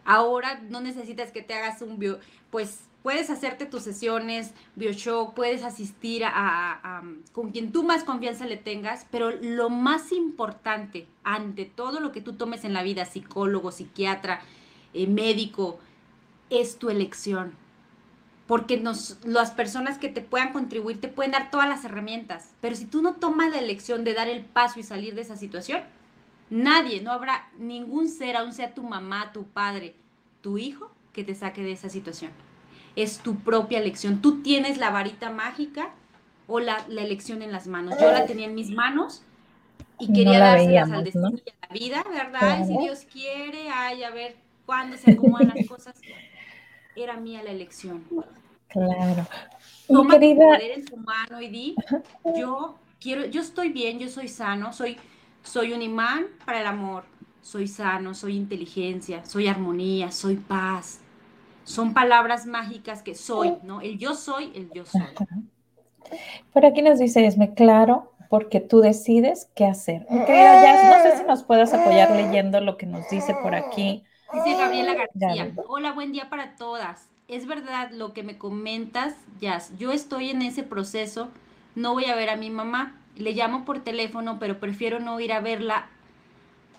Ahora 0.04 0.60
no 0.68 0.80
necesitas 0.80 1.32
que 1.32 1.42
te 1.42 1.54
hagas 1.54 1.82
un 1.82 1.98
bio, 1.98 2.18
pues 2.50 2.80
puedes 3.02 3.30
hacerte 3.30 3.66
tus 3.66 3.82
sesiones, 3.82 4.52
bioshock, 4.74 5.34
puedes 5.34 5.62
asistir 5.62 6.22
a, 6.24 7.02
con 7.32 7.50
quien 7.50 7.72
tú 7.72 7.84
más 7.84 8.04
confianza 8.04 8.46
le 8.46 8.56
tengas, 8.56 9.06
pero 9.10 9.30
lo 9.30 9.70
más 9.70 10.12
importante 10.12 11.06
ante 11.24 11.64
todo 11.64 12.00
lo 12.00 12.12
que 12.12 12.20
tú 12.20 12.34
tomes 12.34 12.64
en 12.64 12.72
la 12.72 12.82
vida, 12.82 13.04
psicólogo, 13.04 13.70
psiquiatra, 13.70 14.40
eh, 14.94 15.06
médico, 15.06 15.78
es 16.50 16.78
tu 16.78 16.90
elección. 16.90 17.54
Porque 18.46 18.78
nos, 18.78 19.18
las 19.24 19.50
personas 19.50 19.98
que 19.98 20.08
te 20.08 20.22
puedan 20.22 20.52
contribuir 20.52 21.00
te 21.00 21.08
pueden 21.08 21.32
dar 21.32 21.50
todas 21.50 21.68
las 21.68 21.84
herramientas, 21.84 22.54
pero 22.62 22.76
si 22.76 22.86
tú 22.86 23.02
no 23.02 23.14
tomas 23.14 23.50
la 23.50 23.58
elección 23.58 24.04
de 24.04 24.14
dar 24.14 24.28
el 24.28 24.42
paso 24.42 24.80
y 24.80 24.82
salir 24.82 25.14
de 25.14 25.20
esa 25.20 25.36
situación, 25.36 25.82
nadie, 26.48 27.02
no 27.02 27.12
habrá 27.12 27.50
ningún 27.58 28.08
ser, 28.08 28.36
aun 28.36 28.54
sea 28.54 28.72
tu 28.72 28.82
mamá, 28.82 29.32
tu 29.32 29.44
padre, 29.44 29.94
tu 30.40 30.56
hijo, 30.56 30.90
que 31.12 31.24
te 31.24 31.34
saque 31.34 31.62
de 31.62 31.72
esa 31.72 31.90
situación. 31.90 32.32
Es 32.96 33.18
tu 33.18 33.36
propia 33.36 33.78
elección. 33.78 34.22
Tú 34.22 34.40
tienes 34.42 34.78
la 34.78 34.90
varita 34.90 35.30
mágica 35.30 35.90
o 36.46 36.60
la, 36.60 36.86
elección 36.88 37.42
en 37.42 37.52
las 37.52 37.66
manos. 37.66 37.96
Yo 38.00 38.10
la 38.10 38.24
tenía 38.24 38.46
en 38.46 38.54
mis 38.54 38.70
manos 38.70 39.22
y 39.98 40.12
quería 40.12 40.38
dárselas 40.38 40.90
al 40.90 41.04
destino 41.04 41.30
y 41.44 41.50
a 41.50 41.66
la 41.66 41.74
vida, 41.74 42.04
¿verdad? 42.08 42.66
Si 42.66 42.78
Dios 42.78 43.06
quiere, 43.12 43.68
ay, 43.68 44.04
a 44.04 44.10
ver 44.10 44.36
cuándo 44.64 44.96
se 44.96 45.12
acomodan 45.12 45.52
las 45.54 45.66
cosas 45.66 46.00
era 47.02 47.16
mía 47.16 47.42
la 47.42 47.50
elección. 47.50 48.04
Claro. 48.68 49.26
Toma 49.86 50.20
tu 50.20 50.36
poder 50.36 50.70
en 50.76 50.84
tu 50.84 50.96
mano 50.96 51.40
y 51.40 51.48
di, 51.48 51.74
yo 52.36 52.76
quiero, 53.00 53.24
yo 53.26 53.40
estoy 53.40 53.70
bien, 53.70 53.98
yo 53.98 54.08
soy 54.08 54.28
sano, 54.28 54.72
soy, 54.72 54.98
soy 55.42 55.72
un 55.72 55.82
imán 55.82 56.26
para 56.44 56.60
el 56.60 56.66
amor, 56.66 57.04
soy 57.40 57.66
sano, 57.66 58.14
soy 58.14 58.36
inteligencia, 58.36 59.24
soy 59.24 59.48
armonía, 59.48 60.10
soy 60.10 60.36
paz. 60.36 61.00
Son 61.64 61.92
palabras 61.92 62.46
mágicas 62.46 63.02
que 63.02 63.14
soy, 63.14 63.54
¿no? 63.62 63.82
El 63.82 63.98
yo 63.98 64.14
soy, 64.14 64.52
el 64.54 64.70
yo 64.72 64.86
soy. 64.86 65.02
Por 66.52 66.64
aquí 66.64 66.80
nos 66.80 66.98
dice 66.98 67.26
Esme, 67.26 67.52
claro, 67.52 68.12
porque 68.30 68.60
tú 68.60 68.80
decides 68.80 69.50
qué 69.54 69.66
hacer. 69.66 70.06
no 70.10 70.26
sé 70.26 71.18
si 71.18 71.24
nos 71.24 71.42
puedes 71.42 71.72
apoyar 71.72 72.10
leyendo 72.10 72.60
lo 72.60 72.76
que 72.76 72.86
nos 72.86 73.08
dice 73.10 73.34
por 73.42 73.54
aquí. 73.54 74.04
Dice 74.32 74.58
Gabriela 74.58 74.94
García. 74.94 75.52
Hola, 75.68 75.92
buen 75.92 76.12
día 76.12 76.28
para 76.28 76.54
todas. 76.56 77.08
Es 77.28 77.46
verdad 77.46 77.90
lo 77.92 78.12
que 78.12 78.22
me 78.22 78.36
comentas, 78.36 79.14
Jazz. 79.40 79.72
Yo 79.78 79.90
estoy 79.90 80.28
en 80.28 80.42
ese 80.42 80.62
proceso. 80.62 81.28
No 81.74 81.94
voy 81.94 82.04
a 82.06 82.14
ver 82.14 82.28
a 82.28 82.36
mi 82.36 82.50
mamá. 82.50 82.94
Le 83.16 83.32
llamo 83.32 83.64
por 83.64 83.80
teléfono, 83.80 84.38
pero 84.38 84.60
prefiero 84.60 85.00
no 85.00 85.18
ir 85.18 85.32
a 85.32 85.40
verla. 85.40 85.86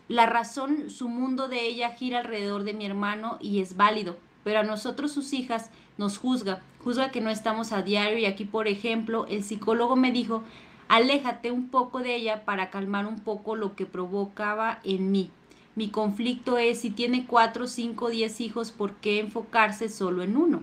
La 0.07 0.27
razón, 0.27 0.91
su 0.91 1.09
mundo 1.09 1.47
de 1.47 1.65
ella 1.65 1.89
gira 1.89 2.19
alrededor 2.19 2.63
de 2.63 2.73
mi 2.73 2.85
hermano 2.85 3.39
y 3.41 3.61
es 3.61 3.75
válido. 3.75 4.17
Pero 4.43 4.59
a 4.59 4.63
nosotros, 4.63 5.11
sus 5.11 5.33
hijas, 5.33 5.71
nos 5.97 6.19
juzga. 6.19 6.61
Juzga 6.83 7.09
que 7.09 7.19
no 7.19 7.31
estamos 7.31 7.71
a 7.71 7.81
diario 7.81 8.19
y 8.19 8.25
aquí, 8.25 8.45
por 8.45 8.67
ejemplo, 8.67 9.25
el 9.25 9.43
psicólogo 9.43 9.95
me 9.95 10.11
dijo, 10.11 10.43
aléjate 10.87 11.51
un 11.51 11.69
poco 11.69 11.99
de 11.99 12.15
ella 12.15 12.45
para 12.45 12.69
calmar 12.69 13.07
un 13.07 13.19
poco 13.19 13.55
lo 13.55 13.75
que 13.75 13.87
provocaba 13.87 14.79
en 14.83 15.11
mí. 15.11 15.31
Mi 15.79 15.89
conflicto 15.89 16.57
es 16.57 16.81
si 16.81 16.89
tiene 16.89 17.25
cuatro, 17.25 17.65
cinco, 17.65 18.09
diez 18.09 18.41
hijos, 18.41 18.73
¿por 18.73 18.95
qué 18.95 19.21
enfocarse 19.21 19.87
solo 19.87 20.23
en 20.23 20.35
uno? 20.35 20.61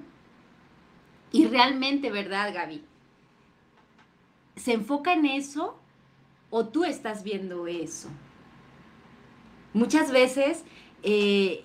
Y 1.32 1.46
realmente, 1.46 2.10
¿verdad, 2.10 2.52
Gaby? 2.52 2.84
¿Se 4.56 4.74
enfoca 4.74 5.14
en 5.14 5.24
eso 5.24 5.80
o 6.50 6.66
tú 6.66 6.84
estás 6.84 7.22
viendo 7.22 7.66
eso? 7.66 8.10
Muchas 9.72 10.12
veces 10.12 10.66
eh, 11.02 11.64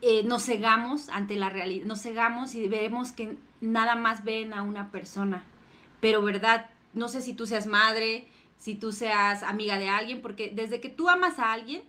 eh, 0.00 0.22
nos 0.22 0.44
cegamos 0.44 1.08
ante 1.08 1.34
la 1.34 1.50
realidad, 1.50 1.86
nos 1.86 2.02
cegamos 2.02 2.54
y 2.54 2.68
vemos 2.68 3.10
que 3.10 3.36
nada 3.60 3.96
más 3.96 4.22
ven 4.22 4.52
a 4.52 4.62
una 4.62 4.92
persona. 4.92 5.42
Pero, 5.98 6.22
¿verdad? 6.22 6.70
No 6.92 7.08
sé 7.08 7.20
si 7.20 7.34
tú 7.34 7.48
seas 7.48 7.66
madre, 7.66 8.28
si 8.58 8.76
tú 8.76 8.92
seas 8.92 9.42
amiga 9.42 9.76
de 9.76 9.88
alguien, 9.88 10.22
porque 10.22 10.52
desde 10.54 10.80
que 10.80 10.88
tú 10.88 11.08
amas 11.08 11.40
a 11.40 11.52
alguien, 11.52 11.82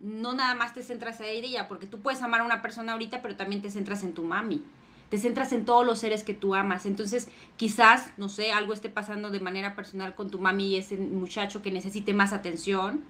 no 0.00 0.34
nada 0.34 0.54
más 0.54 0.74
te 0.74 0.82
centras 0.82 1.20
en 1.20 1.44
ella, 1.44 1.68
porque 1.68 1.86
tú 1.86 2.00
puedes 2.00 2.22
amar 2.22 2.40
a 2.40 2.44
una 2.44 2.62
persona 2.62 2.92
ahorita, 2.92 3.22
pero 3.22 3.36
también 3.36 3.62
te 3.62 3.70
centras 3.70 4.02
en 4.02 4.14
tu 4.14 4.22
mami. 4.22 4.62
Te 5.08 5.18
centras 5.18 5.52
en 5.52 5.64
todos 5.64 5.86
los 5.86 5.98
seres 5.98 6.22
que 6.22 6.34
tú 6.34 6.54
amas. 6.54 6.84
Entonces, 6.84 7.28
quizás, 7.56 8.10
no 8.18 8.28
sé, 8.28 8.52
algo 8.52 8.74
esté 8.74 8.90
pasando 8.90 9.30
de 9.30 9.40
manera 9.40 9.74
personal 9.74 10.14
con 10.14 10.30
tu 10.30 10.38
mami 10.38 10.68
y 10.68 10.76
ese 10.76 10.96
muchacho 10.98 11.62
que 11.62 11.70
necesite 11.70 12.12
más 12.12 12.32
atención. 12.32 13.04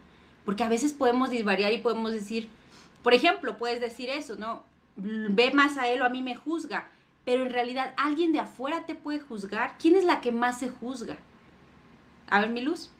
Porque 0.44 0.62
a 0.62 0.68
veces 0.68 0.92
podemos 0.92 1.30
disvariar 1.30 1.72
y 1.72 1.78
podemos 1.78 2.12
decir, 2.12 2.48
por 3.02 3.14
ejemplo, 3.14 3.58
puedes 3.58 3.80
decir 3.80 4.08
eso, 4.10 4.36
¿no? 4.36 4.62
Ve 4.96 5.50
más 5.52 5.76
a 5.76 5.88
él 5.88 6.00
o 6.02 6.04
a 6.04 6.08
mí 6.08 6.22
me 6.22 6.36
juzga. 6.36 6.88
Pero 7.24 7.42
en 7.44 7.52
realidad, 7.52 7.92
¿alguien 7.96 8.32
de 8.32 8.38
afuera 8.38 8.86
te 8.86 8.94
puede 8.94 9.20
juzgar? 9.20 9.76
¿Quién 9.78 9.96
es 9.96 10.04
la 10.04 10.20
que 10.20 10.32
más 10.32 10.60
se 10.60 10.70
juzga? 10.70 11.18
A 12.30 12.40
ver, 12.40 12.50
mi 12.50 12.62
luz. 12.62 12.90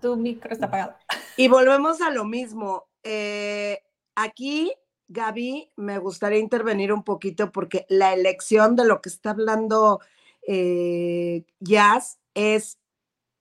Tu 0.00 0.16
micro 0.16 0.52
está 0.52 0.66
apagado. 0.66 0.94
Y 1.38 1.46
volvemos 1.46 2.00
a 2.00 2.10
lo 2.10 2.24
mismo. 2.24 2.88
Eh, 3.04 3.80
aquí, 4.16 4.72
Gaby, 5.06 5.70
me 5.76 5.98
gustaría 5.98 6.40
intervenir 6.40 6.92
un 6.92 7.04
poquito 7.04 7.52
porque 7.52 7.86
la 7.88 8.12
elección 8.12 8.74
de 8.74 8.84
lo 8.84 9.00
que 9.00 9.08
está 9.08 9.30
hablando 9.30 10.00
eh, 10.48 11.44
Jazz 11.60 12.18
es 12.34 12.80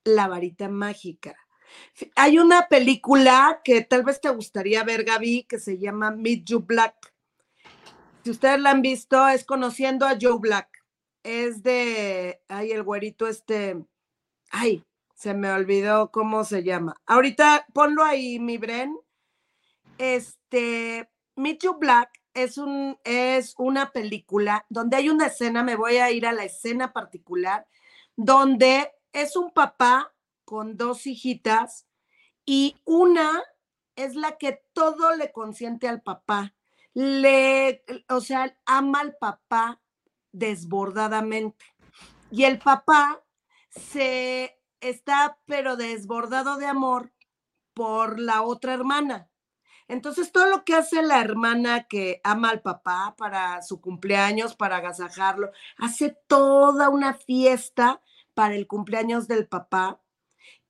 la 0.03 0.27
varita 0.27 0.69
mágica. 0.69 1.35
Hay 2.15 2.37
una 2.37 2.67
película 2.67 3.61
que 3.63 3.81
tal 3.81 4.03
vez 4.03 4.21
te 4.21 4.29
gustaría 4.29 4.83
ver, 4.83 5.03
Gaby, 5.03 5.45
que 5.49 5.57
se 5.57 5.79
llama 5.79 6.11
Meet 6.11 6.43
You 6.45 6.59
Black. 6.59 6.93
Si 8.23 8.29
ustedes 8.29 8.59
la 8.59 8.69
han 8.69 8.83
visto, 8.83 9.27
es 9.27 9.43
conociendo 9.43 10.05
a 10.05 10.19
Joe 10.21 10.37
Black. 10.37 10.69
Es 11.23 11.63
de, 11.63 12.43
ay, 12.47 12.73
el 12.73 12.83
güerito 12.83 13.25
este, 13.25 13.83
ay, 14.51 14.85
se 15.17 15.33
me 15.33 15.51
olvidó 15.51 16.11
cómo 16.11 16.43
se 16.43 16.63
llama. 16.63 17.01
Ahorita 17.07 17.65
ponlo 17.73 18.03
ahí, 18.03 18.37
mi 18.39 18.59
Bren. 18.59 18.95
Este, 19.97 21.09
Meet 21.35 21.63
You 21.63 21.73
Black 21.79 22.21
es, 22.35 22.59
un, 22.59 22.99
es 23.03 23.55
una 23.57 23.91
película 23.91 24.67
donde 24.69 24.97
hay 24.97 25.09
una 25.09 25.25
escena, 25.25 25.63
me 25.63 25.75
voy 25.75 25.97
a 25.97 26.11
ir 26.11 26.27
a 26.27 26.33
la 26.33 26.43
escena 26.43 26.93
particular, 26.93 27.67
donde 28.15 28.91
es 29.11 29.35
un 29.35 29.49
papá 29.49 30.13
con 30.45 30.77
dos 30.77 31.07
hijitas 31.07 31.87
y 32.45 32.75
una 32.85 33.43
es 33.95 34.13
la 34.13 34.37
que 34.37 34.61
todo 34.73 35.15
le 35.15 35.31
consiente 35.31 35.87
al 35.87 36.03
papá. 36.03 36.53
Le, 36.93 37.83
o 38.09 38.21
sea, 38.21 38.55
ama 38.67 38.99
al 38.99 39.15
papá 39.15 39.81
desbordadamente. 40.31 41.65
Y 42.29 42.43
el 42.43 42.59
papá 42.59 43.23
se 43.69 44.56
está 44.81 45.39
pero 45.45 45.75
desbordado 45.75 46.57
de 46.57 46.65
amor 46.65 47.11
por 47.73 48.19
la 48.19 48.41
otra 48.41 48.73
hermana. 48.73 49.29
Entonces, 49.87 50.31
todo 50.31 50.47
lo 50.47 50.65
que 50.65 50.73
hace 50.73 51.01
la 51.01 51.21
hermana 51.21 51.83
que 51.85 52.19
ama 52.23 52.49
al 52.49 52.61
papá 52.61 53.15
para 53.17 53.61
su 53.61 53.79
cumpleaños, 53.79 54.55
para 54.55 54.77
agasajarlo, 54.77 55.51
hace 55.77 56.17
toda 56.27 56.89
una 56.89 57.13
fiesta 57.13 58.01
para 58.33 58.55
el 58.55 58.67
cumpleaños 58.67 59.27
del 59.27 59.47
papá. 59.47 60.01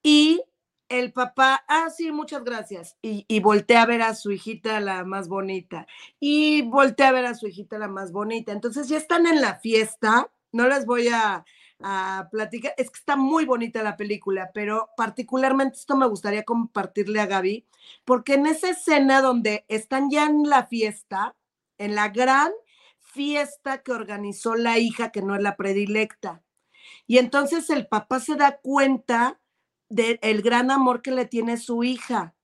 Y 0.03 0.43
el 0.89 1.14
papá, 1.14 1.66
ah, 1.68 1.89
sí, 1.89 2.12
muchas 2.12 2.43
gracias. 2.43 2.97
Y, 3.01 3.26
y 3.28 3.39
voltea 3.39 3.82
a 3.84 3.86
ver 3.88 4.03
a 4.03 4.16
su 4.16 4.32
hijita 4.32 4.80
la 4.80 5.03
más 5.03 5.28
bonita. 5.28 5.88
Y 6.20 6.62
voltea 6.64 7.10
a 7.10 7.12
ver 7.14 7.26
a 7.26 7.36
su 7.36 7.47
hijita 7.47 7.80
la 7.80 7.88
más 7.88 8.12
bonita. 8.12 8.51
Entonces 8.51 8.88
ya 8.88 8.97
están 8.97 9.26
en 9.28 9.41
la 9.41 9.55
fiesta. 9.55 10.30
No 10.51 10.68
les 10.68 10.86
voy 10.86 11.08
a, 11.10 11.43
a 11.82 12.28
platicar. 12.32 12.73
Es 12.78 12.89
que 12.89 12.99
está 12.99 13.15
muy 13.15 13.45
bonita 13.45 13.84
la 13.84 13.97
película, 13.97 14.51
pero 14.53 14.89
particularmente 14.97 15.78
esto 15.78 15.95
me 15.95 16.07
gustaría 16.07 16.43
compartirle 16.43 17.19
a 17.19 17.25
Gaby, 17.28 17.65
porque 18.05 18.34
en 18.36 18.47
esa 18.47 18.69
escena 18.69 19.21
donde 19.21 19.65
están 19.67 20.09
ya 20.09 20.25
en 20.25 20.43
la 20.49 20.65
fiesta, 20.65 21.36
en 21.78 21.95
la 21.95 22.09
gran 22.09 22.51
fiesta 22.99 23.84
que 23.84 23.91
organizó 23.91 24.55
la 24.55 24.80
hija 24.80 25.11
que 25.11 25.21
no 25.21 25.36
es 25.36 25.41
la 25.41 25.55
predilecta, 25.55 26.43
y 27.05 27.17
entonces 27.19 27.69
el 27.69 27.88
papá 27.88 28.19
se 28.19 28.36
da 28.36 28.57
cuenta 28.57 29.39
del 29.89 30.41
gran 30.41 30.71
amor 30.71 31.01
que 31.01 31.11
le 31.11 31.25
tiene 31.25 31.57
su 31.57 31.84
hija 31.84 32.36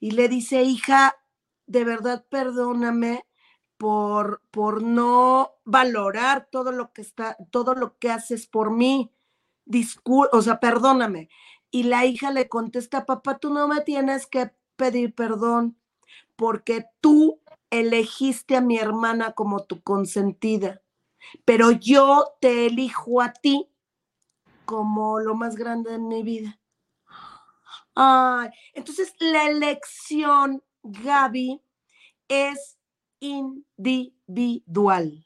y 0.00 0.12
le 0.12 0.28
dice, 0.28 0.62
hija, 0.62 1.16
de 1.66 1.84
verdad 1.84 2.24
perdóname 2.28 3.24
por, 3.78 4.42
por 4.50 4.82
no 4.82 5.54
valorar 5.64 6.48
todo 6.50 6.72
lo 6.72 6.92
que 6.92 7.00
está, 7.00 7.36
todo 7.50 7.74
lo 7.74 7.96
que 7.98 8.10
haces 8.10 8.46
por 8.46 8.70
mí. 8.70 9.10
Discul 9.64 10.28
o 10.32 10.42
sea, 10.42 10.60
perdóname. 10.60 11.30
Y 11.70 11.84
la 11.84 12.04
hija 12.04 12.30
le 12.30 12.48
contesta, 12.48 13.06
papá, 13.06 13.38
tú 13.38 13.52
no 13.52 13.68
me 13.68 13.80
tienes 13.82 14.26
que 14.26 14.52
pedir 14.76 15.14
perdón 15.14 15.78
porque 16.36 16.86
tú 17.00 17.40
elegiste 17.70 18.56
a 18.56 18.60
mi 18.60 18.78
hermana 18.78 19.32
como 19.32 19.64
tu 19.64 19.82
consentida, 19.82 20.82
pero 21.44 21.72
yo 21.72 22.36
te 22.40 22.66
elijo 22.66 23.20
a 23.20 23.32
ti 23.32 23.68
como 24.64 25.18
lo 25.20 25.34
más 25.34 25.56
grande 25.56 25.90
de 25.92 25.98
mi 25.98 26.22
vida. 26.22 26.60
Ay, 27.94 28.50
entonces 28.72 29.14
la 29.18 29.48
elección, 29.48 30.62
Gaby, 30.82 31.60
es 32.28 32.77
individual. 33.20 35.24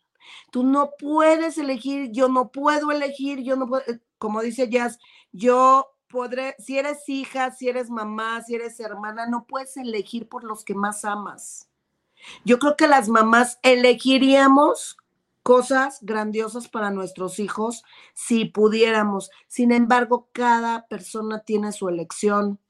Tú 0.50 0.64
no 0.64 0.92
puedes 0.98 1.58
elegir, 1.58 2.10
yo 2.12 2.28
no 2.28 2.52
puedo 2.52 2.90
elegir, 2.90 3.40
yo 3.40 3.56
no 3.56 3.66
puedo, 3.66 3.82
como 4.18 4.40
dice 4.40 4.68
Jazz, 4.68 4.98
yo 5.32 5.94
podré, 6.08 6.54
si 6.58 6.78
eres 6.78 7.08
hija, 7.08 7.50
si 7.50 7.68
eres 7.68 7.90
mamá, 7.90 8.42
si 8.42 8.54
eres 8.54 8.78
hermana, 8.80 9.26
no 9.26 9.46
puedes 9.46 9.76
elegir 9.76 10.28
por 10.28 10.44
los 10.44 10.64
que 10.64 10.74
más 10.74 11.04
amas. 11.04 11.68
Yo 12.44 12.58
creo 12.58 12.76
que 12.76 12.86
las 12.86 13.08
mamás 13.08 13.58
elegiríamos 13.62 14.96
cosas 15.42 15.98
grandiosas 16.02 16.68
para 16.68 16.90
nuestros 16.90 17.38
hijos 17.38 17.82
si 18.14 18.44
pudiéramos. 18.44 19.30
Sin 19.48 19.72
embargo, 19.72 20.28
cada 20.32 20.86
persona 20.86 21.40
tiene 21.40 21.72
su 21.72 21.88
elección. 21.88 22.60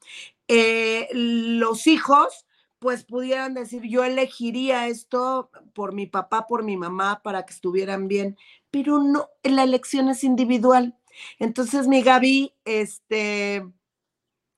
Eh, 0.48 1.08
los 1.12 1.86
hijos 1.86 2.46
pues 2.82 3.04
pudieran 3.04 3.54
decir, 3.54 3.82
yo 3.84 4.02
elegiría 4.02 4.88
esto 4.88 5.50
por 5.72 5.94
mi 5.94 6.08
papá, 6.08 6.48
por 6.48 6.64
mi 6.64 6.76
mamá, 6.76 7.22
para 7.22 7.46
que 7.46 7.54
estuvieran 7.54 8.08
bien, 8.08 8.36
pero 8.72 8.98
no, 9.00 9.28
la 9.44 9.62
elección 9.62 10.08
es 10.08 10.24
individual. 10.24 10.98
Entonces, 11.38 11.86
mi 11.86 12.02
Gaby, 12.02 12.52
este, 12.64 13.64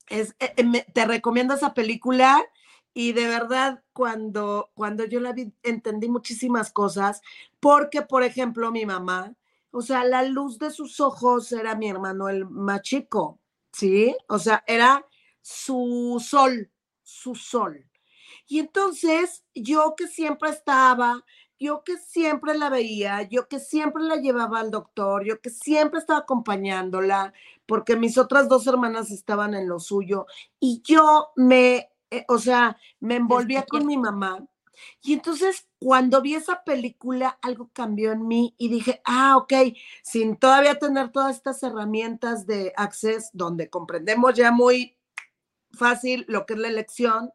es, 0.09 0.35
eh, 0.39 0.55
eh, 0.57 0.87
te 0.95 1.05
recomiendo 1.05 1.53
esa 1.53 1.75
película 1.75 2.43
y 2.95 3.12
de 3.12 3.27
verdad, 3.27 3.83
cuando, 3.93 4.70
cuando 4.72 5.05
yo 5.05 5.20
la 5.20 5.33
vi, 5.35 5.53
entendí 5.62 6.09
muchísimas 6.09 6.72
cosas, 6.72 7.20
porque, 7.61 8.01
por 8.01 8.22
ejemplo, 8.22 8.72
mi 8.72 8.87
mamá, 8.87 9.35
o 9.70 9.83
sea, 9.83 10.03
la 10.05 10.22
luz 10.22 10.59
de 10.59 10.70
sus 10.70 10.99
ojos 10.99 11.53
era 11.53 11.75
mi 11.75 11.91
hermano 11.91 12.31
el 12.31 12.47
más 12.47 12.81
chico, 12.81 13.39
¿sí? 13.70 14.16
O 14.29 14.39
sea, 14.39 14.64
era 14.66 15.07
su 15.43 16.25
sol, 16.27 16.70
su 17.03 17.35
sol. 17.35 17.87
Y 18.47 18.59
entonces 18.59 19.45
yo 19.55 19.95
que 19.97 20.07
siempre 20.07 20.51
estaba, 20.51 21.24
yo 21.59 21.82
que 21.84 21.97
siempre 21.97 22.57
la 22.57 22.68
veía, 22.68 23.22
yo 23.22 23.49
que 23.49 23.59
siempre 23.59 24.03
la 24.03 24.16
llevaba 24.16 24.61
al 24.61 24.70
doctor, 24.70 25.24
yo 25.24 25.40
que 25.40 25.51
siempre 25.51 26.01
estaba 26.01 26.20
acompañándola, 26.20 27.32
porque 27.66 27.97
mis 27.97 28.18
otras 28.18 28.49
dos 28.49 28.66
hermanas 28.66 29.11
estaban 29.11 29.55
en 29.55 29.68
lo 29.68 29.80
suyo, 29.80 30.26
y 30.61 30.82
yo 30.84 31.30
me, 31.36 31.90
eh, 32.11 32.24
o 32.28 32.38
sea, 32.38 32.76
me 33.01 33.16
envolvía 33.16 33.64
con 33.64 33.86
mi 33.86 33.97
mamá. 33.97 34.45
Y 35.03 35.12
entonces 35.12 35.68
cuando 35.78 36.20
vi 36.20 36.34
esa 36.34 36.64
película, 36.64 37.38
algo 37.42 37.70
cambió 37.72 38.12
en 38.12 38.26
mí 38.26 38.55
y 38.59 38.68
dije, 38.68 39.01
ah, 39.05 39.36
ok, 39.36 39.53
sin 40.03 40.36
todavía 40.36 40.78
tener 40.78 41.12
todas 41.12 41.36
estas 41.36 41.62
herramientas 41.62 42.47
de 42.47 42.72
Access, 42.76 43.30
donde 43.32 43.70
comprendemos 43.70 44.34
ya 44.34 44.51
muy 44.51 44.97
fácil 45.72 46.24
lo 46.28 46.47
que 46.47 46.55
es 46.55 46.59
la 46.59 46.68
elección, 46.68 47.30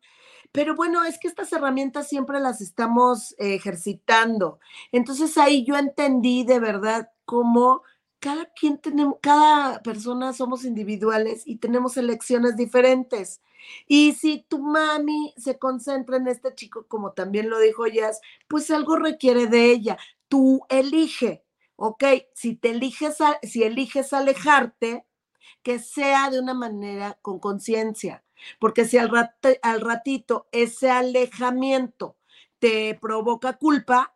pero 0.51 0.75
bueno, 0.75 1.03
es 1.03 1.19
que 1.19 1.27
estas 1.27 1.53
herramientas 1.53 2.07
siempre 2.07 2.39
las 2.39 2.61
estamos 2.61 3.35
ejercitando. 3.37 4.59
Entonces 4.91 5.37
ahí 5.37 5.63
yo 5.63 5.77
entendí 5.77 6.43
de 6.43 6.59
verdad 6.59 7.11
cómo 7.25 7.83
cada 8.19 8.45
quien 8.47 8.79
tenemos, 8.79 9.15
cada 9.21 9.81
persona 9.81 10.33
somos 10.33 10.65
individuales 10.65 11.43
y 11.45 11.57
tenemos 11.57 11.97
elecciones 11.97 12.55
diferentes. 12.57 13.41
Y 13.87 14.13
si 14.13 14.45
tu 14.47 14.59
mami 14.59 15.33
se 15.37 15.57
concentra 15.59 16.17
en 16.17 16.27
este 16.27 16.53
chico, 16.55 16.85
como 16.87 17.11
también 17.13 17.49
lo 17.49 17.59
dijo 17.59 17.87
Jazz, 17.87 18.19
pues 18.47 18.71
algo 18.71 18.95
requiere 18.95 19.47
de 19.47 19.71
ella. 19.71 19.97
Tú 20.27 20.65
elige, 20.69 21.45
¿ok? 21.75 22.03
Si 22.33 22.55
te 22.55 22.71
eliges, 22.71 23.17
si 23.43 23.63
eliges 23.63 24.13
alejarte, 24.13 25.05
que 25.63 25.79
sea 25.79 26.29
de 26.29 26.39
una 26.39 26.53
manera 26.53 27.17
con 27.21 27.39
conciencia. 27.39 28.23
Porque 28.59 28.85
si 28.85 28.97
al, 28.97 29.11
al 29.61 29.81
ratito 29.81 30.47
ese 30.51 30.89
alejamiento 30.89 32.17
te 32.59 32.97
provoca 33.01 33.57
culpa, 33.57 34.15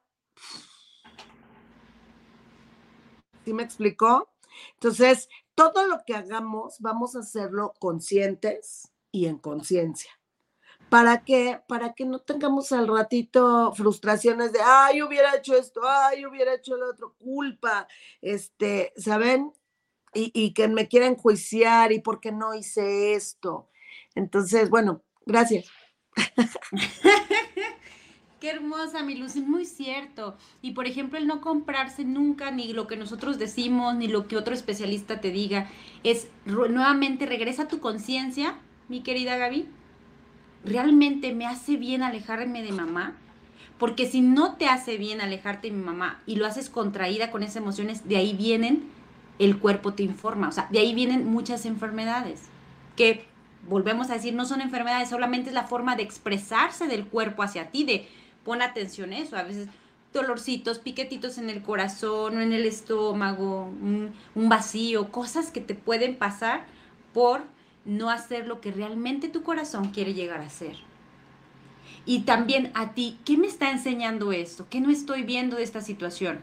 ¿sí 3.46 3.54
me 3.54 3.64
explicó? 3.64 4.34
Entonces, 4.74 5.30
todo 5.56 5.88
lo 5.88 6.04
que 6.06 6.16
hagamos, 6.16 6.78
vamos 6.80 7.16
a 7.16 7.20
hacerlo 7.20 7.74
conscientes 7.80 8.92
y 9.12 9.28
en 9.28 9.38
conciencia. 9.38 10.12
¿Para 10.90 11.24
qué? 11.24 11.62
Para 11.68 11.94
que 11.94 12.06
no 12.06 12.20
tengamos 12.20 12.72
al 12.72 12.88
ratito 12.88 13.74
frustraciones 13.74 14.52
de, 14.52 14.60
ay, 14.62 15.02
hubiera 15.02 15.36
hecho 15.36 15.56
esto, 15.56 15.82
ay, 15.88 16.26
hubiera 16.26 16.54
hecho 16.54 16.78
lo 16.78 16.90
otro, 16.90 17.16
culpa, 17.18 17.88
este, 18.22 18.94
¿saben? 18.96 19.54
Y, 20.14 20.32
y 20.36 20.54
que 20.54 20.68
me 20.68 20.88
quieran 20.88 21.14
enjuiciar 21.14 21.92
y 21.92 22.00
por 22.00 22.20
qué 22.20 22.32
no 22.32 22.54
hice 22.54 23.16
esto. 23.16 23.70
Entonces, 24.16 24.70
bueno, 24.70 25.04
gracias. 25.26 25.66
Qué 28.40 28.50
hermosa, 28.50 29.04
mi 29.04 29.22
es 29.22 29.38
muy 29.38 29.66
cierto. 29.66 30.36
Y 30.62 30.72
por 30.72 30.86
ejemplo, 30.86 31.18
el 31.18 31.28
no 31.28 31.40
comprarse 31.40 32.04
nunca 32.04 32.52
ni 32.52 32.74
lo 32.74 32.88
que 32.88 32.98
nosotros 32.98 33.40
decimos, 33.40 33.96
ni 33.96 34.10
lo 34.10 34.28
que 34.28 34.36
otro 34.36 34.54
especialista 34.54 35.22
te 35.22 35.32
diga, 35.32 35.70
es 36.04 36.28
nuevamente 36.46 37.26
regresa 37.26 37.64
a 37.64 37.68
tu 37.70 37.80
conciencia, 37.80 38.60
mi 38.90 39.02
querida 39.02 39.38
Gaby. 39.38 39.70
¿Realmente 40.66 41.34
me 41.34 41.46
hace 41.46 41.78
bien 41.78 42.04
alejarme 42.04 42.64
de 42.64 42.74
mamá? 42.74 43.16
Porque 43.78 44.10
si 44.10 44.20
no 44.20 44.56
te 44.56 44.68
hace 44.68 44.98
bien 44.98 45.22
alejarte 45.22 45.70
de 45.70 45.78
mi 45.78 45.84
mamá 45.84 46.22
y 46.26 46.36
lo 46.36 46.46
haces 46.46 46.70
contraída 46.70 47.32
con 47.32 47.44
esas 47.44 47.56
emociones, 47.58 48.10
de 48.10 48.18
ahí 48.18 48.34
vienen, 48.34 48.90
el 49.40 49.58
cuerpo 49.58 49.94
te 49.94 50.04
informa, 50.04 50.50
o 50.50 50.52
sea, 50.52 50.68
de 50.70 50.80
ahí 50.80 50.94
vienen 50.94 51.26
muchas 51.26 51.66
enfermedades 51.66 52.50
que 52.96 53.26
volvemos 53.68 54.10
a 54.10 54.16
decir, 54.16 54.34
no 54.34 54.46
son 54.46 54.62
enfermedades, 54.62 55.10
solamente 55.10 55.50
es 55.50 55.54
la 55.54 55.68
forma 55.68 55.96
de 55.96 56.04
expresarse 56.04 56.88
del 56.88 57.06
cuerpo 57.08 57.44
hacia 57.44 57.70
ti, 57.70 57.84
de 57.84 58.08
pon 58.44 58.62
atención 58.62 59.12
a 59.14 59.18
eso, 59.20 59.38
a 59.38 59.44
veces 59.44 59.70
dolorcitos, 60.14 60.80
piquetitos 60.80 61.38
en 61.38 61.50
el 61.50 61.62
corazón 61.62 62.40
en 62.40 62.54
el 62.54 62.66
estómago, 62.66 63.64
un, 63.66 64.14
vacío, 64.36 65.12
cosas 65.12 65.50
que 65.52 65.60
te 65.60 65.74
pueden 65.74 66.16
pasar 66.16 66.66
por 67.14 67.42
no 67.84 68.10
hacer 68.10 68.48
lo 68.48 68.62
que 68.62 68.72
realmente 68.72 69.28
tu 69.28 69.44
corazón 69.44 69.90
quiere 69.90 70.14
llegar 70.14 70.42
a 70.42 70.50
ser. 70.50 70.78
Y 72.06 72.22
también 72.22 72.72
a 72.76 72.94
ti, 72.94 73.18
¿qué 73.26 73.38
me 73.38 73.48
está 73.48 73.72
enseñando 73.72 74.32
esto? 74.32 74.68
¿Qué 74.70 74.82
no 74.82 74.90
estoy 74.90 75.24
viendo 75.24 75.58
de 75.58 75.64
esta 75.64 75.82
situación? 75.82 76.42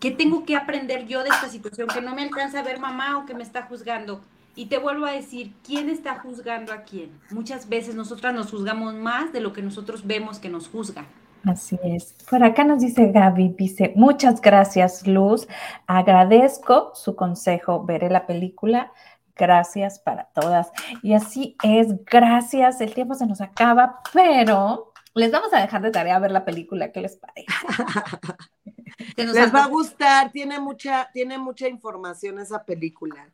¿Qué 0.00 0.10
tengo 0.10 0.44
que 0.44 0.54
aprender 0.54 1.06
yo 1.06 1.22
de 1.22 1.30
esta 1.30 1.48
situación 1.48 1.88
que 1.88 2.02
no 2.02 2.14
me 2.14 2.22
alcanza 2.22 2.60
a 2.60 2.62
ver 2.62 2.78
mamá 2.78 3.18
o 3.18 3.26
que 3.26 3.34
me 3.34 3.42
está 3.42 3.62
juzgando? 3.62 4.22
Y 4.56 4.66
te 4.66 4.78
vuelvo 4.78 5.04
a 5.04 5.12
decir, 5.12 5.52
¿quién 5.62 5.90
está 5.90 6.18
juzgando 6.18 6.72
a 6.72 6.82
quién? 6.82 7.10
Muchas 7.30 7.68
veces 7.68 7.94
nosotras 7.94 8.34
nos 8.34 8.50
juzgamos 8.50 8.94
más 8.94 9.32
de 9.32 9.40
lo 9.40 9.52
que 9.52 9.60
nosotros 9.60 10.06
vemos 10.06 10.38
que 10.38 10.48
nos 10.48 10.68
juzgan. 10.68 11.06
Así 11.44 11.78
es. 11.84 12.14
Por 12.28 12.42
acá 12.42 12.64
nos 12.64 12.80
dice 12.80 13.12
Gaby, 13.12 13.54
dice, 13.56 13.92
muchas 13.94 14.40
gracias 14.40 15.06
Luz, 15.06 15.46
agradezco 15.86 16.90
su 16.94 17.14
consejo, 17.14 17.84
veré 17.84 18.10
la 18.10 18.26
película, 18.26 18.92
gracias 19.36 19.98
para 20.00 20.24
todas. 20.34 20.72
Y 21.02 21.12
así 21.12 21.56
es, 21.62 22.04
gracias, 22.04 22.80
el 22.80 22.94
tiempo 22.94 23.14
se 23.14 23.26
nos 23.26 23.42
acaba, 23.42 24.00
pero 24.12 24.92
les 25.14 25.30
vamos 25.30 25.52
a 25.52 25.60
dejar 25.60 25.82
de 25.82 25.90
tarea 25.90 26.18
ver 26.18 26.32
la 26.32 26.44
película, 26.44 26.90
¿qué 26.90 27.02
les 27.02 27.16
parece? 27.16 27.46
les 29.16 29.54
va 29.54 29.64
a 29.64 29.68
gustar, 29.68 30.32
tiene 30.32 30.58
mucha, 30.58 31.10
tiene 31.12 31.38
mucha 31.38 31.68
información 31.68 32.40
esa 32.40 32.64
película. 32.64 33.28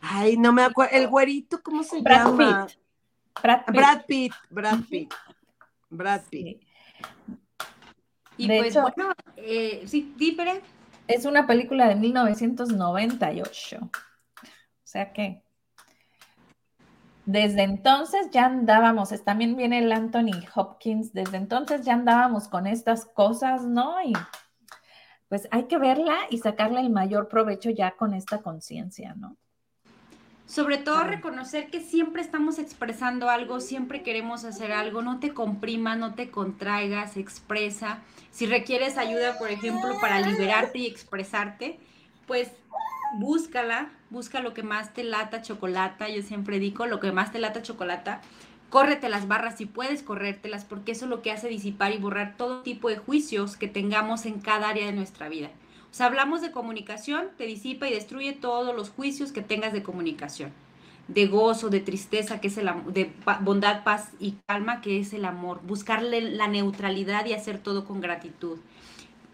Ay, 0.00 0.36
no 0.36 0.52
me 0.52 0.62
acuerdo, 0.62 0.96
el 0.96 1.08
güerito, 1.08 1.62
¿cómo 1.62 1.82
se 1.82 2.02
llama? 2.02 2.30
Brad 2.30 2.66
Pitt. 2.66 2.78
Brad 3.68 4.04
Pitt, 4.06 4.32
Brad 4.50 4.80
Pitt. 4.88 5.14
Brad 5.90 6.22
Pitt. 6.30 6.62
Y 8.36 8.46
pues 8.46 8.74
bueno, 8.74 9.12
eh, 9.36 9.82
sí, 9.86 10.14
dípere. 10.16 10.62
Es 11.06 11.24
una 11.24 11.46
película 11.46 11.88
de 11.88 11.96
1998. 11.96 13.78
O 13.82 13.90
sea 14.84 15.12
que 15.12 15.42
desde 17.28 17.62
entonces 17.62 18.30
ya 18.30 18.46
andábamos, 18.46 19.10
también 19.22 19.54
viene 19.54 19.80
el 19.80 19.92
Anthony 19.92 20.46
Hopkins, 20.54 21.12
desde 21.12 21.36
entonces 21.36 21.84
ya 21.84 21.92
andábamos 21.92 22.48
con 22.48 22.66
estas 22.66 23.04
cosas, 23.04 23.64
¿no? 23.64 24.00
Y 24.02 24.14
pues 25.28 25.46
hay 25.50 25.64
que 25.64 25.76
verla 25.76 26.16
y 26.30 26.38
sacarle 26.38 26.80
el 26.80 26.88
mayor 26.88 27.28
provecho 27.28 27.68
ya 27.68 27.96
con 27.96 28.14
esta 28.14 28.40
conciencia, 28.40 29.14
¿no? 29.14 29.36
Sobre 30.48 30.78
todo 30.78 31.04
reconocer 31.04 31.68
que 31.68 31.82
siempre 31.82 32.22
estamos 32.22 32.58
expresando 32.58 33.28
algo, 33.28 33.60
siempre 33.60 34.02
queremos 34.02 34.46
hacer 34.46 34.72
algo, 34.72 35.02
no 35.02 35.20
te 35.20 35.34
comprima, 35.34 35.94
no 35.94 36.14
te 36.14 36.30
contraigas, 36.30 37.18
expresa. 37.18 37.98
Si 38.30 38.46
requieres 38.46 38.96
ayuda, 38.96 39.36
por 39.38 39.50
ejemplo, 39.50 40.00
para 40.00 40.20
liberarte 40.20 40.78
y 40.78 40.86
expresarte, 40.86 41.78
pues 42.26 42.50
búscala, 43.18 43.90
busca 44.08 44.40
lo 44.40 44.54
que 44.54 44.62
más 44.62 44.94
te 44.94 45.04
lata, 45.04 45.42
chocolata, 45.42 46.08
yo 46.08 46.22
siempre 46.22 46.58
digo, 46.58 46.86
lo 46.86 46.98
que 46.98 47.12
más 47.12 47.30
te 47.30 47.40
lata, 47.40 47.60
chocolata, 47.60 48.22
córrete 48.70 49.10
las 49.10 49.28
barras 49.28 49.58
si 49.58 49.66
puedes 49.66 50.02
corrértelas, 50.02 50.64
porque 50.64 50.92
eso 50.92 51.04
es 51.04 51.10
lo 51.10 51.20
que 51.20 51.30
hace 51.30 51.48
disipar 51.48 51.92
y 51.92 51.98
borrar 51.98 52.38
todo 52.38 52.62
tipo 52.62 52.88
de 52.88 52.96
juicios 52.96 53.58
que 53.58 53.68
tengamos 53.68 54.24
en 54.24 54.40
cada 54.40 54.70
área 54.70 54.86
de 54.86 54.92
nuestra 54.92 55.28
vida. 55.28 55.50
O 55.90 55.94
sea, 55.94 56.06
hablamos 56.06 56.40
de 56.42 56.52
comunicación, 56.52 57.28
te 57.36 57.44
disipa 57.44 57.88
y 57.88 57.94
destruye 57.94 58.32
todos 58.32 58.74
los 58.76 58.90
juicios 58.90 59.32
que 59.32 59.42
tengas 59.42 59.72
de 59.72 59.82
comunicación. 59.82 60.52
De 61.08 61.26
gozo, 61.26 61.70
de 61.70 61.80
tristeza, 61.80 62.40
que 62.40 62.48
es 62.48 62.58
el 62.58 62.68
amor, 62.68 62.92
de 62.92 63.10
bondad, 63.40 63.82
paz 63.82 64.10
y 64.20 64.34
calma, 64.46 64.82
que 64.82 65.00
es 65.00 65.14
el 65.14 65.24
amor. 65.24 65.60
Buscarle 65.66 66.20
la 66.20 66.48
neutralidad 66.48 67.24
y 67.24 67.32
hacer 67.32 67.58
todo 67.58 67.86
con 67.86 68.00
gratitud. 68.00 68.58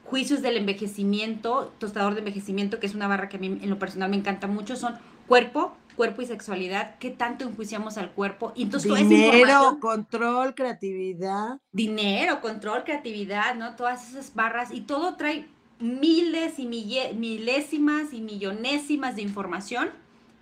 Juicios 0.05 0.41
del 0.43 0.57
envejecimiento, 0.57 1.73
tostador 1.79 2.15
de 2.15 2.21
envejecimiento, 2.21 2.79
que 2.79 2.87
es 2.87 2.95
una 2.95 3.09
barra 3.09 3.29
que 3.29 3.39
a 3.39 3.41
mí 3.41 3.59
en 3.61 3.71
lo 3.71 3.79
personal 3.79 4.11
me 4.11 4.17
encanta 4.17 4.47
mucho, 4.47 4.77
son 4.77 4.95
cuerpo, 5.27 5.77
cuerpo 5.97 6.23
y 6.23 6.27
sexualidad, 6.27 6.97
qué 6.99 7.11
tanto 7.11 7.45
enjuiciamos 7.45 7.97
al 7.99 8.13
cuerpo. 8.13 8.53
Y 8.55 8.65
entonces, 8.65 8.93
dinero, 9.09 9.79
control, 9.81 10.55
creatividad. 10.55 11.59
Dinero, 11.73 12.41
control, 12.41 12.85
creatividad, 12.85 13.55
¿no? 13.55 13.75
Todas 13.77 14.11
esas 14.11 14.35
barras 14.35 14.71
y 14.73 14.83
todo 14.83 15.17
trae 15.17 15.47
miles 15.81 16.59
y 16.59 16.67
milésimas 16.67 18.13
y 18.13 18.21
millonésimas 18.21 19.17
de 19.17 19.23
información, 19.23 19.91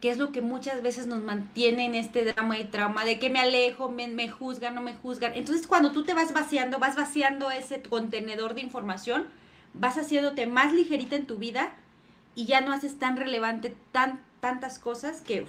que 0.00 0.10
es 0.10 0.18
lo 0.18 0.32
que 0.32 0.42
muchas 0.42 0.82
veces 0.82 1.06
nos 1.06 1.22
mantiene 1.22 1.84
en 1.84 1.94
este 1.94 2.24
drama 2.24 2.58
y 2.58 2.64
trauma 2.64 3.04
de 3.04 3.18
que 3.18 3.30
me 3.30 3.38
alejo, 3.38 3.88
me, 3.88 4.08
me 4.08 4.28
juzgan, 4.28 4.74
no 4.74 4.82
me 4.82 4.94
juzgan. 4.94 5.32
Entonces, 5.34 5.66
cuando 5.66 5.92
tú 5.92 6.04
te 6.04 6.12
vas 6.12 6.32
vaciando, 6.32 6.78
vas 6.78 6.96
vaciando 6.96 7.50
ese 7.50 7.82
contenedor 7.82 8.54
de 8.54 8.62
información, 8.62 9.26
vas 9.74 9.98
haciéndote 9.98 10.46
más 10.46 10.72
ligerita 10.72 11.16
en 11.16 11.26
tu 11.26 11.36
vida 11.36 11.74
y 12.34 12.46
ya 12.46 12.60
no 12.60 12.72
haces 12.72 12.98
tan 12.98 13.16
relevante 13.16 13.76
tan, 13.92 14.20
tantas 14.40 14.78
cosas 14.78 15.20
que... 15.20 15.46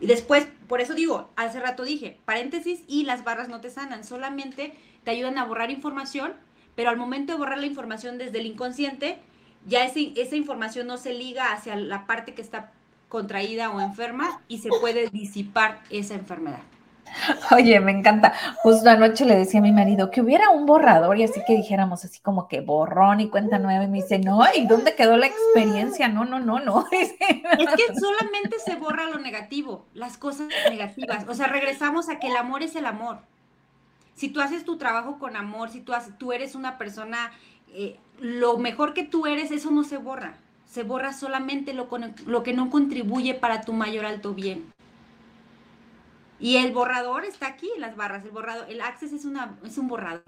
y 0.00 0.06
después, 0.06 0.46
por 0.68 0.80
eso 0.80 0.94
digo, 0.94 1.30
hace 1.36 1.58
rato 1.60 1.84
dije, 1.84 2.18
paréntesis 2.24 2.82
y 2.86 3.04
las 3.04 3.24
barras 3.24 3.48
no 3.48 3.60
te 3.60 3.70
sanan, 3.70 4.04
solamente 4.04 4.74
te 5.04 5.10
ayudan 5.10 5.38
a 5.38 5.44
borrar 5.44 5.70
información 5.70 6.34
pero 6.76 6.90
al 6.90 6.96
momento 6.96 7.32
de 7.32 7.38
borrar 7.38 7.58
la 7.58 7.66
información 7.66 8.18
desde 8.18 8.38
el 8.38 8.46
inconsciente, 8.46 9.18
ya 9.66 9.84
esa 9.84 10.36
información 10.36 10.86
no 10.86 10.98
se 10.98 11.12
liga 11.12 11.52
hacia 11.52 11.74
la 11.74 12.06
parte 12.06 12.34
que 12.34 12.42
está 12.42 12.70
contraída 13.08 13.70
o 13.70 13.80
enferma 13.80 14.40
y 14.46 14.58
se 14.58 14.68
puede 14.68 15.08
disipar 15.08 15.80
esa 15.90 16.14
enfermedad. 16.14 16.60
Oye, 17.52 17.80
me 17.80 17.92
encanta. 17.92 18.34
Justo 18.62 18.90
anoche 18.90 19.24
le 19.24 19.36
decía 19.36 19.60
a 19.60 19.62
mi 19.62 19.72
marido 19.72 20.10
que 20.10 20.20
hubiera 20.20 20.50
un 20.50 20.66
borrador 20.66 21.16
y 21.18 21.24
así 21.24 21.40
que 21.46 21.54
dijéramos 21.54 22.04
así 22.04 22.20
como 22.20 22.48
que 22.48 22.60
borrón 22.60 23.20
y 23.20 23.28
cuenta 23.28 23.58
nueva 23.58 23.84
y 23.84 23.88
me 23.88 24.02
dice, 24.02 24.18
no, 24.18 24.42
¿y 24.54 24.66
dónde 24.66 24.94
quedó 24.94 25.16
la 25.16 25.26
experiencia? 25.26 26.08
No, 26.08 26.24
no, 26.24 26.40
no, 26.40 26.60
no. 26.60 26.86
Es 26.90 27.12
que 27.12 27.94
solamente 27.98 28.58
se 28.58 28.76
borra 28.76 29.08
lo 29.08 29.18
negativo, 29.18 29.86
las 29.94 30.18
cosas 30.18 30.48
negativas. 30.68 31.24
O 31.28 31.34
sea, 31.34 31.46
regresamos 31.46 32.08
a 32.08 32.18
que 32.18 32.26
el 32.28 32.36
amor 32.36 32.62
es 32.62 32.76
el 32.76 32.86
amor 32.86 33.18
si 34.16 34.30
tú 34.30 34.40
haces 34.40 34.64
tu 34.64 34.78
trabajo 34.78 35.18
con 35.18 35.36
amor, 35.36 35.68
si 35.70 35.80
tú, 35.80 35.92
tú 36.18 36.32
eres 36.32 36.54
una 36.54 36.78
persona, 36.78 37.32
eh, 37.68 37.98
lo 38.18 38.56
mejor 38.56 38.94
que 38.94 39.04
tú 39.04 39.26
eres, 39.26 39.50
eso 39.50 39.70
no 39.70 39.84
se 39.84 39.98
borra. 39.98 40.38
Se 40.64 40.82
borra 40.82 41.12
solamente 41.12 41.74
lo, 41.74 41.88
lo 42.26 42.42
que 42.42 42.54
no 42.54 42.70
contribuye 42.70 43.34
para 43.34 43.60
tu 43.60 43.74
mayor 43.74 44.06
alto 44.06 44.34
bien. 44.34 44.72
Y 46.40 46.56
el 46.56 46.72
borrador 46.72 47.24
está 47.24 47.46
aquí 47.46 47.70
en 47.74 47.82
las 47.82 47.94
barras. 47.94 48.24
El 48.24 48.30
borrador, 48.30 48.68
el 48.70 48.80
Access 48.80 49.12
es, 49.12 49.24
una, 49.26 49.58
es 49.64 49.76
un 49.76 49.86
borrador. 49.86 50.24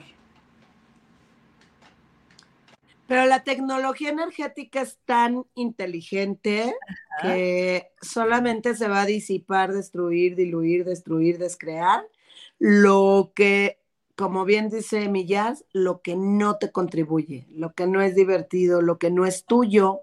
Pero 3.06 3.24
la 3.24 3.42
tecnología 3.42 4.10
energética 4.10 4.82
es 4.82 4.98
tan 5.06 5.44
inteligente 5.54 6.74
que 7.22 7.90
solamente 8.02 8.74
se 8.74 8.86
va 8.86 9.00
a 9.00 9.06
disipar, 9.06 9.72
destruir, 9.72 10.36
diluir, 10.36 10.84
destruir, 10.84 11.38
descrear 11.38 12.04
lo 12.58 13.32
que, 13.34 13.80
como 14.16 14.44
bien 14.44 14.68
dice 14.68 15.08
Millas, 15.08 15.64
lo 15.72 16.02
que 16.02 16.16
no 16.16 16.56
te 16.58 16.72
contribuye, 16.72 17.46
lo 17.50 17.74
que 17.74 17.86
no 17.86 18.02
es 18.02 18.14
divertido, 18.14 18.82
lo 18.82 18.98
que 18.98 19.10
no 19.10 19.26
es 19.26 19.44
tuyo. 19.44 20.00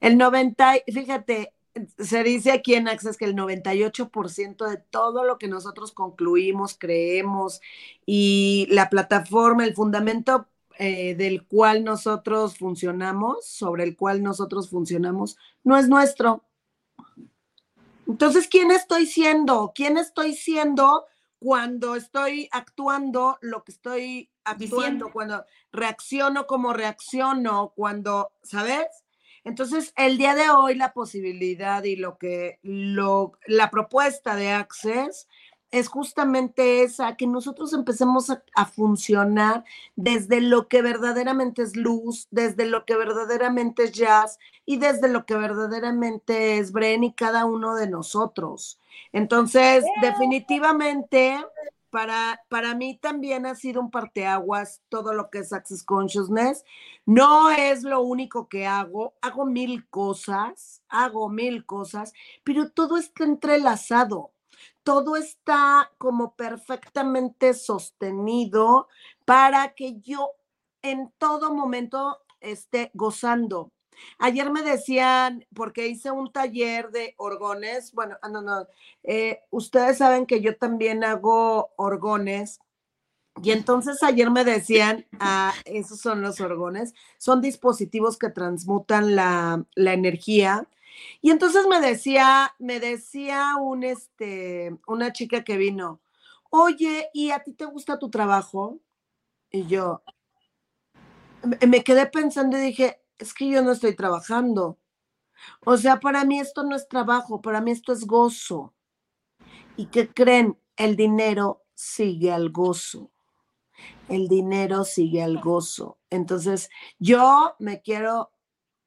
El 0.00 0.18
90, 0.18 0.74
fíjate, 0.92 1.52
se 1.98 2.22
dice 2.22 2.52
aquí 2.52 2.74
en 2.74 2.88
Access 2.88 3.16
que 3.16 3.24
el 3.24 3.34
98% 3.34 4.68
de 4.68 4.76
todo 4.76 5.24
lo 5.24 5.38
que 5.38 5.48
nosotros 5.48 5.92
concluimos, 5.92 6.76
creemos 6.78 7.60
y 8.06 8.66
la 8.70 8.90
plataforma, 8.90 9.64
el 9.64 9.74
fundamento 9.74 10.46
eh, 10.78 11.14
del 11.14 11.46
cual 11.46 11.84
nosotros 11.84 12.58
funcionamos, 12.58 13.46
sobre 13.46 13.84
el 13.84 13.96
cual 13.96 14.22
nosotros 14.22 14.70
funcionamos, 14.70 15.36
no 15.64 15.76
es 15.76 15.88
nuestro. 15.88 16.44
Entonces, 18.06 18.48
¿quién 18.48 18.70
estoy 18.70 19.06
siendo? 19.06 19.72
¿Quién 19.74 19.96
estoy 19.96 20.34
siendo 20.34 21.06
cuando 21.38 21.94
estoy 21.94 22.48
actuando 22.52 23.38
lo 23.40 23.64
que 23.64 23.72
estoy 23.72 24.30
actuando, 24.44 25.12
cuando 25.12 25.44
reacciono 25.72 26.46
como 26.46 26.72
reacciono, 26.72 27.72
cuando, 27.74 28.32
¿sabes? 28.42 28.86
Entonces, 29.44 29.92
el 29.96 30.16
día 30.16 30.34
de 30.34 30.48
hoy 30.48 30.74
la 30.74 30.94
posibilidad 30.94 31.84
y 31.84 31.96
lo 31.96 32.16
que, 32.16 32.58
lo, 32.62 33.32
la 33.46 33.70
propuesta 33.70 34.36
de 34.36 34.50
Access 34.50 35.28
es 35.74 35.88
justamente 35.88 36.84
esa, 36.84 37.16
que 37.16 37.26
nosotros 37.26 37.72
empecemos 37.72 38.30
a, 38.30 38.64
funcionar 38.64 39.64
desde 39.96 40.40
lo 40.40 40.68
que 40.68 40.82
verdaderamente 40.82 41.62
es 41.62 41.74
luz, 41.74 42.28
desde 42.30 42.64
lo 42.64 42.84
que 42.84 42.96
verdaderamente 42.96 43.82
es 43.82 43.92
jazz 43.92 44.38
y 44.64 44.76
desde 44.76 45.08
lo 45.08 45.26
que 45.26 45.34
verdaderamente 45.34 46.58
es 46.58 46.70
Bren 46.70 47.02
y 47.02 47.12
cada 47.12 47.44
uno 47.44 47.74
de 47.74 47.88
nosotros. 47.88 48.78
Entonces, 49.12 49.84
definitivamente, 50.00 51.44
para, 51.90 52.40
para 52.48 52.76
mí 52.76 52.96
también 53.02 53.44
ha 53.44 53.56
sido 53.56 53.80
un 53.80 53.90
parteaguas 53.90 54.80
todo 54.88 55.12
lo 55.12 55.28
que 55.28 55.40
es 55.40 55.52
Access 55.52 55.82
Consciousness. 55.82 56.64
No 57.04 57.50
es 57.50 57.82
lo 57.82 58.00
único 58.00 58.48
que 58.48 58.68
hago, 58.68 59.14
hago 59.20 59.44
mil 59.44 59.88
cosas, 59.88 60.82
hago 60.88 61.28
mil 61.28 61.66
cosas, 61.66 62.12
pero 62.44 62.70
todo 62.70 62.96
está 62.96 63.24
entrelazado 63.24 64.33
todo 64.84 65.16
está 65.16 65.90
como 65.98 66.36
perfectamente 66.36 67.54
sostenido 67.54 68.88
para 69.24 69.74
que 69.74 69.98
yo 70.00 70.30
en 70.82 71.10
todo 71.18 71.52
momento 71.52 72.20
esté 72.40 72.90
gozando. 72.92 73.72
Ayer 74.18 74.50
me 74.50 74.62
decían, 74.62 75.46
porque 75.54 75.88
hice 75.88 76.10
un 76.10 76.30
taller 76.32 76.90
de 76.90 77.14
orgones, 77.16 77.92
bueno, 77.92 78.16
ah, 78.22 78.28
no, 78.28 78.42
no, 78.42 78.66
eh, 79.02 79.40
ustedes 79.50 79.98
saben 79.98 80.26
que 80.26 80.40
yo 80.40 80.56
también 80.56 81.02
hago 81.04 81.70
orgones. 81.76 82.60
Y 83.42 83.50
entonces 83.52 84.02
ayer 84.02 84.30
me 84.30 84.44
decían, 84.44 85.06
ah, 85.18 85.54
esos 85.64 86.00
son 86.00 86.22
los 86.22 86.40
orgones, 86.40 86.94
son 87.18 87.40
dispositivos 87.40 88.18
que 88.18 88.30
transmutan 88.30 89.16
la, 89.16 89.64
la 89.74 89.92
energía 89.92 90.68
y 91.20 91.30
entonces 91.30 91.66
me 91.66 91.80
decía, 91.80 92.54
me 92.58 92.80
decía 92.80 93.56
un, 93.60 93.84
este, 93.84 94.76
una 94.86 95.12
chica 95.12 95.44
que 95.44 95.56
vino, 95.56 96.00
oye, 96.50 97.08
¿y 97.12 97.30
a 97.30 97.42
ti 97.42 97.52
te 97.52 97.64
gusta 97.64 97.98
tu 97.98 98.10
trabajo? 98.10 98.80
Y 99.50 99.66
yo 99.66 100.02
me 101.66 101.84
quedé 101.84 102.06
pensando 102.06 102.56
y 102.56 102.60
dije, 102.60 103.00
es 103.18 103.34
que 103.34 103.48
yo 103.48 103.62
no 103.62 103.72
estoy 103.72 103.94
trabajando. 103.94 104.78
O 105.64 105.76
sea, 105.76 106.00
para 106.00 106.24
mí 106.24 106.40
esto 106.40 106.64
no 106.64 106.76
es 106.76 106.88
trabajo, 106.88 107.40
para 107.40 107.60
mí 107.60 107.70
esto 107.70 107.92
es 107.92 108.06
gozo. 108.06 108.74
¿Y 109.76 109.86
qué 109.86 110.08
creen? 110.08 110.58
El 110.76 110.96
dinero 110.96 111.62
sigue 111.74 112.32
al 112.32 112.50
gozo. 112.50 113.10
El 114.08 114.28
dinero 114.28 114.84
sigue 114.84 115.22
al 115.22 115.40
gozo. 115.40 115.98
Entonces, 116.10 116.70
yo 116.98 117.54
me 117.58 117.82
quiero 117.82 118.30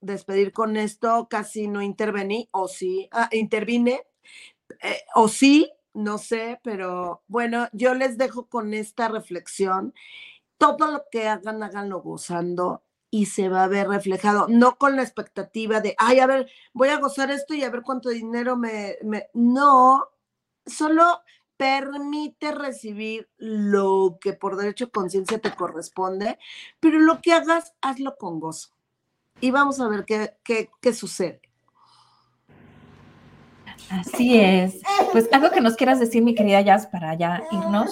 despedir 0.07 0.53
con 0.53 0.77
esto, 0.77 1.27
casi 1.29 1.67
no 1.67 1.81
intervení, 1.83 2.49
o 2.51 2.67
sí, 2.67 3.09
ah, 3.11 3.29
intervine, 3.31 4.01
eh, 4.81 5.03
o 5.15 5.27
sí, 5.27 5.71
no 5.93 6.17
sé, 6.17 6.59
pero 6.63 7.23
bueno, 7.27 7.67
yo 7.73 7.93
les 7.95 8.17
dejo 8.17 8.47
con 8.47 8.73
esta 8.73 9.07
reflexión. 9.09 9.93
Todo 10.57 10.91
lo 10.91 11.05
que 11.11 11.27
hagan, 11.27 11.63
háganlo 11.63 12.01
gozando 12.01 12.83
y 13.11 13.27
se 13.27 13.49
va 13.49 13.63
a 13.63 13.67
ver 13.67 13.87
reflejado, 13.87 14.47
no 14.49 14.77
con 14.77 14.95
la 14.95 15.03
expectativa 15.03 15.81
de, 15.81 15.95
ay, 15.97 16.19
a 16.19 16.27
ver, 16.27 16.49
voy 16.73 16.89
a 16.89 16.99
gozar 16.99 17.31
esto 17.31 17.53
y 17.53 17.63
a 17.63 17.69
ver 17.69 17.81
cuánto 17.83 18.09
dinero 18.09 18.57
me, 18.57 18.97
me... 19.03 19.27
no, 19.33 20.09
solo 20.65 21.21
permite 21.57 22.51
recibir 22.51 23.29
lo 23.37 24.19
que 24.21 24.33
por 24.33 24.57
derecho 24.57 24.85
de 24.85 24.91
conciencia 24.91 25.39
te 25.39 25.55
corresponde, 25.55 26.37
pero 26.79 26.99
lo 26.99 27.21
que 27.21 27.33
hagas, 27.33 27.73
hazlo 27.81 28.17
con 28.17 28.39
gozo. 28.39 28.76
Y 29.39 29.51
vamos 29.51 29.79
a 29.79 29.87
ver 29.87 30.05
qué, 30.05 30.33
qué, 30.43 30.69
qué 30.81 30.93
sucede. 30.93 31.41
Así 33.89 34.39
es. 34.39 34.81
Pues 35.11 35.29
algo 35.31 35.51
que 35.51 35.61
nos 35.61 35.75
quieras 35.75 35.99
decir, 35.99 36.23
mi 36.23 36.35
querida 36.35 36.61
Jazz, 36.61 36.87
para 36.87 37.13
ya 37.15 37.43
irnos. 37.51 37.91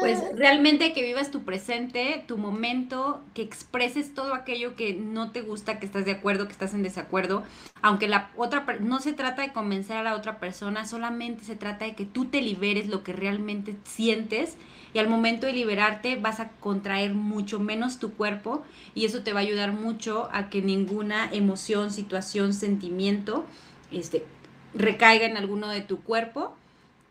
Pues 0.00 0.20
realmente 0.34 0.92
que 0.92 1.02
vivas 1.02 1.30
tu 1.30 1.44
presente, 1.44 2.24
tu 2.26 2.36
momento, 2.36 3.22
que 3.34 3.42
expreses 3.42 4.14
todo 4.14 4.34
aquello 4.34 4.74
que 4.74 4.94
no 4.94 5.30
te 5.30 5.42
gusta, 5.42 5.78
que 5.78 5.86
estás 5.86 6.04
de 6.04 6.10
acuerdo, 6.10 6.46
que 6.46 6.52
estás 6.52 6.74
en 6.74 6.82
desacuerdo, 6.82 7.44
aunque 7.82 8.08
la 8.08 8.30
otra 8.36 8.66
no 8.80 8.98
se 8.98 9.12
trata 9.12 9.42
de 9.42 9.52
convencer 9.52 9.96
a 9.96 10.02
la 10.02 10.16
otra 10.16 10.40
persona, 10.40 10.86
solamente 10.86 11.44
se 11.44 11.54
trata 11.54 11.84
de 11.84 11.94
que 11.94 12.04
tú 12.04 12.24
te 12.24 12.42
liberes 12.42 12.88
lo 12.88 13.04
que 13.04 13.12
realmente 13.12 13.76
sientes 13.84 14.56
y 14.94 14.98
al 14.98 15.08
momento 15.08 15.46
de 15.46 15.52
liberarte 15.52 16.16
vas 16.16 16.40
a 16.40 16.50
contraer 16.50 17.14
mucho 17.14 17.58
menos 17.58 17.98
tu 17.98 18.12
cuerpo 18.12 18.62
y 18.94 19.04
eso 19.04 19.22
te 19.22 19.32
va 19.32 19.40
a 19.40 19.42
ayudar 19.42 19.72
mucho 19.72 20.28
a 20.32 20.50
que 20.50 20.62
ninguna 20.62 21.30
emoción, 21.32 21.90
situación, 21.90 22.52
sentimiento 22.52 23.44
este 23.90 24.24
recaiga 24.74 25.26
en 25.26 25.36
alguno 25.36 25.68
de 25.68 25.82
tu 25.82 26.00
cuerpo 26.02 26.54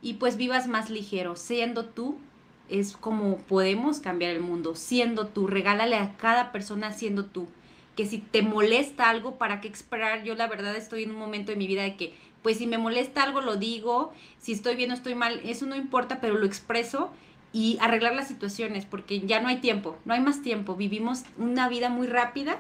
y 0.02 0.16
pues 0.16 0.38
vivas 0.38 0.68
más 0.68 0.90
ligero, 0.90 1.36
siendo 1.36 1.86
tú 1.86 2.18
es 2.70 2.94
como 2.94 3.38
podemos 3.38 4.00
cambiar 4.00 4.32
el 4.32 4.40
mundo, 4.40 4.76
siendo 4.76 5.28
tú, 5.28 5.46
regálale 5.46 5.98
a 5.98 6.16
cada 6.16 6.52
persona 6.52 6.94
siendo 6.94 7.26
tú. 7.26 7.48
Que 7.96 8.06
si 8.06 8.20
te 8.20 8.42
molesta 8.42 9.10
algo, 9.10 9.36
¿para 9.36 9.60
qué 9.60 9.68
esperar? 9.68 10.24
Yo 10.24 10.36
la 10.36 10.48
verdad 10.48 10.76
estoy 10.78 11.04
en 11.04 11.12
un 11.12 11.18
momento 11.18 11.52
de 11.52 11.58
mi 11.58 11.68
vida 11.68 11.84
de 11.84 11.98
que, 11.98 12.16
pues 12.42 12.58
si 12.58 12.68
me 12.68 12.78
molesta 12.78 13.24
algo, 13.24 13.42
lo 13.42 13.58
digo, 13.58 14.14
si 14.40 14.54
estoy 14.54 14.78
bien 14.78 14.92
o 14.92 14.94
estoy 14.94 15.16
mal, 15.16 15.42
eso 15.44 15.66
no 15.66 15.76
importa, 15.76 16.22
pero 16.22 16.38
lo 16.38 16.46
expreso 16.46 17.12
y 17.54 17.78
arreglar 17.82 18.16
las 18.16 18.28
situaciones, 18.28 18.86
porque 18.86 19.22
ya 19.22 19.42
no 19.42 19.50
hay 19.50 19.58
tiempo, 19.58 19.98
no 20.06 20.14
hay 20.14 20.22
más 20.22 20.42
tiempo, 20.42 20.76
vivimos 20.76 21.24
una 21.38 21.68
vida 21.70 21.90
muy 21.90 22.08
rápida 22.08 22.58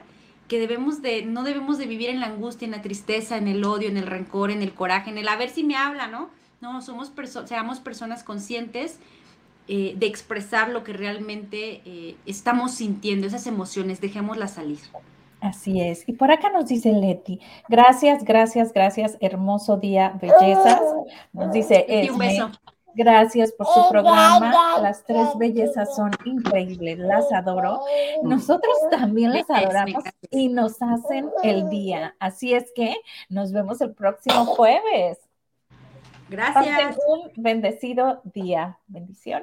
que 0.47 0.59
debemos 0.59 1.01
de, 1.01 1.23
no 1.23 1.43
debemos 1.43 1.77
de 1.77 1.85
vivir 1.85 2.09
en 2.09 2.19
la 2.19 2.25
angustia, 2.27 2.65
en 2.65 2.71
la 2.71 2.81
tristeza, 2.81 3.37
en 3.37 3.47
el 3.47 3.63
odio, 3.63 3.87
en 3.87 3.95
el 3.95 4.05
rencor, 4.05 4.51
en 4.51 4.61
el 4.61 4.73
coraje, 4.73 5.09
en 5.09 5.17
el 5.17 5.29
a 5.29 5.37
ver 5.37 5.49
si 5.49 5.63
me 5.63 5.77
habla, 5.77 6.07
¿no? 6.07 6.29
No, 6.59 6.81
somos 6.81 7.13
seamos 7.45 7.79
personas 7.79 8.23
conscientes 8.23 8.99
eh, 9.69 9.93
de 9.95 10.05
expresar 10.07 10.69
lo 10.69 10.83
que 10.83 10.91
realmente 10.91 11.81
eh, 11.85 12.17
estamos 12.25 12.73
sintiendo, 12.73 13.27
esas 13.27 13.47
emociones, 13.47 14.01
dejémoslas 14.01 14.55
salir. 14.55 14.79
Así 15.39 15.79
es. 15.79 16.03
Y 16.07 16.13
por 16.13 16.31
acá 16.31 16.49
nos 16.49 16.67
dice 16.67 16.91
Leti, 16.91 17.39
gracias, 17.69 18.25
gracias, 18.25 18.73
gracias, 18.73 19.17
hermoso 19.21 19.77
día, 19.77 20.19
bellezas. 20.21 20.81
Nos 21.31 21.53
dice, 21.53 21.85
un 22.11 22.17
beso. 22.17 22.51
Gracias 22.93 23.51
por 23.51 23.67
su 23.67 23.89
programa. 23.89 24.79
Las 24.81 25.03
tres 25.03 25.27
bellezas 25.37 25.95
son 25.95 26.11
increíbles. 26.25 26.99
Las 26.99 27.31
adoro. 27.31 27.81
Nosotros 28.23 28.75
también 28.89 29.33
las 29.33 29.49
adoramos 29.49 30.03
y 30.29 30.49
nos 30.49 30.81
hacen 30.81 31.29
el 31.43 31.69
día. 31.69 32.15
Así 32.19 32.53
es 32.53 32.71
que 32.75 32.95
nos 33.29 33.51
vemos 33.51 33.81
el 33.81 33.93
próximo 33.93 34.45
jueves. 34.45 35.19
Gracias. 36.29 36.97
un 37.07 37.31
bendecido 37.35 38.21
día. 38.23 38.79
Bendiciones. 38.87 39.39